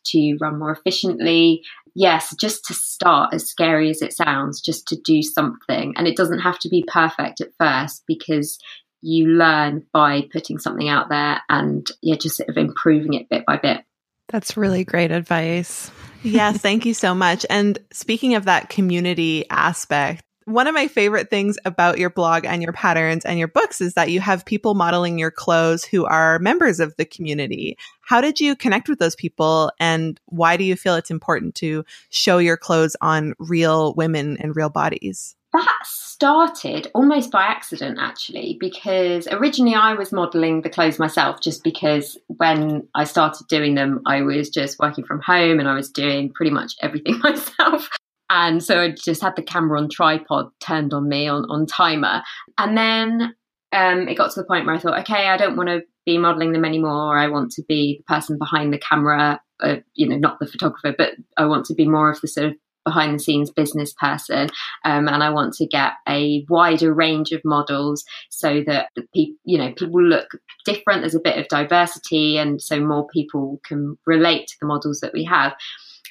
to 0.07 0.37
run 0.41 0.57
more 0.57 0.71
efficiently? 0.71 1.63
Yes, 1.95 2.35
just 2.39 2.65
to 2.65 2.73
start, 2.73 3.33
as 3.33 3.47
scary 3.47 3.89
as 3.89 4.01
it 4.01 4.13
sounds, 4.13 4.61
just 4.61 4.87
to 4.87 4.97
do 5.03 5.21
something. 5.21 5.93
And 5.97 6.07
it 6.07 6.17
doesn't 6.17 6.39
have 6.39 6.59
to 6.59 6.69
be 6.69 6.83
perfect 6.87 7.41
at 7.41 7.53
first 7.59 8.03
because 8.07 8.57
you 9.01 9.27
learn 9.27 9.85
by 9.93 10.27
putting 10.31 10.57
something 10.57 10.89
out 10.89 11.09
there 11.09 11.41
and 11.47 11.89
yeah, 12.01 12.15
just 12.15 12.37
sort 12.37 12.49
of 12.49 12.57
improving 12.57 13.13
it 13.13 13.29
bit 13.29 13.45
by 13.45 13.57
bit. 13.57 13.83
That's 14.29 14.57
really 14.57 14.83
great 14.83 15.11
advice. 15.11 15.91
Yes, 16.23 16.57
thank 16.59 16.85
you 16.85 16.93
so 16.93 17.13
much. 17.13 17.45
And 17.49 17.79
speaking 17.91 18.35
of 18.35 18.45
that 18.45 18.69
community 18.69 19.45
aspect, 19.49 20.23
one 20.45 20.65
of 20.65 20.73
my 20.73 20.87
favorite 20.87 21.29
things 21.29 21.59
about 21.63 21.99
your 21.99 22.09
blog 22.09 22.43
and 22.43 22.63
your 22.63 22.73
patterns 22.73 23.23
and 23.23 23.37
your 23.37 23.47
books 23.47 23.81
is 23.81 23.93
that 23.93 24.09
you 24.09 24.19
have 24.19 24.45
people 24.45 24.73
modeling 24.73 25.19
your 25.19 25.29
clothes 25.29 25.83
who 25.83 26.05
are 26.05 26.39
members 26.39 26.79
of 26.79 26.95
the 26.95 27.05
community. 27.05 27.77
How 28.01 28.19
did 28.19 28.39
you 28.39 28.55
connect 28.55 28.89
with 28.89 28.97
those 28.97 29.15
people 29.15 29.71
and 29.79 30.19
why 30.25 30.57
do 30.57 30.63
you 30.63 30.75
feel 30.75 30.95
it's 30.95 31.11
important 31.11 31.53
to 31.55 31.85
show 32.09 32.39
your 32.39 32.57
clothes 32.57 32.95
on 32.99 33.35
real 33.37 33.93
women 33.93 34.37
and 34.37 34.55
real 34.55 34.69
bodies? 34.69 35.35
That 35.51 35.79
started 35.83 36.91
almost 36.93 37.31
by 37.31 37.43
accident, 37.43 37.97
actually, 37.99 38.57
because 38.59 39.27
originally 39.31 39.73
I 39.73 39.93
was 39.93 40.11
modeling 40.11 40.61
the 40.61 40.69
clothes 40.69 40.99
myself 40.99 41.41
just 41.41 41.63
because 41.63 42.17
when 42.27 42.87
I 42.93 43.05
started 43.05 43.47
doing 43.47 43.73
them, 43.73 44.01
I 44.05 44.21
was 44.21 44.49
just 44.49 44.77
working 44.79 45.05
from 45.05 45.21
home 45.21 45.59
and 45.59 45.67
I 45.67 45.73
was 45.73 45.89
doing 45.89 46.31
pretty 46.31 46.51
much 46.51 46.75
everything 46.81 47.19
myself. 47.23 47.89
And 48.29 48.63
so 48.63 48.79
I 48.79 48.91
just 48.91 49.23
had 49.23 49.35
the 49.35 49.41
camera 49.41 49.79
on 49.79 49.89
tripod 49.89 50.51
turned 50.59 50.93
on 50.93 51.09
me 51.09 51.27
on, 51.27 51.45
on 51.49 51.65
timer. 51.65 52.21
And 52.59 52.77
then 52.77 53.33
um, 53.71 54.07
it 54.07 54.15
got 54.15 54.31
to 54.31 54.41
the 54.41 54.45
point 54.45 54.67
where 54.67 54.75
I 54.75 54.79
thought, 54.79 54.99
okay, 54.99 55.27
I 55.27 55.37
don't 55.37 55.57
want 55.57 55.69
to 55.69 55.81
be 56.05 56.19
modeling 56.19 56.53
them 56.53 56.65
anymore. 56.65 57.17
I 57.17 57.27
want 57.27 57.51
to 57.53 57.63
be 57.67 57.97
the 57.97 58.13
person 58.13 58.37
behind 58.37 58.71
the 58.71 58.77
camera, 58.77 59.41
uh, 59.61 59.77
you 59.95 60.07
know, 60.07 60.17
not 60.17 60.39
the 60.39 60.47
photographer, 60.47 60.93
but 60.95 61.13
I 61.37 61.45
want 61.45 61.65
to 61.67 61.73
be 61.73 61.87
more 61.87 62.11
of 62.11 62.21
the 62.21 62.27
sort 62.27 62.47
of 62.47 62.53
behind 62.89 63.13
the 63.13 63.19
scenes 63.19 63.51
business 63.51 63.93
person 63.93 64.49
um, 64.85 65.07
and 65.07 65.23
I 65.23 65.29
want 65.29 65.53
to 65.55 65.67
get 65.67 65.93
a 66.07 66.45
wider 66.49 66.93
range 66.93 67.31
of 67.31 67.41
models 67.45 68.03
so 68.29 68.63
that 68.65 68.89
people 69.13 69.35
you 69.43 69.57
know 69.57 69.71
people 69.73 70.03
look 70.03 70.29
different 70.65 71.01
there's 71.01 71.15
a 71.15 71.19
bit 71.19 71.37
of 71.37 71.47
diversity 71.47 72.37
and 72.37 72.61
so 72.61 72.79
more 72.79 73.07
people 73.07 73.59
can 73.63 73.97
relate 74.05 74.47
to 74.47 74.55
the 74.59 74.67
models 74.67 75.01
that 75.01 75.13
we 75.13 75.23
have 75.25 75.53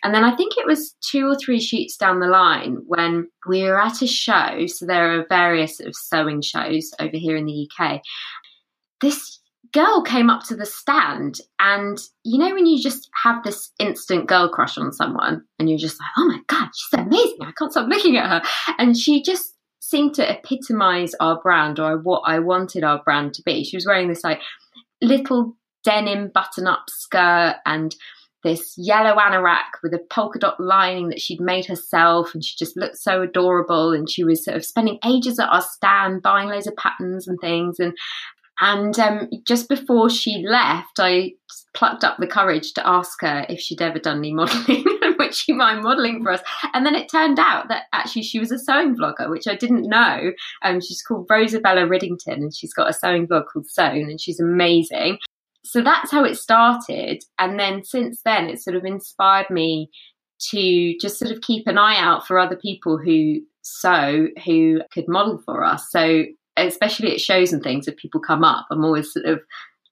And 0.05 0.15
then 0.15 0.25
I 0.25 0.37
think 0.37 0.53
it 0.57 0.67
was 0.67 0.95
two 1.01 1.27
or 1.27 1.37
three 1.37 1.61
shoots 1.61 1.97
down 1.97 2.21
the 2.21 2.29
line 2.29 2.79
when 2.87 3.29
we 3.49 3.65
were 3.65 3.81
at 3.81 4.03
a 4.03 4.07
show. 4.07 4.67
So 4.67 4.87
there 4.87 5.19
are 5.19 5.27
various 5.29 5.79
sort 5.79 5.89
of 5.89 5.97
sewing 5.97 6.41
shows 6.41 6.93
over 7.01 7.17
here 7.17 7.37
in 7.37 7.47
the 7.47 7.69
UK. 7.69 8.01
This 9.01 9.41
girl 9.73 10.03
came 10.03 10.31
up 10.31 10.43
to 10.45 10.57
the 10.57 10.67
stand 10.67 11.41
and 11.59 11.99
you 12.25 12.39
know 12.39 12.55
when 12.55 12.67
you 12.67 12.83
just 12.83 13.09
have 13.23 13.43
this 13.43 13.73
instant 13.79 14.27
girl 14.27 14.49
crush 14.49 14.79
on 14.79 14.93
someone 14.93 15.45
and 15.59 15.69
you're 15.69 15.79
just 15.79 16.01
like 16.01 16.11
oh 16.17 16.27
my 16.27 16.41
god 16.47 16.69
she's 16.75 17.01
amazing. 17.01 17.39
I 17.43 17.53
can't 17.53 17.73
stop 17.73 17.89
looking 17.89 18.17
at 18.17 18.29
her. 18.29 18.75
And 18.79 18.97
she 18.97 19.23
just 19.23 19.55
seemed 19.81 20.15
to 20.15 20.29
epitomize 20.29 21.15
our 21.19 21.41
brand 21.41 21.81
or 21.81 21.99
what 21.99 22.23
i 22.27 22.39
wanted 22.39 22.85
our 22.85 23.03
brand 23.03 23.35
to 23.35 23.43
be. 23.43 23.65
She 23.65 23.77
was 23.77 23.87
wearing 23.87 24.09
this 24.09 24.25
like 24.25 24.41
little 25.01 25.57
denim 25.85 26.31
button 26.33 26.67
up 26.67 26.85
skirt 26.89 27.57
and 27.65 27.95
this 28.45 28.75
yellow 28.77 29.17
anorak 29.17 29.83
with 29.83 29.93
a 29.93 29.99
polka 30.11 30.39
dot 30.39 30.61
lining 30.61 31.09
that 31.09 31.21
she'd 31.21 31.41
made 31.41 31.67
herself 31.67 32.35
and 32.35 32.45
she 32.45 32.57
just 32.57 32.77
looked 32.77 32.97
so 32.97 33.23
adorable 33.23 33.93
and 33.93 34.09
she 34.09 34.23
was 34.23 34.45
sort 34.45 34.57
of 34.57 34.65
spending 34.65 34.99
ages 35.05 35.39
at 35.39 35.49
our 35.49 35.63
stand 35.63 36.23
buying 36.23 36.49
loads 36.49 36.67
of 36.67 36.77
patterns 36.77 37.27
and 37.27 37.39
things 37.41 37.81
and 37.81 37.95
and 38.61 38.99
um, 38.99 39.29
just 39.45 39.69
before 39.69 40.11
she 40.11 40.45
left, 40.47 40.99
I 40.99 41.33
plucked 41.75 42.05
up 42.05 42.19
the 42.19 42.27
courage 42.27 42.73
to 42.75 42.87
ask 42.87 43.21
her 43.21 43.47
if 43.49 43.61
she'd 43.61 43.83
ever 43.83 43.99
done 43.99 44.19
any 44.19 44.33
modelling 44.35 44.85
would 45.29 45.35
she 45.35 45.53
mind 45.53 45.83
modelling 45.83 46.23
for 46.23 46.33
us. 46.33 46.41
And 46.73 46.87
then 46.87 46.95
it 46.95 47.11
turned 47.11 47.39
out 47.39 47.69
that 47.69 47.85
actually 47.93 48.23
she 48.23 48.39
was 48.39 48.51
a 48.51 48.59
sewing 48.59 48.97
vlogger, 48.97 49.29
which 49.29 49.47
I 49.47 49.55
didn't 49.55 49.89
know. 49.89 50.33
Um, 50.63 50.81
she's 50.81 51.03
called 51.03 51.29
Rosabella 51.29 51.89
Riddington 51.89 52.35
and 52.35 52.55
she's 52.55 52.73
got 52.73 52.89
a 52.89 52.93
sewing 52.93 53.27
blog 53.27 53.45
called 53.53 53.69
Sewn 53.69 54.09
and 54.09 54.21
she's 54.21 54.41
amazing. 54.41 55.19
So 55.65 55.83
that's 55.83 56.11
how 56.11 56.25
it 56.25 56.37
started. 56.37 57.25
And 57.39 57.59
then 57.59 57.85
since 57.85 58.23
then, 58.25 58.49
it 58.49 58.61
sort 58.61 58.77
of 58.77 58.85
inspired 58.85 59.51
me 59.51 59.91
to 60.51 60.97
just 60.99 61.19
sort 61.19 61.33
of 61.33 61.41
keep 61.43 61.67
an 61.67 61.79
eye 61.79 61.99
out 61.99 62.27
for 62.27 62.39
other 62.39 62.57
people 62.57 62.97
who 62.97 63.41
sew 63.63 64.29
who 64.47 64.81
could 64.93 65.09
model 65.09 65.43
for 65.45 65.65
us. 65.65 65.91
So 65.91 66.25
especially 66.67 67.13
at 67.13 67.21
shows 67.21 67.53
and 67.53 67.63
things, 67.63 67.89
if 67.89 67.97
people 67.97 68.21
come 68.21 68.45
up, 68.45 68.67
I'm 68.71 68.85
always 68.85 69.13
sort 69.13 69.27
of 69.27 69.41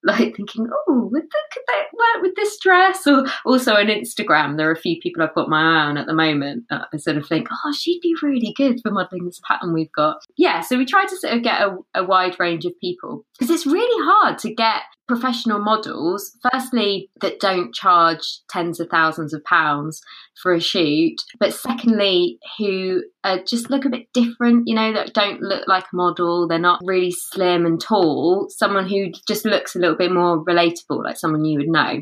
like 0.06 0.36
thinking, 0.36 0.68
oh, 0.70 1.08
would 1.10 1.22
that, 1.22 1.42
could 1.52 1.62
that 1.66 1.86
work 1.92 2.22
with 2.22 2.36
this 2.36 2.58
dress? 2.60 3.06
Or 3.06 3.26
also 3.44 3.74
on 3.74 3.86
Instagram, 3.86 4.56
there 4.56 4.68
are 4.68 4.72
a 4.72 4.80
few 4.80 5.00
people 5.00 5.22
I've 5.22 5.34
got 5.34 5.48
my 5.48 5.60
eye 5.60 5.86
on 5.86 5.96
at 5.98 6.06
the 6.06 6.14
moment. 6.14 6.64
I 6.70 6.96
sort 6.96 7.16
of 7.16 7.26
think, 7.26 7.48
oh, 7.50 7.72
she'd 7.72 8.00
be 8.00 8.14
really 8.22 8.52
good 8.56 8.80
for 8.82 8.92
modelling 8.92 9.24
this 9.24 9.40
pattern 9.46 9.72
we've 9.72 9.92
got. 9.92 10.18
Yeah, 10.36 10.60
so 10.60 10.78
we 10.78 10.86
try 10.86 11.06
to 11.06 11.16
sort 11.16 11.34
of 11.34 11.42
get 11.42 11.60
a, 11.60 11.76
a 11.94 12.04
wide 12.04 12.38
range 12.38 12.64
of 12.64 12.72
people 12.80 13.24
because 13.36 13.52
it's 13.52 13.66
really 13.66 14.04
hard 14.04 14.38
to 14.38 14.54
get 14.54 14.82
professional 15.06 15.58
models, 15.58 16.36
firstly, 16.52 17.10
that 17.20 17.40
don't 17.40 17.74
charge 17.74 18.40
tens 18.48 18.80
of 18.80 18.88
thousands 18.88 19.32
of 19.32 19.44
pounds 19.44 20.00
for 20.42 20.52
a 20.52 20.60
shoot, 20.60 21.16
but 21.38 21.54
secondly, 21.54 22.38
who 22.58 23.02
uh, 23.24 23.38
just 23.46 23.70
look 23.70 23.84
a 23.84 23.90
bit 23.90 24.06
different, 24.12 24.66
you 24.66 24.74
know, 24.74 24.92
that 24.92 25.14
don't 25.14 25.40
look 25.40 25.66
like 25.68 25.84
a 25.84 25.96
model, 25.96 26.48
they're 26.48 26.58
not 26.58 26.80
really 26.84 27.12
slim 27.12 27.66
and 27.66 27.80
tall, 27.80 28.48
someone 28.50 28.88
who 28.88 29.10
just 29.26 29.44
looks 29.44 29.74
a 29.74 29.78
little 29.78 29.96
bit 29.96 30.12
more 30.12 30.44
relatable, 30.44 31.04
like 31.04 31.16
someone 31.16 31.44
you 31.44 31.58
would 31.58 31.68
know. 31.68 32.00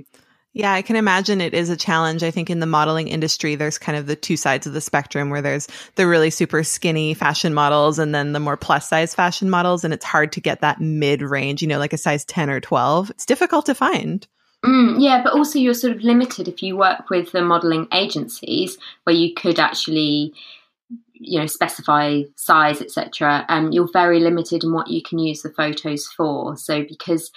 Yeah, 0.57 0.73
I 0.73 0.83
can 0.83 0.95
imagine 0.95 1.41
it 1.41 1.53
is 1.53 1.69
a 1.69 1.77
challenge. 1.77 2.23
I 2.23 2.31
think 2.31 2.49
in 2.49 2.61
the 2.61 2.67
modeling 2.67 3.09
industry, 3.09 3.57
there's 3.57 3.77
kind 3.77 3.99
of 3.99 4.07
the 4.07 4.15
two 4.15 4.37
sides 4.37 4.69
of 4.69 4.73
the 4.73 4.81
spectrum 4.81 5.29
where 5.29 5.43
there's 5.43 5.67
the 5.97 6.07
really 6.07 6.31
super 6.31 6.63
skinny 6.63 7.13
fashion 7.13 7.53
models 7.53 7.99
and 7.99 8.15
then 8.15 8.33
the 8.33 8.41
more 8.41 8.57
plus 8.57 8.89
size 8.89 9.17
fashion 9.17 9.51
models. 9.51 9.83
And 9.83 9.93
it's 9.93 10.05
hard 10.05 10.31
to 10.31 10.41
get 10.41 10.61
that 10.61 10.81
mid 10.81 11.23
range, 11.23 11.61
you 11.61 11.67
know, 11.67 11.81
like 11.81 11.93
a 11.93 11.99
size 11.99 12.25
10 12.25 12.51
or 12.51 12.61
12. 12.61 13.11
It's 13.11 13.27
difficult 13.27 13.67
to 13.67 13.75
find. 13.75 14.25
Mm, 14.65 15.03
yeah, 15.03 15.25
but 15.25 15.33
also 15.33 15.59
you're 15.59 15.75
sort 15.75 15.97
of 15.97 16.03
limited 16.03 16.47
if 16.47 16.63
you 16.63 16.77
work 16.77 17.11
with 17.11 17.33
the 17.33 17.43
modeling 17.43 17.89
agencies 17.93 18.79
where 19.03 19.17
you 19.17 19.35
could 19.35 19.59
actually 19.59 20.33
you 21.17 21.39
know 21.39 21.47
specify 21.47 22.23
size 22.35 22.83
etc 22.83 23.47
um, 23.49 23.71
you're 23.71 23.89
very 23.93 24.19
limited 24.19 24.65
in 24.65 24.73
what 24.73 24.89
you 24.89 25.01
can 25.01 25.19
use 25.19 25.43
the 25.43 25.51
photos 25.51 26.07
for 26.09 26.57
so 26.57 26.83
because 26.83 27.31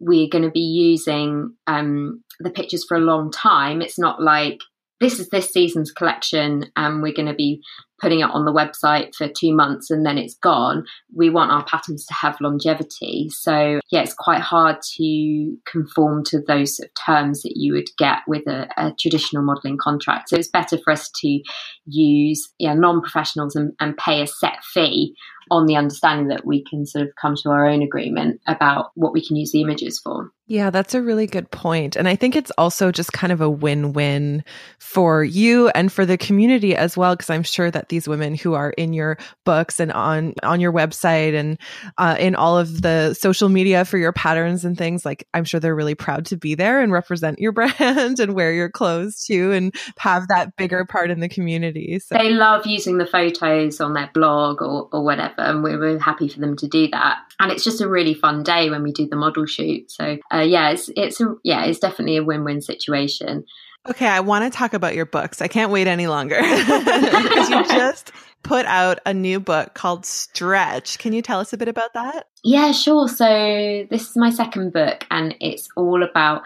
we're 0.00 0.28
going 0.28 0.44
to 0.44 0.50
be 0.50 0.60
using 0.60 1.54
um, 1.66 2.22
the 2.40 2.50
pictures 2.50 2.84
for 2.86 2.96
a 2.96 3.00
long 3.00 3.30
time. 3.30 3.80
It's 3.80 3.98
not 3.98 4.20
like 4.20 4.58
this 5.00 5.18
is 5.18 5.28
this 5.28 5.52
season's 5.52 5.92
collection 5.92 6.70
and 6.76 7.02
we're 7.02 7.12
going 7.14 7.28
to 7.28 7.34
be 7.34 7.62
putting 8.04 8.20
it 8.20 8.30
on 8.30 8.44
the 8.44 8.52
website 8.52 9.14
for 9.14 9.28
two 9.28 9.54
months 9.54 9.90
and 9.90 10.04
then 10.04 10.18
it's 10.18 10.34
gone. 10.34 10.84
We 11.14 11.30
want 11.30 11.52
our 11.52 11.64
patterns 11.64 12.04
to 12.04 12.12
have 12.12 12.38
longevity. 12.38 13.30
So, 13.30 13.80
yeah, 13.90 14.02
it's 14.02 14.12
quite 14.12 14.42
hard 14.42 14.76
to 14.96 15.56
conform 15.64 16.22
to 16.24 16.42
those 16.46 16.76
sort 16.76 16.90
of 16.90 16.94
terms 16.94 17.40
that 17.42 17.54
you 17.56 17.72
would 17.72 17.88
get 17.96 18.18
with 18.28 18.46
a, 18.46 18.68
a 18.76 18.92
traditional 19.00 19.42
modelling 19.42 19.78
contract. 19.78 20.28
So, 20.28 20.36
it's 20.36 20.48
better 20.48 20.76
for 20.76 20.92
us 20.92 21.10
to 21.22 21.40
use 21.86 22.52
yeah, 22.58 22.74
non 22.74 23.00
professionals 23.00 23.56
and, 23.56 23.72
and 23.80 23.96
pay 23.96 24.20
a 24.20 24.26
set 24.26 24.62
fee 24.62 25.14
on 25.50 25.66
the 25.66 25.76
understanding 25.76 26.28
that 26.28 26.46
we 26.46 26.64
can 26.64 26.86
sort 26.86 27.06
of 27.06 27.14
come 27.20 27.36
to 27.36 27.50
our 27.50 27.66
own 27.66 27.82
agreement 27.82 28.40
about 28.46 28.90
what 28.94 29.12
we 29.12 29.24
can 29.24 29.36
use 29.36 29.52
the 29.52 29.60
images 29.60 29.98
for. 29.98 30.30
Yeah, 30.46 30.70
that's 30.70 30.94
a 30.94 31.00
really 31.00 31.26
good 31.26 31.50
point. 31.50 31.96
And 31.96 32.06
I 32.06 32.16
think 32.16 32.36
it's 32.36 32.52
also 32.58 32.92
just 32.92 33.12
kind 33.12 33.32
of 33.32 33.40
a 33.40 33.48
win 33.48 33.92
win 33.92 34.44
for 34.78 35.24
you 35.24 35.68
and 35.70 35.90
for 35.90 36.04
the 36.04 36.18
community 36.18 36.76
as 36.76 36.96
well, 36.96 37.16
because 37.16 37.30
I'm 37.30 37.42
sure 37.42 37.70
that 37.70 37.88
these 37.94 38.08
women 38.08 38.34
who 38.34 38.54
are 38.54 38.70
in 38.70 38.92
your 38.92 39.16
books 39.44 39.78
and 39.78 39.92
on, 39.92 40.34
on 40.42 40.60
your 40.60 40.72
website 40.72 41.38
and 41.38 41.56
uh, 41.96 42.16
in 42.18 42.34
all 42.34 42.58
of 42.58 42.82
the 42.82 43.14
social 43.14 43.48
media 43.48 43.84
for 43.84 43.98
your 43.98 44.12
patterns 44.12 44.64
and 44.64 44.76
things, 44.76 45.04
like 45.04 45.28
I'm 45.32 45.44
sure 45.44 45.60
they're 45.60 45.76
really 45.76 45.94
proud 45.94 46.26
to 46.26 46.36
be 46.36 46.56
there 46.56 46.80
and 46.80 46.90
represent 46.90 47.38
your 47.38 47.52
brand 47.58 48.18
and 48.18 48.34
wear 48.34 48.52
your 48.52 48.68
clothes 48.68 49.20
too 49.20 49.52
and 49.52 49.72
have 49.98 50.26
that 50.26 50.56
bigger 50.56 50.84
part 50.84 51.12
in 51.12 51.20
the 51.20 51.28
community. 51.28 52.00
So. 52.00 52.16
They 52.16 52.30
love 52.30 52.66
using 52.66 52.98
the 52.98 53.06
photos 53.06 53.80
on 53.80 53.94
their 53.94 54.10
blog 54.12 54.60
or, 54.60 54.88
or 54.92 55.04
whatever, 55.04 55.34
and 55.38 55.62
we're, 55.62 55.84
happy 56.00 56.28
for 56.28 56.40
them 56.40 56.56
to 56.56 56.66
do 56.66 56.88
that. 56.88 57.18
And 57.38 57.52
it's 57.52 57.62
just 57.62 57.80
a 57.80 57.88
really 57.88 58.14
fun 58.14 58.42
day 58.42 58.68
when 58.70 58.82
we 58.82 58.90
do 58.90 59.06
the 59.06 59.16
model 59.16 59.46
shoot. 59.46 59.90
So 59.90 60.16
uh, 60.32 60.40
yeah, 60.40 60.70
it's 60.70 60.90
it's 60.96 61.20
a, 61.20 61.34
yeah, 61.44 61.64
it's 61.64 61.78
definitely 61.78 62.16
a 62.16 62.24
win-win 62.24 62.60
situation. 62.62 63.44
Okay, 63.88 64.06
I 64.06 64.20
want 64.20 64.50
to 64.50 64.56
talk 64.56 64.72
about 64.72 64.94
your 64.94 65.04
books. 65.04 65.42
I 65.42 65.48
can't 65.48 65.70
wait 65.70 65.86
any 65.86 66.06
longer 66.06 66.36
because 66.40 67.50
you 67.50 67.64
just 67.64 68.12
put 68.42 68.64
out 68.66 68.98
a 69.04 69.12
new 69.12 69.40
book 69.40 69.74
called 69.74 70.06
Stretch. 70.06 70.98
Can 70.98 71.12
you 71.12 71.20
tell 71.20 71.40
us 71.40 71.52
a 71.52 71.58
bit 71.58 71.68
about 71.68 71.92
that? 71.92 72.28
Yeah, 72.42 72.72
sure. 72.72 73.08
So 73.08 73.86
this 73.90 74.08
is 74.08 74.16
my 74.16 74.30
second 74.30 74.72
book, 74.72 75.04
and 75.10 75.34
it's 75.40 75.68
all 75.76 76.02
about 76.02 76.42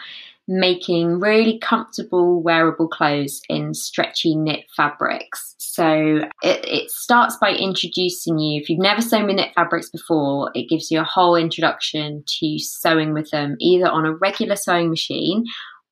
making 0.50 1.20
really 1.20 1.58
comfortable 1.58 2.42
wearable 2.42 2.88
clothes 2.88 3.42
in 3.48 3.74
stretchy 3.74 4.34
knit 4.34 4.64
fabrics. 4.74 5.54
So 5.58 6.22
it, 6.42 6.64
it, 6.64 6.90
starts 6.90 7.36
by 7.36 7.50
introducing 7.50 8.38
you. 8.38 8.60
If 8.60 8.70
you've 8.70 8.80
never 8.80 9.02
sewn 9.02 9.26
with 9.26 9.36
knit 9.36 9.52
fabrics 9.54 9.90
before, 9.90 10.50
it 10.54 10.68
gives 10.68 10.90
you 10.90 11.00
a 11.00 11.04
whole 11.04 11.36
introduction 11.36 12.24
to 12.40 12.58
sewing 12.58 13.12
with 13.12 13.30
them, 13.30 13.56
either 13.60 13.88
on 13.88 14.06
a 14.06 14.14
regular 14.14 14.56
sewing 14.56 14.88
machine 14.88 15.44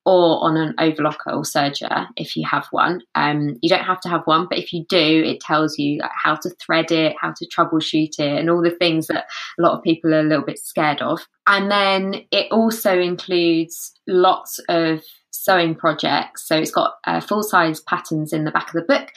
or 0.07 0.45
on 0.45 0.57
an 0.57 0.73
overlocker 0.79 1.35
or 1.35 1.43
serger 1.43 2.07
if 2.17 2.37
you 2.37 2.47
have 2.49 2.67
one. 2.71 3.03
Um, 3.17 3.57
you 3.61 3.69
don't 3.69 3.85
have 3.85 4.01
to 4.03 4.09
have 4.09 4.23
one, 4.25 4.47
but 4.49 4.59
if 4.59 4.73
you 4.73 4.87
do, 4.89 4.97
it 5.27 5.41
tells 5.41 5.79
you 5.79 6.01
how 6.23 6.37
to 6.37 6.51
thread 6.65 6.93
it, 6.93 7.17
how 7.21 7.33
to 7.37 7.47
troubleshoot 7.49 8.21
it, 8.21 8.39
and 8.39 8.49
all 8.49 8.63
the 8.63 8.71
things 8.71 9.09
that 9.09 9.27
a 9.59 9.63
lot 9.63 9.77
of 9.77 9.83
people 9.83 10.15
are 10.15 10.21
a 10.21 10.23
little 10.23 10.45
bit 10.45 10.61
scared 10.61 11.03
of. 11.03 11.27
And 11.49 11.71
then 11.73 12.23
it 12.31 12.51
also 12.53 12.97
includes 12.97 13.93
lots 14.07 14.61
of 14.69 15.03
sewing 15.33 15.75
projects. 15.75 16.47
So 16.47 16.57
it's 16.57 16.71
got 16.71 16.95
uh, 17.05 17.21
full 17.21 17.43
size 17.43 17.81
patterns 17.81 18.33
in 18.33 18.45
the 18.45 18.53
back 18.53 18.69
of 18.69 18.75
the 18.75 18.83
book 18.83 19.11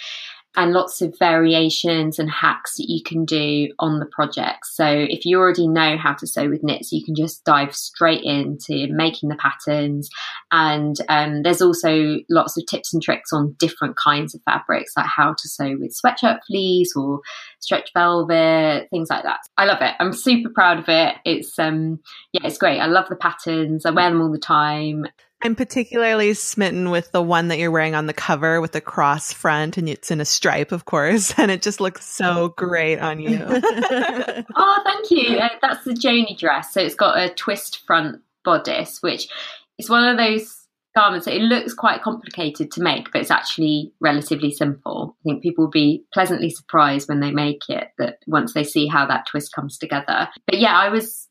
and 0.56 0.74
lots 0.74 1.02
of 1.02 1.18
variations 1.20 2.18
and 2.18 2.30
hacks 2.30 2.78
that 2.78 2.90
you 2.90 3.02
can 3.04 3.24
do 3.24 3.70
on 3.78 4.00
the 4.00 4.06
project. 4.08 4.66
So 4.66 4.86
if 4.86 5.26
you 5.26 5.38
already 5.38 5.68
know 5.68 5.96
how 5.96 6.14
to 6.14 6.28
sew 6.28 6.50
with 6.50 6.64
knits, 6.64 6.92
you 6.92 7.06
can 7.06 7.16
just 7.16 7.44
dive 7.44 7.76
straight 7.76 8.24
into 8.24 8.88
making 8.92 9.30
the 9.30 9.36
patterns. 9.36 10.10
And 10.52 10.96
um, 11.08 11.44
there's 11.44 11.62
also 11.62 12.18
lots 12.30 12.58
of 12.58 12.66
tips 12.66 12.94
and 12.94 13.02
tricks 13.02 13.32
on 13.32 13.56
different 13.60 13.96
kinds 13.96 14.34
of 14.34 14.42
fabrics, 14.44 14.94
like 14.98 15.06
how 15.06 15.34
to 15.34 15.48
sew 15.48 15.76
with 15.80 15.96
sweatshirt 15.96 16.40
fleece 16.48 16.96
or 16.96 17.22
stretch 17.60 17.92
velvet, 17.94 18.88
things 18.90 19.10
like 19.10 19.24
that. 19.24 19.40
I 19.58 19.66
love 19.66 19.82
it. 19.82 19.94
I'm 20.00 20.14
super 20.14 20.50
proud 20.50 20.80
of 20.80 20.90
it. 20.90 21.16
It's 21.26 21.60
um 21.60 22.00
yeah, 22.34 22.42
it's 22.46 22.58
great. 22.58 22.80
I 22.80 22.88
love 22.88 23.08
the 23.08 23.16
patterns. 23.16 23.86
I 23.86 23.92
wear 23.92 24.10
them 24.10 24.22
all 24.22 24.32
the 24.32 24.40
time. 24.40 25.06
I'm 25.42 25.56
particularly 25.56 26.34
smitten 26.34 26.90
with 26.90 27.12
the 27.12 27.22
one 27.22 27.48
that 27.48 27.60
you're 27.60 27.72
wearing 27.72 27.96
on 27.96 28.08
the 28.08 28.14
cover 28.14 28.60
with 28.60 28.74
the 28.74 28.82
cross 28.82 29.32
front 29.32 29.78
and 29.78 29.88
it's 29.88 30.12
in 30.12 30.20
a 30.20 30.26
stripe, 30.26 30.74
of 30.74 30.86
course, 30.86 31.34
and 31.38 31.50
it 31.50 31.62
just 31.62 31.80
looks 31.80 32.06
so 32.06 32.50
great 32.58 33.00
on 33.00 33.20
you. 33.20 33.40
oh, 33.48 34.82
thank 34.84 35.12
you. 35.12 35.38
Uh, 35.38 35.50
that's 35.62 35.86
the 35.86 35.94
Joni 35.94 36.38
dress. 36.38 36.74
So 36.74 36.82
it's 36.82 36.96
got 36.96 37.18
a 37.18 37.34
twist 37.34 37.86
front 37.86 38.22
bodice, 38.44 39.02
which 39.02 39.30
is 39.78 39.90
one 39.90 40.08
of 40.08 40.18
those 40.18 40.60
garments 40.94 41.26
that 41.26 41.36
it 41.36 41.42
looks 41.42 41.74
quite 41.74 42.02
complicated 42.02 42.72
to 42.72 42.82
make, 42.82 43.12
but 43.12 43.22
it's 43.22 43.32
actually 43.32 43.94
relatively 44.02 44.52
simple. 44.52 45.16
I 45.22 45.24
think 45.24 45.44
people 45.44 45.66
will 45.66 45.72
be 45.72 46.04
pleasantly 46.14 46.50
surprised 46.50 47.08
when 47.08 47.22
they 47.22 47.32
make 47.32 47.70
it 47.70 47.90
that 47.98 48.18
once 48.28 48.54
they 48.54 48.66
see 48.66 48.88
how 48.88 49.06
that 49.08 49.28
twist 49.28 49.54
comes 49.54 49.78
together. 49.78 50.28
But 50.48 50.60
yeah, 50.60 50.78
I 50.78 50.90
was 50.90 51.30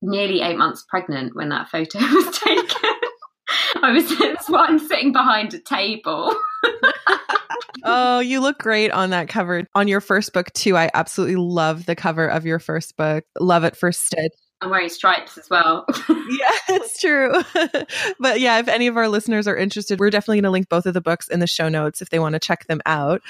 nearly 0.00 0.40
eight 0.40 0.56
months 0.56 0.84
pregnant 0.88 1.36
when 1.36 1.50
that 1.50 1.68
photo 1.68 1.98
was 2.00 2.38
taken. 2.38 2.81
I 3.80 3.92
was, 3.92 4.10
why 4.48 4.66
I'm 4.66 4.78
sitting 4.78 5.12
behind 5.12 5.54
a 5.54 5.58
table. 5.58 6.34
oh, 7.84 8.20
you 8.20 8.40
look 8.40 8.58
great 8.58 8.90
on 8.90 9.10
that 9.10 9.28
cover. 9.28 9.64
On 9.74 9.88
your 9.88 10.00
first 10.00 10.32
book, 10.32 10.52
too. 10.52 10.76
I 10.76 10.90
absolutely 10.92 11.36
love 11.36 11.86
the 11.86 11.96
cover 11.96 12.26
of 12.26 12.44
your 12.44 12.58
first 12.58 12.96
book. 12.96 13.24
Love 13.38 13.64
at 13.64 13.76
First 13.76 14.06
Stitch. 14.06 14.32
I'm 14.60 14.70
wearing 14.70 14.88
stripes 14.88 15.36
as 15.36 15.50
well. 15.50 15.84
yeah, 16.08 16.52
it's 16.68 17.00
true. 17.00 17.32
but 18.20 18.38
yeah, 18.38 18.60
if 18.60 18.68
any 18.68 18.86
of 18.86 18.96
our 18.96 19.08
listeners 19.08 19.48
are 19.48 19.56
interested, 19.56 19.98
we're 19.98 20.10
definitely 20.10 20.36
going 20.36 20.44
to 20.44 20.50
link 20.50 20.68
both 20.68 20.86
of 20.86 20.94
the 20.94 21.00
books 21.00 21.26
in 21.26 21.40
the 21.40 21.48
show 21.48 21.68
notes 21.68 22.00
if 22.00 22.10
they 22.10 22.20
want 22.20 22.34
to 22.34 22.38
check 22.38 22.66
them 22.66 22.80
out. 22.86 23.22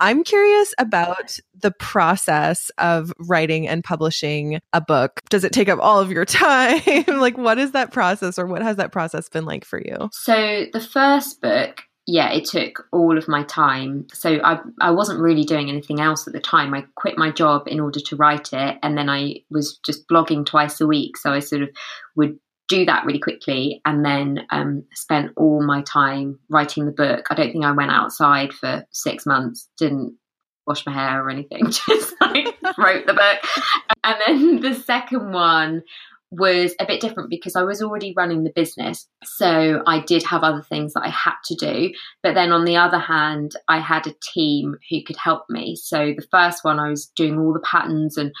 I'm 0.00 0.24
curious 0.24 0.74
about 0.78 1.38
the 1.54 1.70
process 1.70 2.70
of 2.78 3.12
writing 3.18 3.66
and 3.66 3.82
publishing 3.82 4.60
a 4.72 4.80
book. 4.80 5.20
Does 5.30 5.44
it 5.44 5.52
take 5.52 5.68
up 5.68 5.78
all 5.80 6.00
of 6.00 6.10
your 6.10 6.24
time? 6.26 7.04
like, 7.06 7.38
what 7.38 7.58
is 7.58 7.72
that 7.72 7.92
process 7.92 8.38
or 8.38 8.46
what 8.46 8.62
has 8.62 8.76
that 8.76 8.92
process 8.92 9.28
been 9.28 9.44
like 9.44 9.64
for 9.64 9.80
you? 9.80 10.08
So, 10.12 10.66
the 10.72 10.80
first 10.80 11.40
book, 11.40 11.82
yeah, 12.06 12.32
it 12.32 12.44
took 12.44 12.86
all 12.92 13.18
of 13.18 13.26
my 13.26 13.42
time. 13.44 14.06
So 14.12 14.38
I 14.44 14.60
I 14.80 14.92
wasn't 14.92 15.20
really 15.20 15.44
doing 15.44 15.68
anything 15.68 16.00
else 16.00 16.26
at 16.28 16.32
the 16.32 16.40
time. 16.40 16.72
I 16.72 16.84
quit 16.94 17.18
my 17.18 17.32
job 17.32 17.66
in 17.66 17.80
order 17.80 17.98
to 17.98 18.16
write 18.16 18.52
it, 18.52 18.78
and 18.82 18.96
then 18.96 19.10
I 19.10 19.40
was 19.50 19.78
just 19.84 20.08
blogging 20.08 20.46
twice 20.46 20.80
a 20.80 20.86
week. 20.86 21.16
So 21.16 21.32
I 21.32 21.40
sort 21.40 21.62
of 21.62 21.70
would 22.14 22.38
do 22.68 22.84
that 22.86 23.04
really 23.04 23.18
quickly, 23.18 23.80
and 23.84 24.04
then 24.04 24.46
um, 24.50 24.84
spent 24.94 25.32
all 25.36 25.64
my 25.64 25.82
time 25.82 26.38
writing 26.48 26.86
the 26.86 26.92
book. 26.92 27.26
I 27.30 27.34
don't 27.34 27.52
think 27.52 27.64
I 27.64 27.72
went 27.72 27.90
outside 27.90 28.52
for 28.52 28.84
six 28.90 29.26
months. 29.26 29.68
Didn't 29.78 30.16
wash 30.66 30.84
my 30.84 30.92
hair 30.92 31.24
or 31.24 31.30
anything. 31.30 31.66
Just 31.70 32.14
like 32.20 32.56
wrote 32.76 33.06
the 33.06 33.14
book, 33.14 33.94
and 34.04 34.16
then 34.26 34.60
the 34.60 34.74
second 34.74 35.32
one 35.32 35.82
was 36.30 36.74
a 36.80 36.86
bit 36.86 37.00
different 37.00 37.30
because 37.30 37.54
I 37.54 37.62
was 37.62 37.80
already 37.80 38.12
running 38.16 38.42
the 38.42 38.52
business. 38.54 39.08
So 39.24 39.82
I 39.86 40.00
did 40.00 40.24
have 40.24 40.42
other 40.42 40.62
things 40.62 40.92
that 40.94 41.04
I 41.04 41.08
had 41.08 41.36
to 41.46 41.54
do. 41.54 41.92
But 42.22 42.34
then 42.34 42.50
on 42.50 42.64
the 42.64 42.76
other 42.76 42.98
hand, 42.98 43.52
I 43.68 43.78
had 43.78 44.06
a 44.06 44.14
team 44.34 44.76
who 44.90 45.04
could 45.04 45.16
help 45.16 45.44
me. 45.48 45.76
So 45.76 46.14
the 46.16 46.26
first 46.30 46.64
one, 46.64 46.80
I 46.80 46.90
was 46.90 47.06
doing 47.14 47.38
all 47.38 47.52
the 47.52 47.60
patterns 47.60 48.16
and 48.16 48.32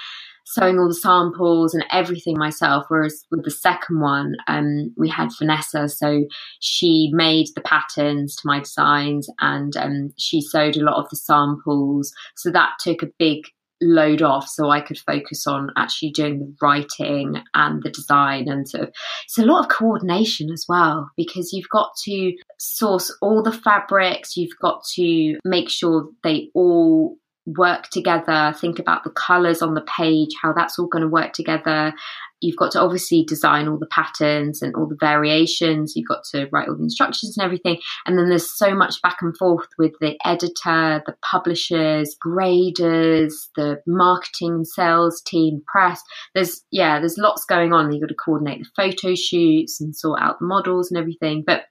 sewing 0.46 0.78
all 0.78 0.88
the 0.88 0.94
samples 0.94 1.74
and 1.74 1.84
everything 1.90 2.38
myself. 2.38 2.86
Whereas 2.88 3.24
with 3.30 3.44
the 3.44 3.50
second 3.50 4.00
one, 4.00 4.36
um, 4.46 4.94
we 4.96 5.08
had 5.08 5.28
Vanessa. 5.38 5.88
So 5.88 6.24
she 6.60 7.10
made 7.12 7.48
the 7.54 7.60
patterns 7.60 8.36
to 8.36 8.42
my 8.46 8.60
designs 8.60 9.28
and 9.40 9.76
um, 9.76 10.12
she 10.18 10.40
sewed 10.40 10.76
a 10.76 10.84
lot 10.84 11.02
of 11.02 11.10
the 11.10 11.16
samples. 11.16 12.12
So 12.36 12.50
that 12.52 12.74
took 12.80 13.02
a 13.02 13.10
big 13.18 13.46
load 13.82 14.22
off 14.22 14.48
so 14.48 14.70
I 14.70 14.80
could 14.80 14.98
focus 14.98 15.46
on 15.46 15.70
actually 15.76 16.10
doing 16.10 16.38
the 16.38 16.54
writing 16.62 17.42
and 17.52 17.82
the 17.82 17.90
design 17.90 18.48
and 18.48 18.66
sort 18.66 18.84
of 18.84 18.94
it's 19.24 19.36
a 19.36 19.44
lot 19.44 19.64
of 19.64 19.70
coordination 19.70 20.50
as 20.50 20.64
well 20.66 21.10
because 21.14 21.52
you've 21.52 21.68
got 21.68 21.90
to 22.04 22.32
source 22.58 23.14
all 23.20 23.42
the 23.42 23.52
fabrics 23.52 24.34
you've 24.34 24.58
got 24.62 24.82
to 24.94 25.36
make 25.44 25.68
sure 25.68 26.08
they 26.24 26.48
all 26.54 27.18
work 27.46 27.88
together 27.90 28.54
think 28.60 28.78
about 28.78 29.04
the 29.04 29.10
colors 29.10 29.62
on 29.62 29.74
the 29.74 29.86
page 29.96 30.30
how 30.42 30.52
that's 30.52 30.78
all 30.78 30.88
going 30.88 31.02
to 31.02 31.08
work 31.08 31.32
together 31.32 31.94
you've 32.40 32.56
got 32.56 32.70
to 32.72 32.80
obviously 32.80 33.24
design 33.24 33.68
all 33.68 33.78
the 33.78 33.86
patterns 33.86 34.62
and 34.62 34.74
all 34.74 34.86
the 34.86 34.96
variations. 34.98 35.94
You've 35.96 36.08
got 36.08 36.24
to 36.32 36.48
write 36.52 36.68
all 36.68 36.76
the 36.76 36.82
instructions 36.82 37.36
and 37.36 37.44
everything. 37.44 37.78
And 38.04 38.18
then 38.18 38.28
there's 38.28 38.56
so 38.56 38.74
much 38.74 39.00
back 39.02 39.18
and 39.22 39.36
forth 39.36 39.68
with 39.78 39.92
the 40.00 40.18
editor, 40.24 41.02
the 41.06 41.14
publishers, 41.22 42.16
graders, 42.20 43.50
the 43.56 43.80
marketing 43.86 44.54
and 44.54 44.68
sales 44.68 45.22
team, 45.22 45.62
press. 45.66 46.00
There's, 46.34 46.62
yeah, 46.70 46.98
there's 46.98 47.18
lots 47.18 47.44
going 47.44 47.72
on. 47.72 47.92
You've 47.92 48.02
got 48.02 48.08
to 48.08 48.14
coordinate 48.14 48.60
the 48.60 48.70
photo 48.76 49.14
shoots 49.14 49.80
and 49.80 49.96
sort 49.96 50.20
out 50.20 50.38
the 50.38 50.46
models 50.46 50.90
and 50.90 50.98
everything. 50.98 51.42
But 51.46 51.62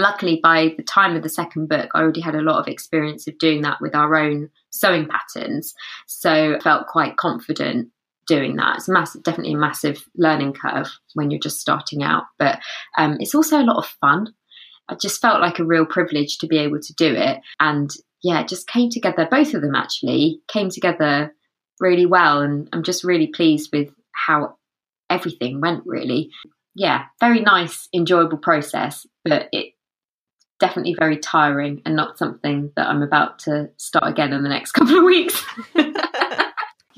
luckily 0.00 0.40
by 0.42 0.74
the 0.76 0.82
time 0.82 1.16
of 1.16 1.22
the 1.22 1.28
second 1.28 1.68
book 1.68 1.90
i 1.94 2.00
already 2.00 2.20
had 2.20 2.34
a 2.34 2.42
lot 2.42 2.58
of 2.58 2.68
experience 2.68 3.26
of 3.26 3.38
doing 3.38 3.62
that 3.62 3.80
with 3.80 3.94
our 3.94 4.16
own 4.16 4.48
sewing 4.70 5.06
patterns 5.06 5.74
so 6.06 6.56
I 6.56 6.60
felt 6.60 6.86
quite 6.86 7.16
confident 7.16 7.88
doing 8.30 8.56
that. 8.56 8.76
It's 8.76 8.88
massive, 8.88 9.24
definitely 9.24 9.54
a 9.54 9.58
massive 9.58 10.04
learning 10.16 10.52
curve 10.52 10.88
when 11.14 11.32
you're 11.32 11.40
just 11.40 11.60
starting 11.60 12.04
out, 12.04 12.24
but 12.38 12.60
um, 12.96 13.16
it's 13.18 13.34
also 13.34 13.58
a 13.58 13.66
lot 13.66 13.78
of 13.78 13.86
fun. 14.00 14.32
I 14.88 14.94
just 14.94 15.20
felt 15.20 15.40
like 15.40 15.58
a 15.58 15.64
real 15.64 15.84
privilege 15.84 16.38
to 16.38 16.46
be 16.46 16.58
able 16.58 16.80
to 16.80 16.94
do 16.94 17.12
it, 17.12 17.40
and 17.58 17.90
yeah, 18.22 18.40
it 18.40 18.48
just 18.48 18.68
came 18.68 18.88
together. 18.88 19.26
Both 19.28 19.54
of 19.54 19.62
them 19.62 19.74
actually 19.74 20.42
came 20.46 20.70
together 20.70 21.34
really 21.80 22.06
well, 22.06 22.40
and 22.40 22.68
I'm 22.72 22.84
just 22.84 23.02
really 23.02 23.26
pleased 23.26 23.70
with 23.72 23.92
how 24.12 24.56
everything 25.08 25.60
went. 25.60 25.82
Really, 25.84 26.30
yeah, 26.76 27.06
very 27.18 27.40
nice, 27.40 27.88
enjoyable 27.92 28.38
process, 28.38 29.06
but 29.24 29.48
it 29.50 29.74
definitely 30.60 30.94
very 30.98 31.18
tiring 31.18 31.82
and 31.84 31.96
not 31.96 32.18
something 32.18 32.70
that 32.76 32.86
I'm 32.86 33.02
about 33.02 33.40
to 33.40 33.70
start 33.78 34.06
again 34.06 34.32
in 34.32 34.42
the 34.44 34.48
next 34.48 34.72
couple 34.72 34.98
of 34.98 35.04
weeks. 35.04 35.44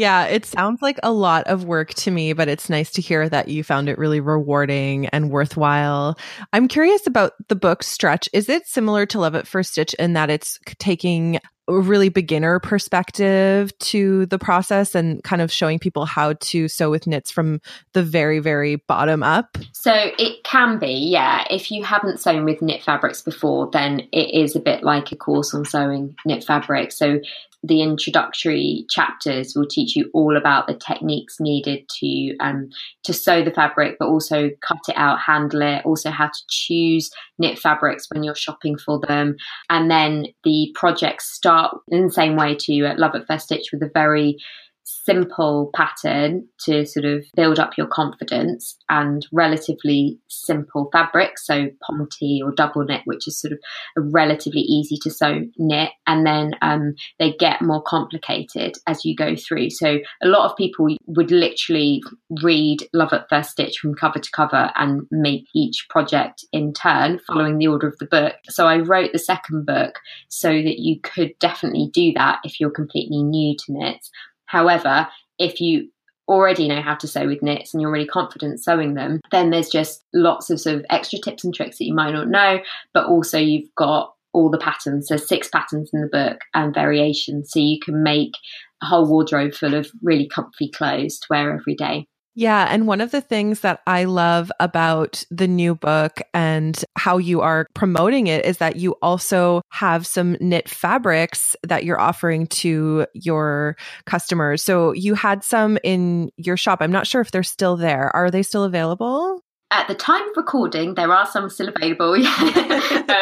Yeah, 0.03 0.24
it 0.24 0.44
sounds 0.44 0.82
like 0.82 0.98
a 1.05 1.12
lot 1.12 1.46
of 1.46 1.62
work 1.64 1.94
to 1.94 2.11
me, 2.11 2.32
but 2.32 2.48
it's 2.48 2.68
nice 2.68 2.90
to 2.94 3.00
hear 3.00 3.28
that 3.28 3.46
you 3.46 3.62
found 3.62 3.88
it 3.88 3.98
really 3.98 4.18
rewarding 4.18 5.07
and 5.07 5.30
worthwhile. 5.30 6.18
I'm 6.53 6.66
curious 6.66 7.07
about 7.07 7.34
the 7.46 7.55
book 7.55 7.84
Stretch. 7.84 8.28
Is 8.32 8.48
it 8.48 8.66
similar 8.66 9.07
to 9.07 9.20
Love 9.20 9.36
at 9.36 9.46
First 9.46 9.70
Stitch 9.70 9.94
in 10.00 10.14
that 10.14 10.28
it's 10.28 10.59
taking 10.80 11.38
a 11.68 11.78
really 11.78 12.09
beginner 12.09 12.59
perspective 12.59 13.78
to 13.78 14.26
the 14.26 14.40
process 14.40 14.96
and 14.96 15.22
kind 15.22 15.40
of 15.40 15.53
showing 15.53 15.78
people 15.78 16.05
how 16.05 16.32
to 16.32 16.66
sew 16.66 16.90
with 16.90 17.07
knits 17.07 17.30
from 17.30 17.61
the 17.92 18.03
very, 18.03 18.40
very 18.40 18.74
bottom 18.88 19.22
up? 19.22 19.57
So 19.70 19.92
it 19.94 20.42
can 20.42 20.80
be, 20.80 21.11
yeah. 21.12 21.44
If 21.48 21.70
you 21.70 21.84
haven't 21.84 22.18
sewn 22.18 22.44
with 22.44 22.61
knit 22.61 22.82
fabrics 22.82 23.22
before, 23.22 23.70
then 23.72 24.00
it 24.11 24.34
is 24.34 24.57
a 24.57 24.61
bit 24.61 24.82
like 24.82 25.12
a 25.12 25.16
course 25.16 25.55
on 25.55 25.64
sewing 25.64 26.16
knit 26.26 26.42
fabric. 26.42 26.90
So 26.90 27.20
the 27.62 27.80
introductory 27.80 28.84
chapters 28.90 29.54
will 29.54 29.66
teach 29.66 29.94
you 29.94 30.10
all 30.12 30.36
about 30.36 30.66
the 30.66 30.74
techniques 30.74 31.38
needed 31.38 31.88
to 32.00 32.36
um, 32.38 32.68
to 33.04 33.12
sew 33.12 33.42
the 33.42 33.52
fabric, 33.52 33.96
but 33.98 34.08
also 34.08 34.50
cut 34.66 34.78
it 34.88 34.96
out, 34.96 35.20
handle 35.20 35.62
it, 35.62 35.84
also 35.84 36.10
how 36.10 36.26
to 36.26 36.42
choose 36.48 37.10
knit 37.38 37.58
fabrics 37.58 38.08
when 38.10 38.24
you're 38.24 38.34
shopping 38.34 38.76
for 38.76 39.00
them, 39.06 39.36
and 39.70 39.90
then 39.90 40.26
the 40.44 40.70
projects 40.74 41.32
start 41.32 41.76
in 41.88 42.06
the 42.06 42.12
same 42.12 42.36
way 42.36 42.56
to 42.56 42.84
uh, 42.84 42.94
Love 42.96 43.14
at 43.14 43.26
First 43.26 43.46
Stitch 43.46 43.68
with 43.72 43.82
a 43.82 43.90
very 43.94 44.36
simple 44.85 45.70
pattern 45.74 46.49
to 46.61 46.85
sort 46.87 47.05
of 47.05 47.24
build 47.35 47.59
up 47.59 47.76
your 47.76 47.87
confidence 47.87 48.76
and 48.89 49.26
relatively 49.33 50.18
simple 50.28 50.89
fabric. 50.93 51.39
So 51.39 51.68
Ponte 51.87 52.43
or 52.45 52.53
double 52.53 52.85
knit, 52.85 53.03
which 53.05 53.26
is 53.26 53.41
sort 53.41 53.53
of 53.53 53.59
a 53.97 54.01
relatively 54.01 54.61
easy 54.61 54.97
to 55.03 55.11
sew 55.11 55.43
knit. 55.57 55.91
And 56.07 56.26
then 56.26 56.53
um, 56.62 56.95
they 57.18 57.33
get 57.33 57.62
more 57.62 57.83
complicated 57.83 58.76
as 58.87 59.05
you 59.05 59.16
go 59.16 59.37
through. 59.37 59.70
So 59.70 59.99
a 60.22 60.28
lot 60.28 60.51
of 60.51 60.57
people 60.57 60.89
would 61.07 61.30
literally 61.30 62.03
read 62.43 62.89
Love 62.93 63.12
at 63.12 63.28
First 63.28 63.51
Stitch 63.51 63.78
from 63.78 63.95
cover 63.95 64.18
to 64.18 64.30
cover 64.30 64.70
and 64.76 65.03
make 65.11 65.45
each 65.55 65.87
project 65.91 66.45
in 66.53 66.72
turn 66.72 67.20
following 67.26 67.59
the 67.59 67.68
order 67.68 67.89
of 67.89 67.99
the 67.99 68.07
book. 68.07 68.35
So 68.49 68.66
I 68.66 68.78
wrote 68.78 69.12
the 69.12 69.18
second 69.18 69.66
book 69.66 69.99
so 70.28 70.49
that 70.49 70.78
you 70.78 71.01
could 71.01 71.33
definitely 71.39 71.91
do 71.93 72.12
that 72.14 72.41
if 72.45 72.61
you're 72.61 72.70
completely 72.70 73.22
new 73.22 73.57
to 73.57 73.72
knits 73.72 74.11
However, 74.53 75.09
if 75.38 75.62
you 75.62 75.88
already 76.28 76.68
know 76.68 76.82
how 76.82 76.94
to 76.96 77.09
sew 77.09 77.26
with 77.26 77.42
knits 77.42 77.72
and 77.72 77.80
you're 77.80 77.90
really 77.90 78.07
confident 78.07 78.62
sewing 78.62 78.92
them, 78.92 79.18
then 79.30 79.48
there's 79.48 79.70
just 79.70 80.05
lots 80.12 80.50
of 80.50 80.61
sort 80.61 80.76
of 80.76 80.84
extra 80.90 81.18
tips 81.18 81.42
and 81.42 81.55
tricks 81.55 81.78
that 81.78 81.86
you 81.86 81.94
might 81.94 82.12
not 82.12 82.28
know, 82.28 82.61
but 82.92 83.07
also 83.07 83.38
you've 83.38 83.74
got 83.76 84.12
all 84.34 84.50
the 84.50 84.59
patterns. 84.59 85.09
There's 85.09 85.26
six 85.26 85.48
patterns 85.48 85.88
in 85.94 86.03
the 86.03 86.07
book 86.07 86.42
and 86.53 86.74
variations, 86.74 87.50
so 87.50 87.61
you 87.61 87.78
can 87.82 88.03
make 88.03 88.34
a 88.82 88.86
whole 88.86 89.09
wardrobe 89.09 89.55
full 89.55 89.72
of 89.72 89.90
really 90.03 90.28
comfy 90.28 90.68
clothes 90.68 91.18
to 91.20 91.26
wear 91.30 91.55
every 91.55 91.74
day. 91.74 92.07
Yeah. 92.35 92.66
And 92.70 92.87
one 92.87 93.01
of 93.01 93.11
the 93.11 93.20
things 93.20 93.61
that 93.61 93.80
I 93.87 94.05
love 94.05 94.51
about 94.59 95.24
the 95.30 95.47
new 95.47 95.74
book 95.74 96.20
and 96.33 96.83
how 96.97 97.18
you 97.18 97.43
are 97.43 97.66
promoting 97.74 98.26
it 98.26 98.47
is 98.47 98.59
that 98.59 98.76
you 98.76 98.97
also 99.03 99.62
have 99.70 100.07
some 100.07 100.37
knit 100.41 100.68
fabrics 100.68 101.55
that 101.62 101.85
you're 101.85 102.01
offering 102.01 102.47
to 102.49 103.07
your 103.14 103.76
customers. 104.07 104.62
So 104.62 104.93
you 104.93 105.14
had 105.14 105.45
some 105.45 105.78
in 105.85 106.30
your 106.37 106.57
shop. 106.57 106.78
I'm 106.80 106.93
not 106.93 107.07
sure 107.07 107.20
if 107.20 107.30
they're 107.30 107.43
still 107.43 107.76
there. 107.76 108.14
Are 108.16 108.30
they 108.30 108.43
still 108.43 108.64
available? 108.64 109.41
At 109.70 109.89
the 109.89 109.95
time 109.95 110.28
of 110.28 110.37
recording, 110.37 110.95
there 110.95 111.12
are 111.12 111.26
some 111.26 111.49
still 111.49 111.68
available. 111.68 112.14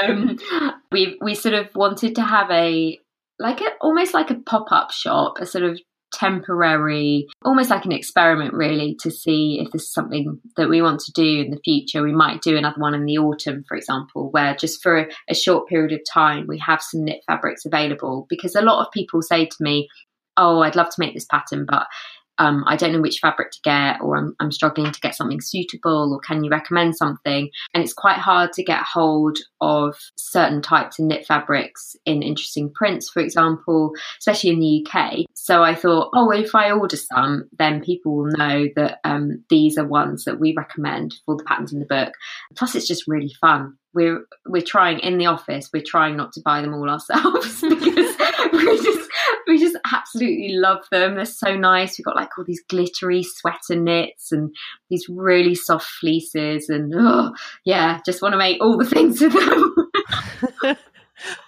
um, 0.04 0.38
we 0.90 1.16
we 1.20 1.34
sort 1.34 1.54
of 1.54 1.68
wanted 1.74 2.16
to 2.16 2.22
have 2.22 2.50
a 2.50 2.98
like 3.38 3.60
a 3.60 3.70
almost 3.80 4.14
like 4.14 4.30
a 4.30 4.34
pop 4.34 4.66
up 4.70 4.90
shop, 4.90 5.38
a 5.38 5.46
sort 5.46 5.64
of 5.64 5.80
temporary, 6.12 7.26
almost 7.44 7.70
like 7.70 7.84
an 7.84 7.92
experiment, 7.92 8.54
really, 8.54 8.96
to 9.00 9.10
see 9.10 9.60
if 9.60 9.72
this 9.72 9.82
is 9.82 9.92
something 9.92 10.40
that 10.56 10.68
we 10.68 10.82
want 10.82 11.00
to 11.00 11.12
do 11.12 11.42
in 11.42 11.50
the 11.50 11.60
future. 11.64 12.02
We 12.02 12.12
might 12.12 12.42
do 12.42 12.56
another 12.56 12.80
one 12.80 12.94
in 12.94 13.04
the 13.04 13.18
autumn, 13.18 13.64
for 13.66 13.76
example, 13.76 14.30
where 14.30 14.54
just 14.54 14.82
for 14.82 15.08
a 15.28 15.34
short 15.34 15.68
period 15.68 15.92
of 15.92 16.00
time 16.12 16.46
we 16.48 16.58
have 16.58 16.82
some 16.82 17.04
knit 17.04 17.22
fabrics 17.26 17.64
available. 17.64 18.26
Because 18.28 18.54
a 18.54 18.62
lot 18.62 18.84
of 18.84 18.92
people 18.92 19.22
say 19.22 19.46
to 19.46 19.56
me, 19.60 19.88
Oh, 20.36 20.60
I'd 20.62 20.76
love 20.76 20.88
to 20.88 21.00
make 21.00 21.12
this 21.12 21.26
pattern, 21.26 21.66
but 21.68 21.86
um, 22.40 22.64
I 22.66 22.74
don't 22.74 22.92
know 22.92 23.02
which 23.02 23.18
fabric 23.20 23.50
to 23.50 23.58
get, 23.62 24.00
or 24.00 24.16
I'm, 24.16 24.34
I'm 24.40 24.50
struggling 24.50 24.90
to 24.90 25.00
get 25.00 25.14
something 25.14 25.42
suitable, 25.42 26.10
or 26.14 26.20
can 26.20 26.42
you 26.42 26.50
recommend 26.50 26.96
something? 26.96 27.50
And 27.74 27.84
it's 27.84 27.92
quite 27.92 28.16
hard 28.16 28.54
to 28.54 28.64
get 28.64 28.82
hold 28.82 29.36
of 29.60 29.94
certain 30.16 30.62
types 30.62 30.98
of 30.98 31.04
knit 31.04 31.26
fabrics 31.26 31.94
in 32.06 32.22
interesting 32.22 32.72
prints, 32.74 33.10
for 33.10 33.20
example, 33.20 33.92
especially 34.18 34.50
in 34.50 34.60
the 34.60 34.86
UK. 34.86 35.26
So 35.34 35.62
I 35.62 35.74
thought, 35.74 36.10
oh, 36.14 36.30
if 36.30 36.54
I 36.54 36.70
order 36.70 36.96
some, 36.96 37.44
then 37.58 37.82
people 37.82 38.16
will 38.16 38.30
know 38.34 38.68
that 38.74 39.00
um, 39.04 39.44
these 39.50 39.76
are 39.76 39.86
ones 39.86 40.24
that 40.24 40.40
we 40.40 40.54
recommend 40.56 41.14
for 41.26 41.36
the 41.36 41.44
patterns 41.44 41.74
in 41.74 41.78
the 41.80 41.86
book. 41.86 42.14
Plus, 42.56 42.74
it's 42.74 42.88
just 42.88 43.04
really 43.06 43.34
fun. 43.38 43.76
We're 43.92 44.24
we're 44.46 44.62
trying 44.62 45.00
in 45.00 45.18
the 45.18 45.26
office. 45.26 45.68
We're 45.74 45.82
trying 45.84 46.16
not 46.16 46.32
to 46.34 46.42
buy 46.42 46.62
them 46.62 46.72
all 46.72 46.88
ourselves 46.88 47.60
because 47.68 48.16
we 48.52 48.82
just 48.82 48.99
we 49.46 49.58
just 49.58 49.76
absolutely 49.92 50.50
love 50.52 50.84
them. 50.90 51.16
They're 51.16 51.24
so 51.24 51.56
nice. 51.56 51.98
We've 51.98 52.04
got 52.04 52.16
like 52.16 52.30
all 52.36 52.44
these 52.44 52.62
glittery 52.68 53.22
sweater 53.22 53.76
knits 53.76 54.32
and 54.32 54.54
these 54.88 55.06
really 55.08 55.54
soft 55.54 55.88
fleeces, 56.00 56.68
and 56.68 56.92
oh, 56.96 57.32
yeah, 57.64 58.00
just 58.04 58.22
want 58.22 58.32
to 58.32 58.38
make 58.38 58.62
all 58.62 58.78
the 58.78 58.84
things 58.84 59.20
with 59.20 59.32
them. 59.32 59.69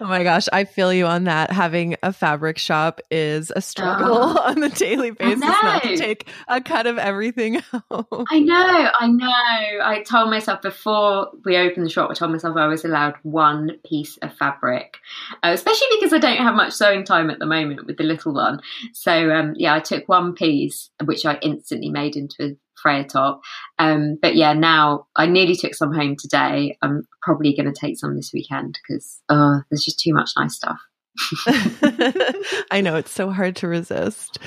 Oh 0.00 0.06
my 0.06 0.22
gosh, 0.22 0.48
I 0.52 0.64
feel 0.64 0.92
you 0.92 1.06
on 1.06 1.24
that. 1.24 1.50
Having 1.50 1.96
a 2.02 2.12
fabric 2.12 2.58
shop 2.58 3.00
is 3.10 3.52
a 3.54 3.60
struggle 3.60 4.18
oh, 4.18 4.42
on 4.44 4.62
a 4.62 4.68
daily 4.68 5.10
basis 5.10 5.40
not 5.40 5.82
to 5.82 5.96
take 5.96 6.28
a 6.48 6.60
cut 6.60 6.86
of 6.86 6.98
everything 6.98 7.60
home. 7.90 8.24
I 8.30 8.40
know, 8.40 8.90
I 9.00 9.06
know. 9.08 9.84
I 9.84 10.02
told 10.06 10.30
myself 10.30 10.62
before 10.62 11.30
we 11.44 11.56
opened 11.56 11.86
the 11.86 11.90
shop, 11.90 12.10
I 12.10 12.14
told 12.14 12.32
myself 12.32 12.56
I 12.56 12.66
was 12.66 12.84
allowed 12.84 13.14
one 13.22 13.72
piece 13.86 14.16
of 14.18 14.34
fabric, 14.36 14.96
uh, 15.42 15.50
especially 15.52 15.88
because 15.98 16.12
I 16.12 16.18
don't 16.18 16.36
have 16.38 16.54
much 16.54 16.72
sewing 16.72 17.04
time 17.04 17.30
at 17.30 17.38
the 17.38 17.46
moment 17.46 17.86
with 17.86 17.96
the 17.96 18.04
little 18.04 18.34
one. 18.34 18.60
So, 18.92 19.30
um, 19.30 19.54
yeah, 19.56 19.74
I 19.74 19.80
took 19.80 20.08
one 20.08 20.34
piece, 20.34 20.90
which 21.04 21.24
I 21.24 21.38
instantly 21.42 21.90
made 21.90 22.16
into 22.16 22.36
a 22.44 22.56
Freya 22.82 23.04
top. 23.04 23.40
Um, 23.78 24.18
but 24.20 24.34
yeah, 24.34 24.52
now 24.52 25.06
I 25.16 25.26
nearly 25.26 25.54
took 25.54 25.74
some 25.74 25.94
home 25.94 26.16
today. 26.18 26.76
I'm 26.82 27.06
probably 27.22 27.54
going 27.54 27.72
to 27.72 27.78
take 27.78 27.98
some 27.98 28.16
this 28.16 28.32
weekend 28.32 28.78
because 28.86 29.20
uh, 29.28 29.60
there's 29.70 29.84
just 29.84 30.00
too 30.00 30.12
much 30.12 30.30
nice 30.36 30.56
stuff. 30.56 30.78
I 32.70 32.80
know 32.82 32.96
it's 32.96 33.10
so 33.10 33.30
hard 33.30 33.56
to 33.56 33.68
resist. 33.68 34.38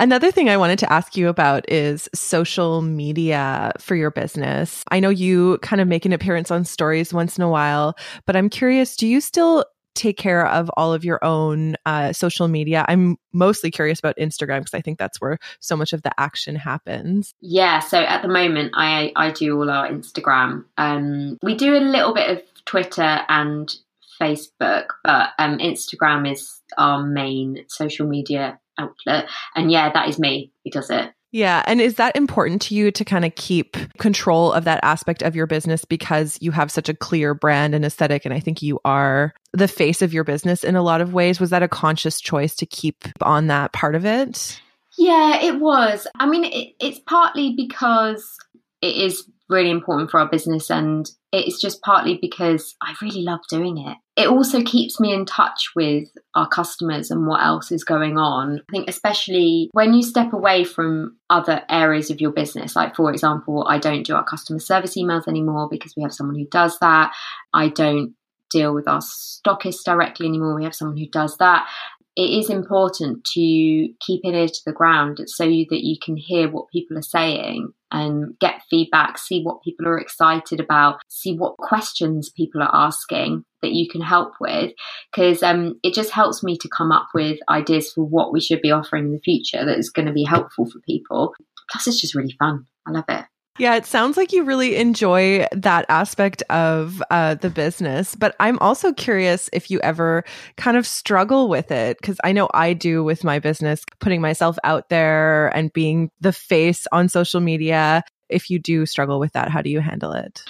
Another 0.00 0.32
thing 0.32 0.48
I 0.48 0.56
wanted 0.56 0.80
to 0.80 0.92
ask 0.92 1.16
you 1.16 1.28
about 1.28 1.70
is 1.70 2.08
social 2.12 2.82
media 2.82 3.72
for 3.78 3.94
your 3.94 4.10
business. 4.10 4.82
I 4.90 4.98
know 4.98 5.10
you 5.10 5.58
kind 5.58 5.80
of 5.80 5.86
make 5.86 6.04
an 6.04 6.12
appearance 6.12 6.50
on 6.50 6.64
stories 6.64 7.14
once 7.14 7.38
in 7.38 7.44
a 7.44 7.48
while, 7.48 7.94
but 8.26 8.34
I'm 8.34 8.48
curious 8.48 8.96
do 8.96 9.06
you 9.06 9.20
still 9.20 9.64
take 9.94 10.16
care 10.16 10.46
of 10.46 10.70
all 10.76 10.92
of 10.92 11.04
your 11.04 11.22
own 11.24 11.76
uh, 11.86 12.12
social 12.12 12.48
media? 12.48 12.84
I'm 12.88 13.16
mostly 13.32 13.70
curious 13.70 13.98
about 13.98 14.16
Instagram 14.16 14.60
because 14.60 14.74
I 14.74 14.80
think 14.80 14.98
that's 14.98 15.20
where 15.20 15.38
so 15.60 15.76
much 15.76 15.92
of 15.92 16.02
the 16.02 16.12
action 16.20 16.56
happens. 16.56 17.34
Yeah, 17.40 17.80
so 17.80 17.98
at 17.98 18.22
the 18.22 18.28
moment, 18.28 18.72
I 18.74 19.12
I 19.16 19.30
do 19.30 19.58
all 19.58 19.70
our 19.70 19.88
Instagram. 19.88 20.64
Um, 20.76 21.38
we 21.42 21.54
do 21.54 21.76
a 21.76 21.78
little 21.78 22.14
bit 22.14 22.30
of 22.30 22.42
Twitter 22.64 23.20
and 23.28 23.72
Facebook, 24.20 24.86
but 25.02 25.30
um, 25.38 25.58
Instagram 25.58 26.30
is 26.30 26.60
our 26.78 27.02
main 27.02 27.64
social 27.68 28.06
media 28.06 28.60
outlet. 28.78 29.28
And 29.54 29.70
yeah, 29.70 29.92
that 29.92 30.08
is 30.08 30.18
me 30.18 30.52
who 30.64 30.70
does 30.70 30.90
it. 30.90 31.12
Yeah. 31.32 31.62
And 31.66 31.80
is 31.80 31.94
that 31.94 32.14
important 32.14 32.60
to 32.62 32.74
you 32.74 32.90
to 32.92 33.04
kind 33.06 33.24
of 33.24 33.34
keep 33.34 33.76
control 33.96 34.52
of 34.52 34.64
that 34.64 34.80
aspect 34.82 35.22
of 35.22 35.34
your 35.34 35.46
business 35.46 35.84
because 35.86 36.38
you 36.42 36.50
have 36.50 36.70
such 36.70 36.90
a 36.90 36.94
clear 36.94 37.32
brand 37.32 37.74
and 37.74 37.86
aesthetic? 37.86 38.26
And 38.26 38.34
I 38.34 38.40
think 38.40 38.60
you 38.60 38.78
are 38.84 39.32
the 39.54 39.66
face 39.66 40.02
of 40.02 40.12
your 40.12 40.24
business 40.24 40.62
in 40.62 40.76
a 40.76 40.82
lot 40.82 41.00
of 41.00 41.14
ways. 41.14 41.40
Was 41.40 41.50
that 41.50 41.62
a 41.62 41.68
conscious 41.68 42.20
choice 42.20 42.54
to 42.56 42.66
keep 42.66 43.06
on 43.22 43.46
that 43.46 43.72
part 43.72 43.94
of 43.94 44.04
it? 44.04 44.60
Yeah, 44.98 45.40
it 45.40 45.58
was. 45.58 46.06
I 46.20 46.26
mean, 46.26 46.44
it, 46.44 46.74
it's 46.78 46.98
partly 46.98 47.54
because 47.56 48.36
it 48.82 48.94
is 48.94 49.26
really 49.48 49.70
important 49.70 50.10
for 50.10 50.20
our 50.20 50.28
business 50.28 50.70
and 50.70 51.10
it's 51.32 51.60
just 51.60 51.80
partly 51.82 52.18
because 52.20 52.74
I 52.82 52.94
really 53.00 53.22
love 53.22 53.40
doing 53.48 53.78
it. 53.78 53.96
It 54.16 54.28
also 54.28 54.62
keeps 54.62 55.00
me 55.00 55.12
in 55.12 55.24
touch 55.24 55.70
with 55.74 56.08
our 56.34 56.46
customers 56.46 57.10
and 57.10 57.26
what 57.26 57.42
else 57.42 57.72
is 57.72 57.84
going 57.84 58.18
on. 58.18 58.60
I 58.68 58.72
think, 58.72 58.88
especially 58.88 59.70
when 59.72 59.94
you 59.94 60.02
step 60.02 60.32
away 60.32 60.64
from 60.64 61.16
other 61.30 61.62
areas 61.70 62.10
of 62.10 62.20
your 62.20 62.32
business, 62.32 62.76
like, 62.76 62.94
for 62.94 63.10
example, 63.10 63.66
I 63.68 63.78
don't 63.78 64.04
do 64.04 64.14
our 64.14 64.24
customer 64.24 64.58
service 64.58 64.96
emails 64.96 65.26
anymore 65.26 65.68
because 65.70 65.94
we 65.96 66.02
have 66.02 66.12
someone 66.12 66.36
who 66.36 66.46
does 66.46 66.78
that. 66.80 67.12
I 67.54 67.68
don't 67.68 68.14
deal 68.50 68.74
with 68.74 68.86
our 68.86 69.00
stockists 69.00 69.84
directly 69.84 70.26
anymore. 70.26 70.54
We 70.54 70.64
have 70.64 70.74
someone 70.74 70.98
who 70.98 71.08
does 71.08 71.38
that 71.38 71.66
it 72.14 72.30
is 72.30 72.50
important 72.50 73.24
to 73.24 73.88
keep 74.00 74.20
an 74.24 74.34
ear 74.34 74.48
to 74.48 74.60
the 74.66 74.72
ground 74.72 75.18
so 75.26 75.44
that 75.44 75.84
you 75.84 75.96
can 76.02 76.16
hear 76.16 76.50
what 76.50 76.68
people 76.68 76.98
are 76.98 77.02
saying 77.02 77.72
and 77.90 78.38
get 78.38 78.62
feedback, 78.68 79.16
see 79.16 79.42
what 79.42 79.62
people 79.62 79.86
are 79.86 79.98
excited 79.98 80.60
about, 80.60 81.00
see 81.08 81.36
what 81.36 81.56
questions 81.56 82.30
people 82.30 82.62
are 82.62 82.74
asking 82.74 83.44
that 83.62 83.72
you 83.72 83.88
can 83.88 84.02
help 84.02 84.34
with. 84.40 84.72
Because 85.10 85.42
um, 85.42 85.78
it 85.82 85.94
just 85.94 86.10
helps 86.10 86.42
me 86.42 86.58
to 86.58 86.68
come 86.68 86.92
up 86.92 87.08
with 87.14 87.38
ideas 87.48 87.92
for 87.92 88.04
what 88.04 88.32
we 88.32 88.40
should 88.40 88.60
be 88.60 88.70
offering 88.70 89.06
in 89.06 89.12
the 89.12 89.20
future 89.20 89.64
that 89.64 89.78
is 89.78 89.90
going 89.90 90.06
to 90.06 90.12
be 90.12 90.24
helpful 90.24 90.66
for 90.66 90.80
people. 90.80 91.34
Plus, 91.70 91.86
it's 91.86 92.00
just 92.00 92.14
really 92.14 92.36
fun. 92.38 92.66
I 92.86 92.90
love 92.90 93.04
it. 93.08 93.24
Yeah, 93.58 93.74
it 93.76 93.84
sounds 93.84 94.16
like 94.16 94.32
you 94.32 94.44
really 94.44 94.76
enjoy 94.76 95.46
that 95.52 95.84
aspect 95.90 96.42
of 96.48 97.02
uh, 97.10 97.34
the 97.34 97.50
business. 97.50 98.14
But 98.14 98.34
I'm 98.40 98.58
also 98.60 98.94
curious 98.94 99.50
if 99.52 99.70
you 99.70 99.78
ever 99.80 100.24
kind 100.56 100.76
of 100.76 100.86
struggle 100.86 101.48
with 101.48 101.70
it, 101.70 101.98
because 102.00 102.18
I 102.24 102.32
know 102.32 102.48
I 102.54 102.72
do 102.72 103.04
with 103.04 103.24
my 103.24 103.38
business, 103.38 103.84
putting 104.00 104.22
myself 104.22 104.56
out 104.64 104.88
there 104.88 105.48
and 105.48 105.72
being 105.72 106.10
the 106.20 106.32
face 106.32 106.86
on 106.92 107.10
social 107.10 107.40
media. 107.40 108.02
If 108.30 108.48
you 108.48 108.58
do 108.58 108.86
struggle 108.86 109.20
with 109.20 109.32
that, 109.34 109.50
how 109.50 109.60
do 109.60 109.68
you 109.68 109.80
handle 109.80 110.12
it? 110.12 110.42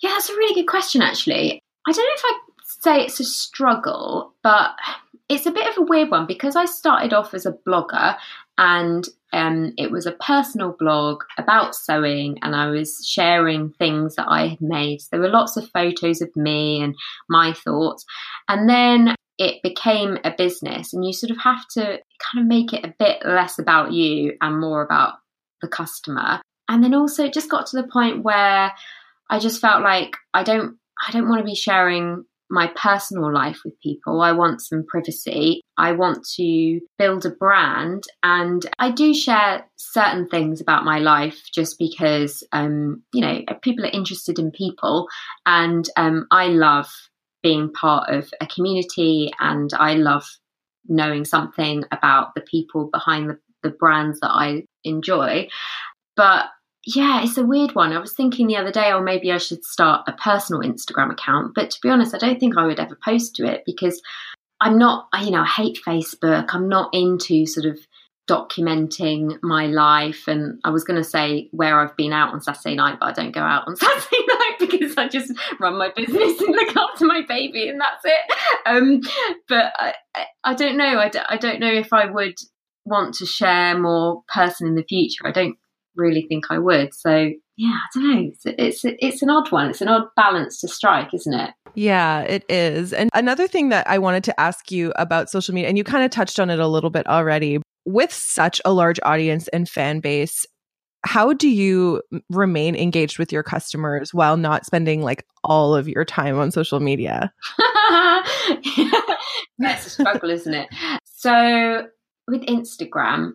Yeah, 0.00 0.10
that's 0.10 0.28
a 0.28 0.34
really 0.34 0.54
good 0.54 0.68
question, 0.68 1.00
actually. 1.00 1.62
I 1.86 1.92
don't 1.92 2.04
know 2.04 2.14
if 2.14 2.22
I'd 2.24 2.82
say 2.82 3.04
it's 3.04 3.20
a 3.20 3.24
struggle, 3.24 4.34
but 4.42 4.72
it's 5.30 5.46
a 5.46 5.50
bit 5.50 5.68
of 5.68 5.78
a 5.78 5.86
weird 5.86 6.10
one 6.10 6.26
because 6.26 6.54
I 6.54 6.66
started 6.66 7.14
off 7.14 7.32
as 7.32 7.46
a 7.46 7.56
blogger 7.66 8.16
and 8.58 9.06
um, 9.32 9.72
it 9.76 9.90
was 9.90 10.06
a 10.06 10.12
personal 10.12 10.74
blog 10.78 11.22
about 11.38 11.74
sewing, 11.74 12.38
and 12.42 12.54
I 12.54 12.70
was 12.70 13.04
sharing 13.06 13.70
things 13.70 14.16
that 14.16 14.28
I 14.28 14.48
had 14.48 14.60
made. 14.60 15.00
So 15.00 15.08
there 15.10 15.20
were 15.20 15.28
lots 15.28 15.56
of 15.56 15.70
photos 15.70 16.22
of 16.22 16.34
me 16.36 16.80
and 16.80 16.94
my 17.28 17.52
thoughts. 17.52 18.04
And 18.48 18.68
then 18.68 19.14
it 19.38 19.62
became 19.62 20.18
a 20.24 20.34
business, 20.36 20.94
and 20.94 21.04
you 21.04 21.12
sort 21.12 21.30
of 21.30 21.38
have 21.38 21.66
to 21.72 21.82
kind 21.82 22.40
of 22.40 22.46
make 22.46 22.72
it 22.72 22.84
a 22.84 22.94
bit 22.98 23.24
less 23.26 23.58
about 23.58 23.92
you 23.92 24.36
and 24.40 24.60
more 24.60 24.82
about 24.82 25.14
the 25.60 25.68
customer. 25.68 26.40
And 26.68 26.82
then 26.82 26.94
also, 26.94 27.24
it 27.24 27.34
just 27.34 27.50
got 27.50 27.66
to 27.66 27.76
the 27.76 27.88
point 27.88 28.24
where 28.24 28.72
I 29.28 29.38
just 29.38 29.60
felt 29.60 29.82
like 29.82 30.16
I 30.32 30.42
don't 30.42 30.78
I 31.06 31.12
don't 31.12 31.28
want 31.28 31.40
to 31.40 31.44
be 31.44 31.54
sharing 31.54 32.24
my 32.50 32.70
personal 32.76 33.32
life 33.32 33.60
with 33.64 33.80
people. 33.80 34.20
I 34.20 34.32
want 34.32 34.60
some 34.62 34.84
privacy. 34.86 35.62
I 35.76 35.92
want 35.92 36.26
to 36.36 36.80
build 36.98 37.26
a 37.26 37.30
brand. 37.30 38.04
And 38.22 38.64
I 38.78 38.90
do 38.90 39.12
share 39.14 39.66
certain 39.76 40.28
things 40.28 40.60
about 40.60 40.84
my 40.84 40.98
life 40.98 41.42
just 41.52 41.78
because, 41.78 42.44
um, 42.52 43.02
you 43.12 43.20
know, 43.20 43.42
people 43.62 43.84
are 43.84 43.90
interested 43.90 44.38
in 44.38 44.50
people. 44.50 45.08
And 45.44 45.88
um, 45.96 46.26
I 46.30 46.48
love 46.48 46.88
being 47.42 47.72
part 47.72 48.10
of 48.10 48.30
a 48.40 48.46
community 48.46 49.32
and 49.40 49.70
I 49.74 49.94
love 49.94 50.26
knowing 50.88 51.24
something 51.24 51.84
about 51.92 52.34
the 52.34 52.40
people 52.42 52.88
behind 52.92 53.30
the, 53.30 53.38
the 53.62 53.70
brands 53.70 54.20
that 54.20 54.30
I 54.30 54.64
enjoy. 54.84 55.48
But 56.16 56.46
yeah, 56.86 57.22
it's 57.24 57.36
a 57.36 57.44
weird 57.44 57.74
one. 57.74 57.92
I 57.92 57.98
was 57.98 58.12
thinking 58.12 58.46
the 58.46 58.56
other 58.56 58.70
day, 58.70 58.92
oh, 58.92 59.02
maybe 59.02 59.32
I 59.32 59.38
should 59.38 59.64
start 59.64 60.06
a 60.06 60.12
personal 60.12 60.62
Instagram 60.62 61.10
account. 61.10 61.52
But 61.52 61.70
to 61.70 61.78
be 61.82 61.88
honest, 61.88 62.14
I 62.14 62.18
don't 62.18 62.38
think 62.38 62.56
I 62.56 62.64
would 62.64 62.78
ever 62.78 62.96
post 63.04 63.34
to 63.36 63.44
it 63.44 63.64
because 63.66 64.00
I'm 64.60 64.78
not, 64.78 65.08
you 65.20 65.32
know, 65.32 65.42
I 65.42 65.46
hate 65.46 65.80
Facebook. 65.84 66.46
I'm 66.50 66.68
not 66.68 66.90
into 66.94 67.44
sort 67.44 67.66
of 67.66 67.78
documenting 68.30 69.36
my 69.42 69.66
life. 69.66 70.28
And 70.28 70.60
I 70.62 70.70
was 70.70 70.84
going 70.84 70.96
to 70.96 71.08
say 71.08 71.48
where 71.50 71.80
I've 71.80 71.96
been 71.96 72.12
out 72.12 72.32
on 72.32 72.40
Saturday 72.40 72.76
night, 72.76 72.98
but 73.00 73.06
I 73.06 73.12
don't 73.12 73.34
go 73.34 73.42
out 73.42 73.66
on 73.66 73.76
Saturday 73.76 74.24
night 74.28 74.56
because 74.60 74.96
I 74.96 75.08
just 75.08 75.32
run 75.58 75.76
my 75.78 75.90
business 75.94 76.40
and 76.40 76.54
look 76.54 76.76
after 76.76 77.04
my 77.04 77.22
baby 77.26 77.68
and 77.68 77.80
that's 77.80 78.04
it. 78.04 78.32
Um, 78.64 79.00
but 79.48 79.72
I, 79.76 79.94
I 80.44 80.54
don't 80.54 80.76
know. 80.76 81.00
I 81.00 81.08
don't, 81.08 81.26
I 81.28 81.36
don't 81.36 81.58
know 81.58 81.72
if 81.72 81.92
I 81.92 82.06
would 82.06 82.36
want 82.84 83.14
to 83.14 83.26
share 83.26 83.76
more 83.76 84.22
person 84.32 84.68
in 84.68 84.76
the 84.76 84.84
future. 84.84 85.26
I 85.26 85.32
don't 85.32 85.56
really 85.96 86.26
think 86.28 86.46
I 86.50 86.58
would. 86.58 86.94
So 86.94 87.30
yeah, 87.56 87.72
I 87.72 87.86
don't 87.94 88.14
know. 88.14 88.30
It's, 88.32 88.42
it's 88.44 88.84
it's 88.84 89.22
an 89.22 89.30
odd 89.30 89.50
one. 89.50 89.70
It's 89.70 89.80
an 89.80 89.88
odd 89.88 90.08
balance 90.14 90.60
to 90.60 90.68
strike, 90.68 91.14
isn't 91.14 91.32
it? 91.32 91.50
Yeah, 91.74 92.20
it 92.22 92.44
is. 92.48 92.92
And 92.92 93.10
another 93.14 93.46
thing 93.48 93.70
that 93.70 93.88
I 93.88 93.98
wanted 93.98 94.24
to 94.24 94.40
ask 94.40 94.70
you 94.70 94.92
about 94.96 95.30
social 95.30 95.54
media, 95.54 95.68
and 95.68 95.78
you 95.78 95.84
kind 95.84 96.04
of 96.04 96.10
touched 96.10 96.38
on 96.38 96.50
it 96.50 96.58
a 96.58 96.66
little 96.66 96.90
bit 96.90 97.06
already. 97.06 97.60
With 97.84 98.12
such 98.12 98.60
a 98.64 98.72
large 98.72 98.98
audience 99.04 99.48
and 99.48 99.68
fan 99.68 100.00
base, 100.00 100.44
how 101.04 101.32
do 101.32 101.48
you 101.48 102.02
remain 102.30 102.74
engaged 102.74 103.18
with 103.18 103.32
your 103.32 103.42
customers 103.42 104.12
while 104.12 104.36
not 104.36 104.66
spending 104.66 105.02
like 105.02 105.24
all 105.44 105.74
of 105.74 105.88
your 105.88 106.04
time 106.04 106.38
on 106.38 106.50
social 106.50 106.80
media? 106.80 107.32
That's 109.58 109.86
a 109.86 109.90
struggle, 109.90 110.30
isn't 110.30 110.52
it? 110.52 110.68
So 111.04 111.86
with 112.26 112.42
Instagram, 112.42 113.32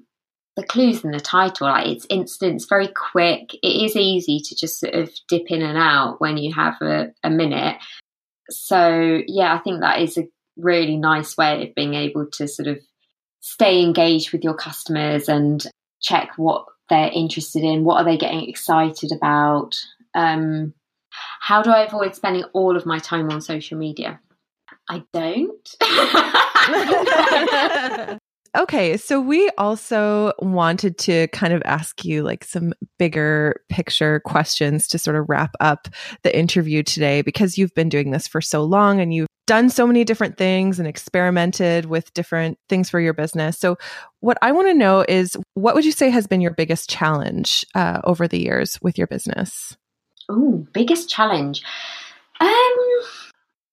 the 0.55 0.63
clues 0.63 1.03
in 1.03 1.11
the 1.11 1.19
title. 1.19 1.67
Like 1.67 1.87
it's 1.87 2.05
instant, 2.09 2.55
it's 2.55 2.65
very 2.65 2.87
quick. 2.87 3.53
It 3.61 3.85
is 3.85 3.95
easy 3.95 4.39
to 4.39 4.55
just 4.55 4.79
sort 4.79 4.93
of 4.93 5.11
dip 5.27 5.49
in 5.49 5.61
and 5.61 5.77
out 5.77 6.19
when 6.19 6.37
you 6.37 6.53
have 6.53 6.75
a, 6.81 7.11
a 7.23 7.29
minute. 7.29 7.77
So 8.49 9.21
yeah, 9.27 9.53
I 9.53 9.59
think 9.59 9.81
that 9.81 10.01
is 10.01 10.17
a 10.17 10.27
really 10.57 10.97
nice 10.97 11.37
way 11.37 11.67
of 11.67 11.75
being 11.75 11.93
able 11.93 12.27
to 12.33 12.47
sort 12.47 12.67
of 12.67 12.79
stay 13.39 13.81
engaged 13.81 14.31
with 14.31 14.43
your 14.43 14.53
customers 14.53 15.29
and 15.29 15.65
check 16.01 16.31
what 16.37 16.65
they're 16.89 17.11
interested 17.13 17.63
in, 17.63 17.83
what 17.83 17.97
are 17.97 18.03
they 18.05 18.17
getting 18.17 18.47
excited 18.47 19.11
about. 19.11 19.75
Um, 20.13 20.73
how 21.39 21.61
do 21.61 21.71
I 21.71 21.85
avoid 21.85 22.15
spending 22.15 22.43
all 22.53 22.75
of 22.75 22.85
my 22.85 22.99
time 22.99 23.29
on 23.31 23.41
social 23.41 23.77
media? 23.77 24.19
I 24.89 25.03
don't. 25.13 25.75
Okay, 28.57 28.97
so 28.97 29.21
we 29.21 29.49
also 29.57 30.33
wanted 30.39 30.97
to 30.99 31.27
kind 31.29 31.53
of 31.53 31.61
ask 31.63 32.03
you 32.03 32.21
like 32.21 32.43
some 32.43 32.73
bigger 32.99 33.61
picture 33.69 34.19
questions 34.19 34.89
to 34.89 34.97
sort 34.97 35.15
of 35.15 35.29
wrap 35.29 35.55
up 35.61 35.87
the 36.23 36.37
interview 36.37 36.83
today 36.83 37.21
because 37.21 37.57
you've 37.57 37.73
been 37.75 37.87
doing 37.87 38.11
this 38.11 38.27
for 38.27 38.41
so 38.41 38.61
long 38.63 38.99
and 38.99 39.13
you've 39.13 39.29
done 39.47 39.69
so 39.69 39.87
many 39.87 40.03
different 40.03 40.37
things 40.37 40.79
and 40.79 40.87
experimented 40.87 41.85
with 41.85 42.13
different 42.13 42.57
things 42.67 42.89
for 42.89 42.99
your 42.99 43.13
business. 43.13 43.57
So, 43.57 43.77
what 44.19 44.37
I 44.41 44.51
want 44.51 44.67
to 44.67 44.73
know 44.73 45.05
is 45.07 45.37
what 45.53 45.73
would 45.73 45.85
you 45.85 45.93
say 45.93 46.09
has 46.09 46.27
been 46.27 46.41
your 46.41 46.53
biggest 46.53 46.89
challenge 46.89 47.65
uh, 47.73 48.01
over 48.03 48.27
the 48.27 48.39
years 48.39 48.77
with 48.81 48.97
your 48.97 49.07
business? 49.07 49.77
Oh, 50.27 50.67
biggest 50.73 51.09
challenge. 51.09 51.63
Um, 52.41 52.49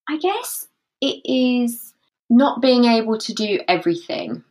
I 0.08 0.18
guess 0.20 0.68
it 1.00 1.20
is 1.24 1.94
not 2.30 2.62
being 2.62 2.84
able 2.84 3.18
to 3.18 3.34
do 3.34 3.58
everything 3.66 4.44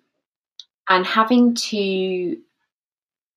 and 0.90 1.06
having 1.06 1.54
to 1.56 2.38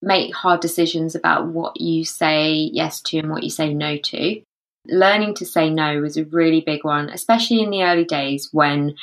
make 0.03 0.34
hard 0.34 0.61
decisions 0.61 1.14
about 1.14 1.48
what 1.48 1.80
you 1.80 2.05
say 2.05 2.53
yes 2.72 3.01
to 3.03 3.18
and 3.18 3.30
what 3.30 3.42
you 3.42 3.51
say 3.51 3.74
no 3.74 3.96
to. 3.96 4.42
Learning 4.86 5.34
to 5.34 5.44
say 5.44 5.68
no 5.68 6.01
was 6.01 6.16
a 6.16 6.24
really 6.24 6.62
big 6.62 6.84
one, 6.84 7.11
especially 7.11 7.61
in 7.61 7.70
the 7.70 7.82
early 7.82 8.05
days 8.05 8.48
when 8.53 8.94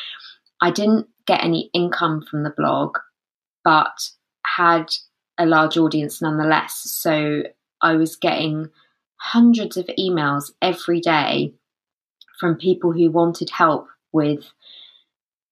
I 0.62 0.72
didn't 0.72 1.08
get 1.28 1.43
any 1.43 1.70
income 1.74 2.24
from 2.24 2.43
the 2.43 2.50
blog, 2.50 2.98
but 3.64 4.10
had 4.45 4.88
a 5.38 5.45
large 5.45 5.78
audience 5.78 6.22
nonetheless. 6.22 6.76
So 6.76 7.43
I 7.82 7.93
was 7.93 8.16
getting 8.16 8.70
hundreds 9.18 9.78
of 9.78 9.89
emails 10.00 10.52
every 10.62 11.00
day 11.00 11.54
from 12.39 12.56
people 12.56 12.91
who 12.91 13.12
wanted 13.12 13.50
help 13.52 13.88
with 14.12 14.52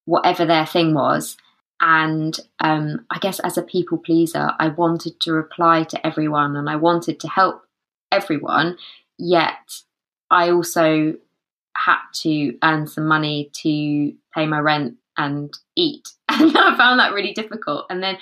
whatever 0.06 0.46
their 0.46 0.66
thing 0.66 0.93
was. 0.93 1.38
And 1.82 2.39
um, 2.59 3.05
I 3.11 3.19
guess 3.19 3.39
as 3.39 3.57
a 3.57 3.63
people 3.63 3.97
pleaser, 3.97 4.51
I 4.59 4.69
wanted 4.69 5.19
to 5.21 5.34
reply 5.34 5.84
to 5.84 6.07
everyone 6.07 6.55
and 6.55 6.69
I 6.69 6.78
wanted 6.78 7.19
to 7.19 7.28
help 7.28 7.63
everyone, 8.11 8.78
yet 9.17 9.82
I 10.32 10.51
also 10.51 11.15
had 11.76 11.99
to 12.21 12.57
earn 12.63 12.88
some 12.88 13.07
money 13.07 13.51
to 13.61 14.13
pay 14.34 14.47
my 14.47 14.59
rent 14.59 14.95
and 15.17 15.53
eat. 15.76 16.09
And 16.28 16.57
I 16.57 16.76
found 16.76 16.99
that 16.99 17.13
really 17.13 17.32
difficult. 17.32 17.86
And 17.89 18.03
then 18.03 18.17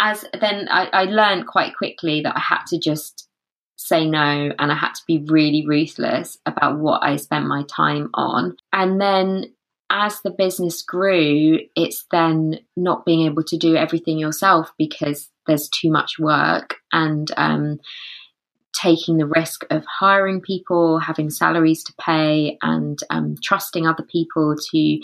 as 0.00 0.24
then 0.40 0.66
I, 0.70 0.88
I 0.92 1.04
learned 1.04 1.46
quite 1.46 1.76
quickly 1.76 2.20
that 2.22 2.36
I 2.36 2.40
had 2.40 2.64
to 2.68 2.78
just 2.78 3.28
say 3.76 4.08
no 4.08 4.50
and 4.58 4.72
I 4.72 4.74
had 4.74 4.94
to 4.94 5.02
be 5.06 5.24
really 5.28 5.64
ruthless 5.66 6.38
about 6.46 6.78
what 6.78 7.02
I 7.04 7.16
spent 7.16 7.46
my 7.46 7.64
time 7.68 8.10
on. 8.14 8.56
And 8.72 9.00
then 9.00 9.53
as 9.90 10.20
the 10.22 10.30
business 10.30 10.82
grew, 10.82 11.58
it's 11.76 12.06
then 12.10 12.60
not 12.76 13.04
being 13.04 13.26
able 13.26 13.44
to 13.44 13.56
do 13.56 13.76
everything 13.76 14.18
yourself 14.18 14.72
because 14.78 15.30
there's 15.46 15.68
too 15.68 15.90
much 15.90 16.18
work 16.18 16.76
and 16.92 17.30
um, 17.36 17.78
taking 18.74 19.18
the 19.18 19.26
risk 19.26 19.64
of 19.70 19.84
hiring 19.86 20.40
people, 20.40 20.98
having 20.98 21.30
salaries 21.30 21.84
to 21.84 21.92
pay, 22.00 22.58
and 22.62 22.98
um, 23.10 23.36
trusting 23.42 23.86
other 23.86 24.04
people 24.04 24.56
to 24.72 25.00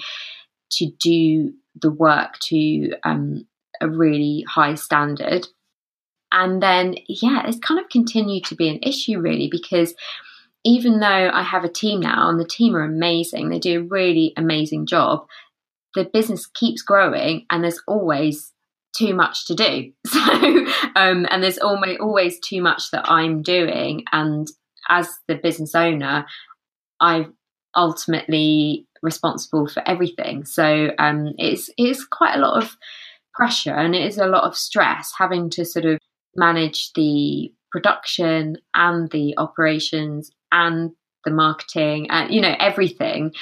to 0.73 0.91
do 1.01 1.53
the 1.81 1.91
work 1.91 2.39
to 2.41 2.93
um, 3.05 3.47
a 3.81 3.89
really 3.89 4.45
high 4.49 4.75
standard. 4.75 5.47
And 6.33 6.63
then, 6.63 6.95
yeah, 7.09 7.47
it's 7.47 7.59
kind 7.59 7.81
of 7.81 7.89
continued 7.89 8.45
to 8.45 8.55
be 8.55 8.69
an 8.69 8.79
issue 8.83 9.19
really 9.19 9.49
because 9.51 9.95
even 10.65 11.01
though 11.01 11.31
I 11.33 11.43
have 11.43 11.65
a 11.65 11.69
team 11.69 12.01
now 12.01 12.29
and 12.29 12.39
the 12.39 12.45
team 12.45 12.77
are 12.77 12.83
amazing, 12.83 13.49
they 13.49 13.59
do 13.59 13.81
a 13.81 13.85
really 13.85 14.33
amazing 14.37 14.87
job, 14.87 15.27
the 15.95 16.05
business 16.05 16.47
keeps 16.47 16.83
growing 16.83 17.47
and 17.51 17.65
there's 17.65 17.83
always 17.87 18.53
too 18.97 19.15
much 19.15 19.47
to 19.47 19.55
do. 19.55 19.93
So, 20.07 20.67
um, 20.97 21.27
and 21.31 21.43
there's 21.43 21.59
always, 21.59 21.99
always 22.01 22.41
too 22.41 22.63
much 22.63 22.91
that 22.91 23.09
I'm 23.09 23.43
doing. 23.43 24.05
And 24.13 24.49
as 24.89 25.09
the 25.29 25.35
business 25.37 25.75
owner, 25.75 26.27
I'm 27.01 27.35
ultimately 27.77 28.87
responsible 29.03 29.69
for 29.69 29.87
everything. 29.89 30.45
So, 30.45 30.91
um, 30.99 31.33
it's, 31.39 31.71
it's 31.77 32.05
quite 32.05 32.37
a 32.37 32.41
lot 32.41 32.63
of 32.63 32.77
pressure 33.35 33.75
and 33.75 33.95
it 33.95 34.07
is 34.07 34.19
a 34.19 34.27
lot 34.27 34.45
of 34.45 34.57
stress 34.57 35.13
having 35.17 35.51
to 35.51 35.65
sort 35.65 35.85
of 35.85 35.99
manage 36.37 36.93
the 36.95 37.53
production 37.71 38.57
and 38.75 39.11
the 39.11 39.35
operations 39.37 40.31
and 40.53 40.93
the 41.25 41.31
marketing 41.31 42.11
and 42.11 42.33
you 42.33 42.41
know 42.41 42.55
everything. 42.59 43.33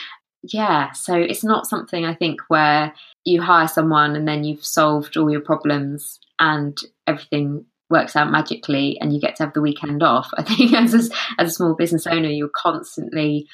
Yeah 0.43 0.93
so 0.93 1.17
it's 1.17 1.43
not 1.43 1.67
something 1.67 2.05
i 2.05 2.15
think 2.15 2.41
where 2.47 2.95
you 3.25 3.43
hire 3.43 3.67
someone 3.67 4.15
and 4.15 4.27
then 4.27 4.45
you've 4.45 4.65
solved 4.65 5.17
all 5.17 5.29
your 5.29 5.41
problems 5.41 6.21
and 6.39 6.81
everything 7.09 7.65
works 7.91 8.17
out 8.17 8.31
magically 8.31 8.99
and 9.01 9.13
you 9.13 9.21
get 9.21 9.37
to 9.37 9.45
have 9.45 9.55
the 9.55 9.61
weekend 9.61 10.03
off. 10.03 10.29
I 10.37 10.43
think 10.43 10.73
as 10.75 10.95
a, 10.95 11.15
as 11.39 11.51
a 11.51 11.55
small 11.55 11.75
business 11.75 12.07
owner 12.07 12.29
you're 12.29 12.51
constantly 12.55 13.47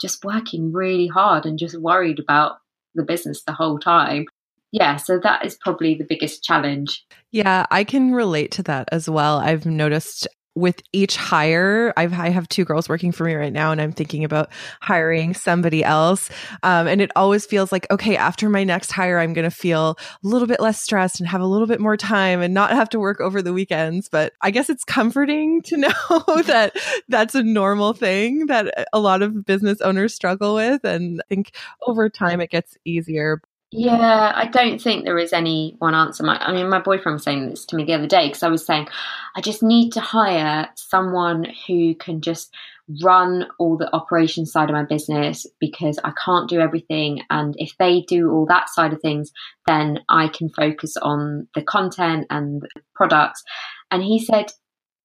just 0.00 0.24
working 0.24 0.72
really 0.72 1.06
hard 1.06 1.46
and 1.46 1.58
just 1.58 1.80
worried 1.80 2.18
about 2.18 2.56
the 2.94 3.04
business 3.04 3.42
the 3.44 3.52
whole 3.52 3.78
time 3.78 4.26
yeah, 4.74 4.96
so 4.96 5.20
that 5.20 5.44
is 5.44 5.54
probably 5.54 5.94
the 5.94 6.04
biggest 6.04 6.42
challenge. 6.42 7.06
Yeah, 7.30 7.64
I 7.70 7.84
can 7.84 8.12
relate 8.12 8.50
to 8.52 8.62
that 8.64 8.88
as 8.90 9.08
well. 9.08 9.38
I've 9.38 9.64
noticed 9.64 10.26
with 10.56 10.82
each 10.92 11.16
hire, 11.16 11.92
I've, 11.96 12.12
I 12.12 12.30
have 12.30 12.48
two 12.48 12.64
girls 12.64 12.88
working 12.88 13.12
for 13.12 13.22
me 13.22 13.34
right 13.34 13.52
now, 13.52 13.70
and 13.70 13.80
I'm 13.80 13.92
thinking 13.92 14.24
about 14.24 14.50
hiring 14.80 15.32
somebody 15.32 15.84
else. 15.84 16.28
Um, 16.64 16.88
and 16.88 17.00
it 17.00 17.12
always 17.14 17.46
feels 17.46 17.70
like, 17.70 17.86
okay, 17.92 18.16
after 18.16 18.48
my 18.48 18.64
next 18.64 18.90
hire, 18.90 19.20
I'm 19.20 19.32
going 19.32 19.48
to 19.48 19.56
feel 19.56 19.96
a 20.24 20.26
little 20.26 20.48
bit 20.48 20.58
less 20.58 20.82
stressed 20.82 21.20
and 21.20 21.28
have 21.28 21.40
a 21.40 21.46
little 21.46 21.68
bit 21.68 21.80
more 21.80 21.96
time 21.96 22.40
and 22.40 22.52
not 22.52 22.72
have 22.72 22.88
to 22.90 22.98
work 22.98 23.20
over 23.20 23.42
the 23.42 23.52
weekends. 23.52 24.08
But 24.08 24.32
I 24.42 24.50
guess 24.50 24.68
it's 24.68 24.82
comforting 24.82 25.62
to 25.66 25.76
know 25.76 25.88
that 26.46 26.76
that's 27.08 27.36
a 27.36 27.44
normal 27.44 27.92
thing 27.92 28.46
that 28.46 28.88
a 28.92 28.98
lot 28.98 29.22
of 29.22 29.44
business 29.44 29.80
owners 29.80 30.14
struggle 30.14 30.56
with. 30.56 30.82
And 30.82 31.20
I 31.20 31.24
think 31.28 31.54
over 31.86 32.08
time 32.08 32.40
it 32.40 32.50
gets 32.50 32.76
easier. 32.84 33.40
Yeah, 33.76 34.30
I 34.32 34.46
don't 34.46 34.80
think 34.80 35.04
there 35.04 35.18
is 35.18 35.32
any 35.32 35.74
one 35.80 35.96
answer. 35.96 36.22
My, 36.22 36.38
I 36.38 36.52
mean, 36.52 36.68
my 36.68 36.78
boyfriend 36.78 37.14
was 37.14 37.24
saying 37.24 37.50
this 37.50 37.64
to 37.66 37.76
me 37.76 37.82
the 37.82 37.94
other 37.94 38.06
day 38.06 38.28
because 38.28 38.44
I 38.44 38.48
was 38.48 38.64
saying, 38.64 38.86
I 39.34 39.40
just 39.40 39.64
need 39.64 39.90
to 39.94 40.00
hire 40.00 40.68
someone 40.76 41.44
who 41.66 41.96
can 41.96 42.20
just 42.20 42.54
run 43.02 43.46
all 43.58 43.76
the 43.76 43.92
operation 43.92 44.46
side 44.46 44.70
of 44.70 44.74
my 44.74 44.84
business 44.84 45.44
because 45.58 45.98
I 46.04 46.12
can't 46.24 46.48
do 46.48 46.60
everything. 46.60 47.22
And 47.30 47.56
if 47.58 47.76
they 47.76 48.02
do 48.02 48.30
all 48.30 48.46
that 48.46 48.68
side 48.68 48.92
of 48.92 49.00
things, 49.00 49.32
then 49.66 49.98
I 50.08 50.28
can 50.28 50.50
focus 50.50 50.96
on 50.96 51.48
the 51.56 51.62
content 51.62 52.26
and 52.30 52.62
the 52.62 52.68
products. 52.94 53.42
And 53.90 54.04
he 54.04 54.24
said, 54.24 54.52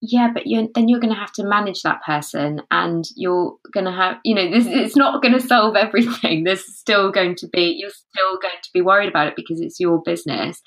yeah, 0.02 0.30
but 0.34 0.48
you're, 0.48 0.68
then 0.76 0.88
you're 0.88 1.00
going 1.00 1.14
to 1.14 1.20
have 1.20 1.34
to 1.34 1.44
manage 1.44 1.82
that 1.84 2.02
person, 2.06 2.62
and 2.72 3.06
you're 3.16 3.56
going 3.74 3.86
to 3.86 3.92
have, 3.92 4.18
you 4.24 4.34
know, 4.34 4.50
this 4.50 4.66
it's 4.66 4.96
not 4.96 5.22
going 5.22 5.34
to 5.34 5.46
solve 5.46 5.76
everything. 5.76 6.44
There's 6.46 6.66
still 6.66 7.12
going 7.12 7.36
to 7.36 7.48
be, 7.48 7.76
you're 7.78 7.90
still 7.90 8.40
going 8.42 8.62
to 8.64 8.70
be 8.74 8.82
worried 8.82 9.10
about 9.10 9.28
it 9.28 9.36
because 9.36 9.60
it's 9.60 9.80
your 9.80 10.02
business. 10.02 10.62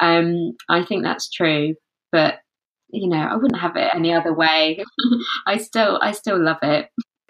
Um, 0.00 0.52
I 0.68 0.84
think 0.84 1.02
that's 1.02 1.30
true, 1.30 1.74
but 2.12 2.38
you 2.90 3.08
know, 3.08 3.16
I 3.16 3.34
wouldn't 3.34 3.60
have 3.60 3.76
it 3.76 3.90
any 3.94 4.12
other 4.12 4.32
way. 4.32 4.82
I 5.46 5.56
still, 5.56 5.98
I 6.00 6.12
still 6.12 6.40
love 6.40 6.58
it. 6.62 6.88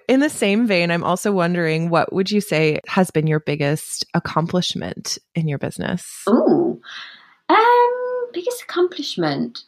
In 0.09 0.21
the 0.21 0.29
same 0.29 0.67
vein, 0.67 0.91
I'm 0.91 1.05
also 1.05 1.33
wondering 1.33 1.89
what 1.89 2.13
would 2.13 2.31
you 2.31 2.43
say 2.43 2.81
has 2.87 3.11
been 3.11 3.27
your 3.27 3.41
biggest 3.41 4.05
accomplishment 4.13 5.17
in 5.35 5.49
your 5.49 5.59
business? 5.59 6.05
Oh, 6.27 6.79
um, 7.49 8.31
biggest 8.35 8.63
accomplishment 8.63 9.63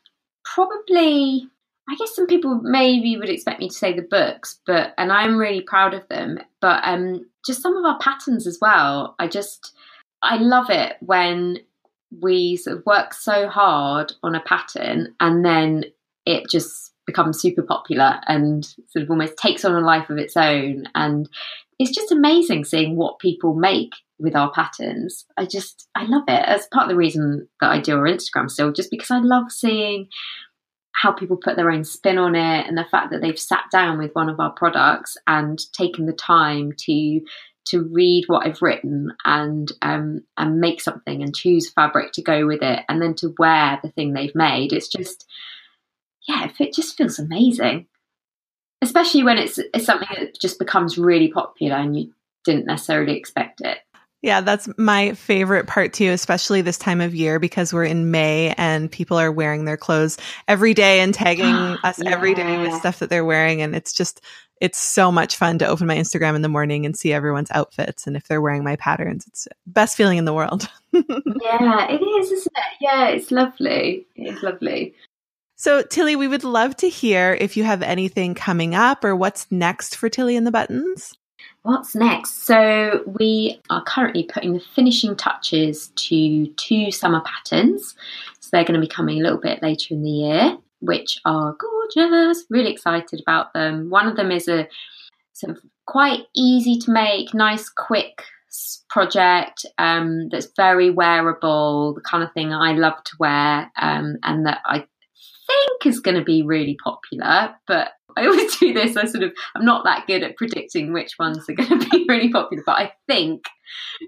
probably 0.44 1.48
I 1.88 1.94
guess 1.94 2.14
some 2.14 2.26
people 2.26 2.60
maybe 2.62 3.16
would 3.16 3.28
expect 3.28 3.60
me 3.60 3.68
to 3.68 3.74
say 3.74 3.92
the 3.92 4.02
books, 4.02 4.60
but 4.66 4.92
and 4.98 5.12
I'm 5.12 5.36
really 5.36 5.60
proud 5.60 5.94
of 5.94 6.06
them. 6.08 6.38
But 6.60 6.80
um, 6.84 7.26
just 7.44 7.62
some 7.62 7.76
of 7.76 7.84
our 7.84 7.98
patterns 7.98 8.46
as 8.46 8.58
well. 8.60 9.14
I 9.18 9.28
just 9.28 9.72
I 10.22 10.36
love 10.36 10.70
it 10.70 10.96
when 11.00 11.58
we 12.20 12.56
sort 12.56 12.78
of 12.78 12.86
work 12.86 13.14
so 13.14 13.48
hard 13.48 14.12
on 14.22 14.34
a 14.34 14.40
pattern 14.40 15.14
and 15.20 15.44
then 15.44 15.84
it 16.24 16.48
just 16.50 16.92
becomes 17.06 17.40
super 17.40 17.62
popular 17.62 18.20
and 18.26 18.64
sort 18.88 19.02
of 19.02 19.10
almost 19.10 19.36
takes 19.36 19.64
on 19.64 19.74
a 19.74 19.80
life 19.80 20.10
of 20.10 20.18
its 20.18 20.36
own 20.36 20.88
and 20.94 21.28
it's 21.78 21.90
just 21.90 22.10
amazing 22.10 22.64
seeing 22.64 22.96
what 22.96 23.18
people 23.18 23.54
make 23.54 23.92
with 24.18 24.34
our 24.34 24.50
patterns. 24.50 25.26
I 25.36 25.44
just, 25.44 25.88
I 25.94 26.04
love 26.04 26.24
it. 26.26 26.44
That's 26.46 26.66
part 26.68 26.84
of 26.84 26.88
the 26.88 26.96
reason 26.96 27.48
that 27.60 27.70
I 27.70 27.80
do 27.80 27.98
our 27.98 28.04
Instagram 28.04 28.50
still, 28.50 28.72
just 28.72 28.90
because 28.90 29.10
I 29.10 29.18
love 29.18 29.52
seeing 29.52 30.08
how 31.02 31.12
people 31.12 31.36
put 31.36 31.56
their 31.56 31.70
own 31.70 31.84
spin 31.84 32.18
on 32.18 32.34
it 32.34 32.66
and 32.66 32.76
the 32.76 32.86
fact 32.90 33.10
that 33.10 33.20
they've 33.20 33.38
sat 33.38 33.64
down 33.70 33.98
with 33.98 34.14
one 34.14 34.28
of 34.28 34.40
our 34.40 34.52
products 34.52 35.16
and 35.26 35.60
taken 35.72 36.06
the 36.06 36.12
time 36.12 36.72
to 36.78 37.20
to 37.66 37.82
read 37.82 38.24
what 38.28 38.46
I've 38.46 38.62
written 38.62 39.12
and 39.24 39.70
um, 39.82 40.22
and 40.36 40.60
make 40.60 40.80
something 40.80 41.22
and 41.22 41.34
choose 41.34 41.70
fabric 41.70 42.12
to 42.12 42.22
go 42.22 42.46
with 42.46 42.62
it 42.62 42.84
and 42.88 43.02
then 43.02 43.14
to 43.16 43.34
wear 43.38 43.78
the 43.82 43.90
thing 43.90 44.12
they've 44.12 44.34
made. 44.34 44.72
It's 44.72 44.88
just 44.88 45.26
yeah, 46.26 46.48
it 46.58 46.74
just 46.74 46.96
feels 46.96 47.18
amazing. 47.18 47.86
Especially 48.82 49.22
when 49.22 49.38
it's 49.38 49.58
it's 49.58 49.84
something 49.84 50.08
that 50.16 50.40
just 50.40 50.58
becomes 50.58 50.96
really 50.96 51.28
popular 51.28 51.76
and 51.76 51.96
you 51.96 52.12
didn't 52.44 52.66
necessarily 52.66 53.16
expect 53.16 53.60
it. 53.60 53.78
Yeah, 54.26 54.40
that's 54.40 54.68
my 54.76 55.12
favorite 55.12 55.68
part 55.68 55.92
too, 55.92 56.10
especially 56.10 56.60
this 56.60 56.78
time 56.78 57.00
of 57.00 57.14
year 57.14 57.38
because 57.38 57.72
we're 57.72 57.84
in 57.84 58.10
May 58.10 58.52
and 58.58 58.90
people 58.90 59.20
are 59.20 59.30
wearing 59.30 59.66
their 59.66 59.76
clothes 59.76 60.18
every 60.48 60.74
day 60.74 60.98
and 60.98 61.14
tagging 61.14 61.46
us 61.84 62.02
yeah. 62.02 62.10
every 62.10 62.34
day 62.34 62.58
with 62.58 62.74
stuff 62.74 62.98
that 62.98 63.08
they're 63.08 63.24
wearing. 63.24 63.62
And 63.62 63.72
it's 63.76 63.92
just, 63.92 64.20
it's 64.60 64.78
so 64.78 65.12
much 65.12 65.36
fun 65.36 65.60
to 65.60 65.66
open 65.68 65.86
my 65.86 65.94
Instagram 65.94 66.34
in 66.34 66.42
the 66.42 66.48
morning 66.48 66.84
and 66.84 66.96
see 66.96 67.12
everyone's 67.12 67.52
outfits. 67.52 68.08
And 68.08 68.16
if 68.16 68.26
they're 68.26 68.40
wearing 68.40 68.64
my 68.64 68.74
patterns, 68.74 69.28
it's 69.28 69.46
best 69.64 69.96
feeling 69.96 70.18
in 70.18 70.24
the 70.24 70.34
world. 70.34 70.68
yeah, 70.92 71.86
it 71.88 72.02
is, 72.02 72.32
isn't 72.32 72.52
it? 72.56 72.76
Yeah, 72.80 73.06
it's 73.10 73.30
lovely. 73.30 74.08
It's 74.16 74.42
lovely. 74.42 74.96
So, 75.54 75.82
Tilly, 75.82 76.16
we 76.16 76.26
would 76.26 76.42
love 76.42 76.76
to 76.78 76.88
hear 76.88 77.38
if 77.40 77.56
you 77.56 77.62
have 77.62 77.80
anything 77.80 78.34
coming 78.34 78.74
up 78.74 79.04
or 79.04 79.14
what's 79.14 79.46
next 79.52 79.94
for 79.94 80.08
Tilly 80.08 80.36
and 80.36 80.44
the 80.44 80.50
Buttons. 80.50 81.14
What's 81.66 81.96
next? 81.96 82.44
So, 82.44 83.02
we 83.06 83.60
are 83.70 83.82
currently 83.82 84.22
putting 84.22 84.52
the 84.52 84.60
finishing 84.60 85.16
touches 85.16 85.88
to 85.96 86.46
two 86.52 86.92
summer 86.92 87.20
patterns. 87.22 87.96
So, 88.38 88.50
they're 88.52 88.62
going 88.62 88.80
to 88.80 88.86
be 88.86 88.86
coming 88.86 89.18
a 89.18 89.22
little 89.24 89.40
bit 89.40 89.64
later 89.64 89.92
in 89.92 90.04
the 90.04 90.08
year, 90.08 90.58
which 90.78 91.18
are 91.24 91.56
gorgeous. 91.58 92.44
Really 92.50 92.70
excited 92.70 93.20
about 93.20 93.52
them. 93.52 93.90
One 93.90 94.06
of 94.06 94.14
them 94.14 94.30
is 94.30 94.46
a 94.46 94.68
sort 95.32 95.56
of 95.56 95.62
quite 95.86 96.26
easy 96.36 96.78
to 96.78 96.92
make, 96.92 97.34
nice, 97.34 97.68
quick 97.68 98.22
project 98.88 99.66
um, 99.76 100.28
that's 100.28 100.46
very 100.56 100.90
wearable, 100.90 101.94
the 101.94 102.00
kind 102.00 102.22
of 102.22 102.32
thing 102.32 102.52
I 102.52 102.74
love 102.74 103.02
to 103.02 103.16
wear, 103.18 103.72
um, 103.76 104.18
and 104.22 104.46
that 104.46 104.60
I 104.64 104.86
think 105.46 105.86
is 105.86 106.00
going 106.00 106.16
to 106.16 106.24
be 106.24 106.42
really 106.42 106.76
popular. 106.82 107.54
But 107.66 107.92
I 108.16 108.26
always 108.26 108.56
do 108.56 108.72
this. 108.72 108.96
I 108.96 109.04
sort 109.04 109.24
of 109.24 109.32
I'm 109.54 109.64
not 109.64 109.84
that 109.84 110.06
good 110.06 110.22
at 110.22 110.36
predicting 110.36 110.92
which 110.92 111.18
ones 111.18 111.48
are 111.48 111.54
going 111.54 111.80
to 111.80 111.88
be 111.90 112.06
really 112.08 112.30
popular, 112.30 112.62
but 112.64 112.78
I 112.78 112.92
think 113.06 113.44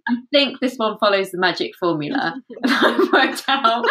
I 0.09 0.15
think 0.33 0.61
this 0.61 0.77
one 0.77 0.99
follows 0.99 1.31
the 1.31 1.39
magic 1.39 1.73
formula 1.79 2.35
that 2.63 2.85
I've 2.85 3.13
worked 3.13 3.45
out. 3.49 3.85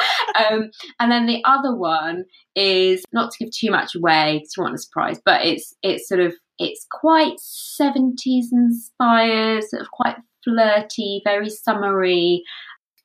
Um, 0.50 0.72
and 1.00 1.12
then 1.12 1.28
the 1.28 1.42
other 1.46 1.76
one 1.76 2.26
is 2.56 3.04
not 3.14 3.32
to 3.32 3.46
give 3.46 3.54
too 3.54 3.70
much 3.70 3.96
away 3.96 4.40
because 4.40 4.54
you 4.58 4.64
want 4.64 4.76
a 4.76 4.80
surprise, 4.80 5.20
but 5.24 5.46
it's 5.46 5.76
it's 5.84 6.08
sort 6.08 6.22
of 6.22 6.34
it's 6.60 6.88
quite 6.90 7.38
70s 7.38 8.46
inspired, 8.52 9.64
sort 9.64 9.82
of 9.82 9.92
quite 9.92 10.16
flirty, 10.44 11.22
very 11.24 11.50
summery. 11.50 12.44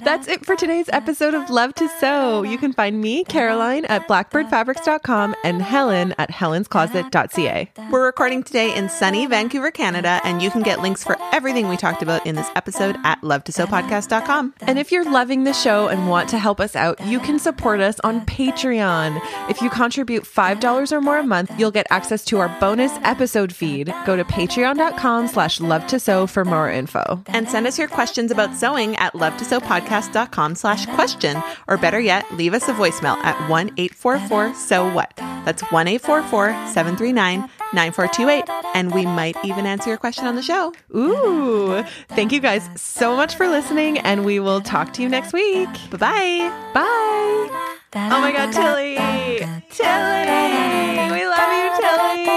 That's 0.03 0.27
it 0.27 0.45
for 0.45 0.55
today's 0.55 0.87
episode 0.93 1.33
of 1.33 1.49
Love 1.49 1.73
to 1.75 1.89
Sew. 1.99 2.43
You 2.43 2.57
can 2.57 2.71
find 2.71 3.01
me, 3.01 3.23
Caroline, 3.25 3.85
at 3.85 4.07
blackbirdfabrics.com 4.07 5.35
and 5.43 5.61
Helen 5.61 6.15
at 6.17 6.31
helenscloset.ca. 6.31 7.71
We're 7.91 8.05
recording 8.05 8.43
today 8.43 8.73
in 8.73 8.89
sunny 8.89 9.25
Vancouver, 9.25 9.71
Canada, 9.71 10.21
and 10.23 10.41
you 10.41 10.49
can 10.49 10.63
get 10.63 10.81
links 10.81 11.03
for 11.03 11.17
everything 11.33 11.67
we 11.67 11.77
talked 11.77 12.01
about 12.01 12.25
in 12.25 12.35
this 12.35 12.49
episode 12.55 12.95
at 13.03 13.21
lovetosewpodcast.com. 13.21 14.53
And 14.61 14.79
if 14.79 14.91
you're 14.91 15.09
loving 15.09 15.43
the 15.43 15.53
show 15.53 15.87
and 15.87 16.07
want 16.07 16.29
to 16.29 16.37
help 16.37 16.59
us 16.59 16.75
out, 16.75 17.05
you 17.05 17.19
can 17.19 17.37
support 17.39 17.81
us 17.81 17.99
on 18.03 18.25
Patreon. 18.25 19.19
If 19.49 19.61
you 19.61 19.69
contribute 19.69 20.23
$5 20.23 20.91
or 20.91 21.01
more 21.01 21.17
a 21.19 21.23
month, 21.23 21.51
you'll 21.59 21.71
get 21.71 21.87
access 21.89 22.23
to 22.25 22.39
our 22.39 22.49
bonus 22.59 22.91
episode 23.03 23.53
feed. 23.53 23.93
Go 24.05 24.15
to 24.15 24.23
patreon.com 24.23 25.27
slash 25.27 25.59
love 25.59 25.85
to 25.87 25.99
sew 25.99 26.27
for 26.27 26.45
more 26.45 26.69
info. 26.69 27.21
And 27.27 27.49
send 27.49 27.67
us 27.67 27.77
your 27.77 27.87
questions 27.87 28.31
about 28.31 28.55
sewing 28.55 28.95
at 28.97 29.15
love 29.15 29.35
to 29.37 29.45
sew 29.45 29.59
podcast.com 29.81 30.55
slash 30.55 30.85
question, 30.87 31.41
or 31.67 31.77
better 31.77 31.99
yet, 31.99 32.29
leave 32.33 32.53
us 32.53 32.67
a 32.67 32.73
voicemail 32.73 33.17
at 33.23 33.49
1 33.49 33.71
844 33.77 34.53
So 34.55 34.91
What. 34.93 35.13
That's 35.17 35.61
1 35.71 35.87
844 35.87 36.49
739 36.73 37.49
9428. 37.73 38.43
And 38.75 38.93
we 38.93 39.05
might 39.05 39.37
even 39.43 39.65
answer 39.65 39.89
your 39.89 39.97
question 39.97 40.25
on 40.25 40.35
the 40.35 40.41
show. 40.41 40.73
Ooh. 40.95 41.83
Thank 42.09 42.31
you 42.31 42.39
guys 42.39 42.69
so 42.75 43.15
much 43.15 43.35
for 43.35 43.47
listening, 43.47 43.97
and 43.99 44.25
we 44.25 44.39
will 44.39 44.61
talk 44.61 44.93
to 44.93 45.01
you 45.01 45.09
next 45.09 45.33
week. 45.33 45.69
Bye-bye. 45.91 46.71
Bye. 46.73 47.73
Oh 47.95 48.21
my 48.21 48.31
God, 48.31 48.51
Tilly. 48.51 48.95
Tilly. 49.69 50.27
We 51.11 51.25
love 51.27 51.51
you, 51.53 51.69
Tilly. 51.81 52.27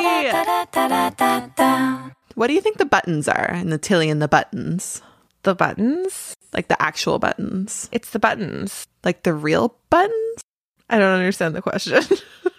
What 2.34 2.47
do 2.47 2.55
you 2.55 2.61
think 2.61 2.78
the 2.78 2.86
buttons 2.86 3.28
are 3.28 3.53
in 3.55 3.70
the 3.70 3.78
Tilly 3.78 4.09
and 4.09 4.22
the 4.22 4.28
buttons? 4.28 5.03
The 5.43 5.55
buttons? 5.55 6.34
Like 6.53 6.68
the 6.68 6.80
actual 6.82 7.18
buttons. 7.18 7.88
It's 7.92 8.11
the 8.11 8.18
buttons. 8.18 8.86
Like 9.05 9.22
the 9.22 9.34
real 9.34 9.76
buttons? 9.88 10.42
I 10.88 10.98
don't 10.98 11.18
understand 11.18 11.55
the 11.55 11.62
question. 11.62 12.03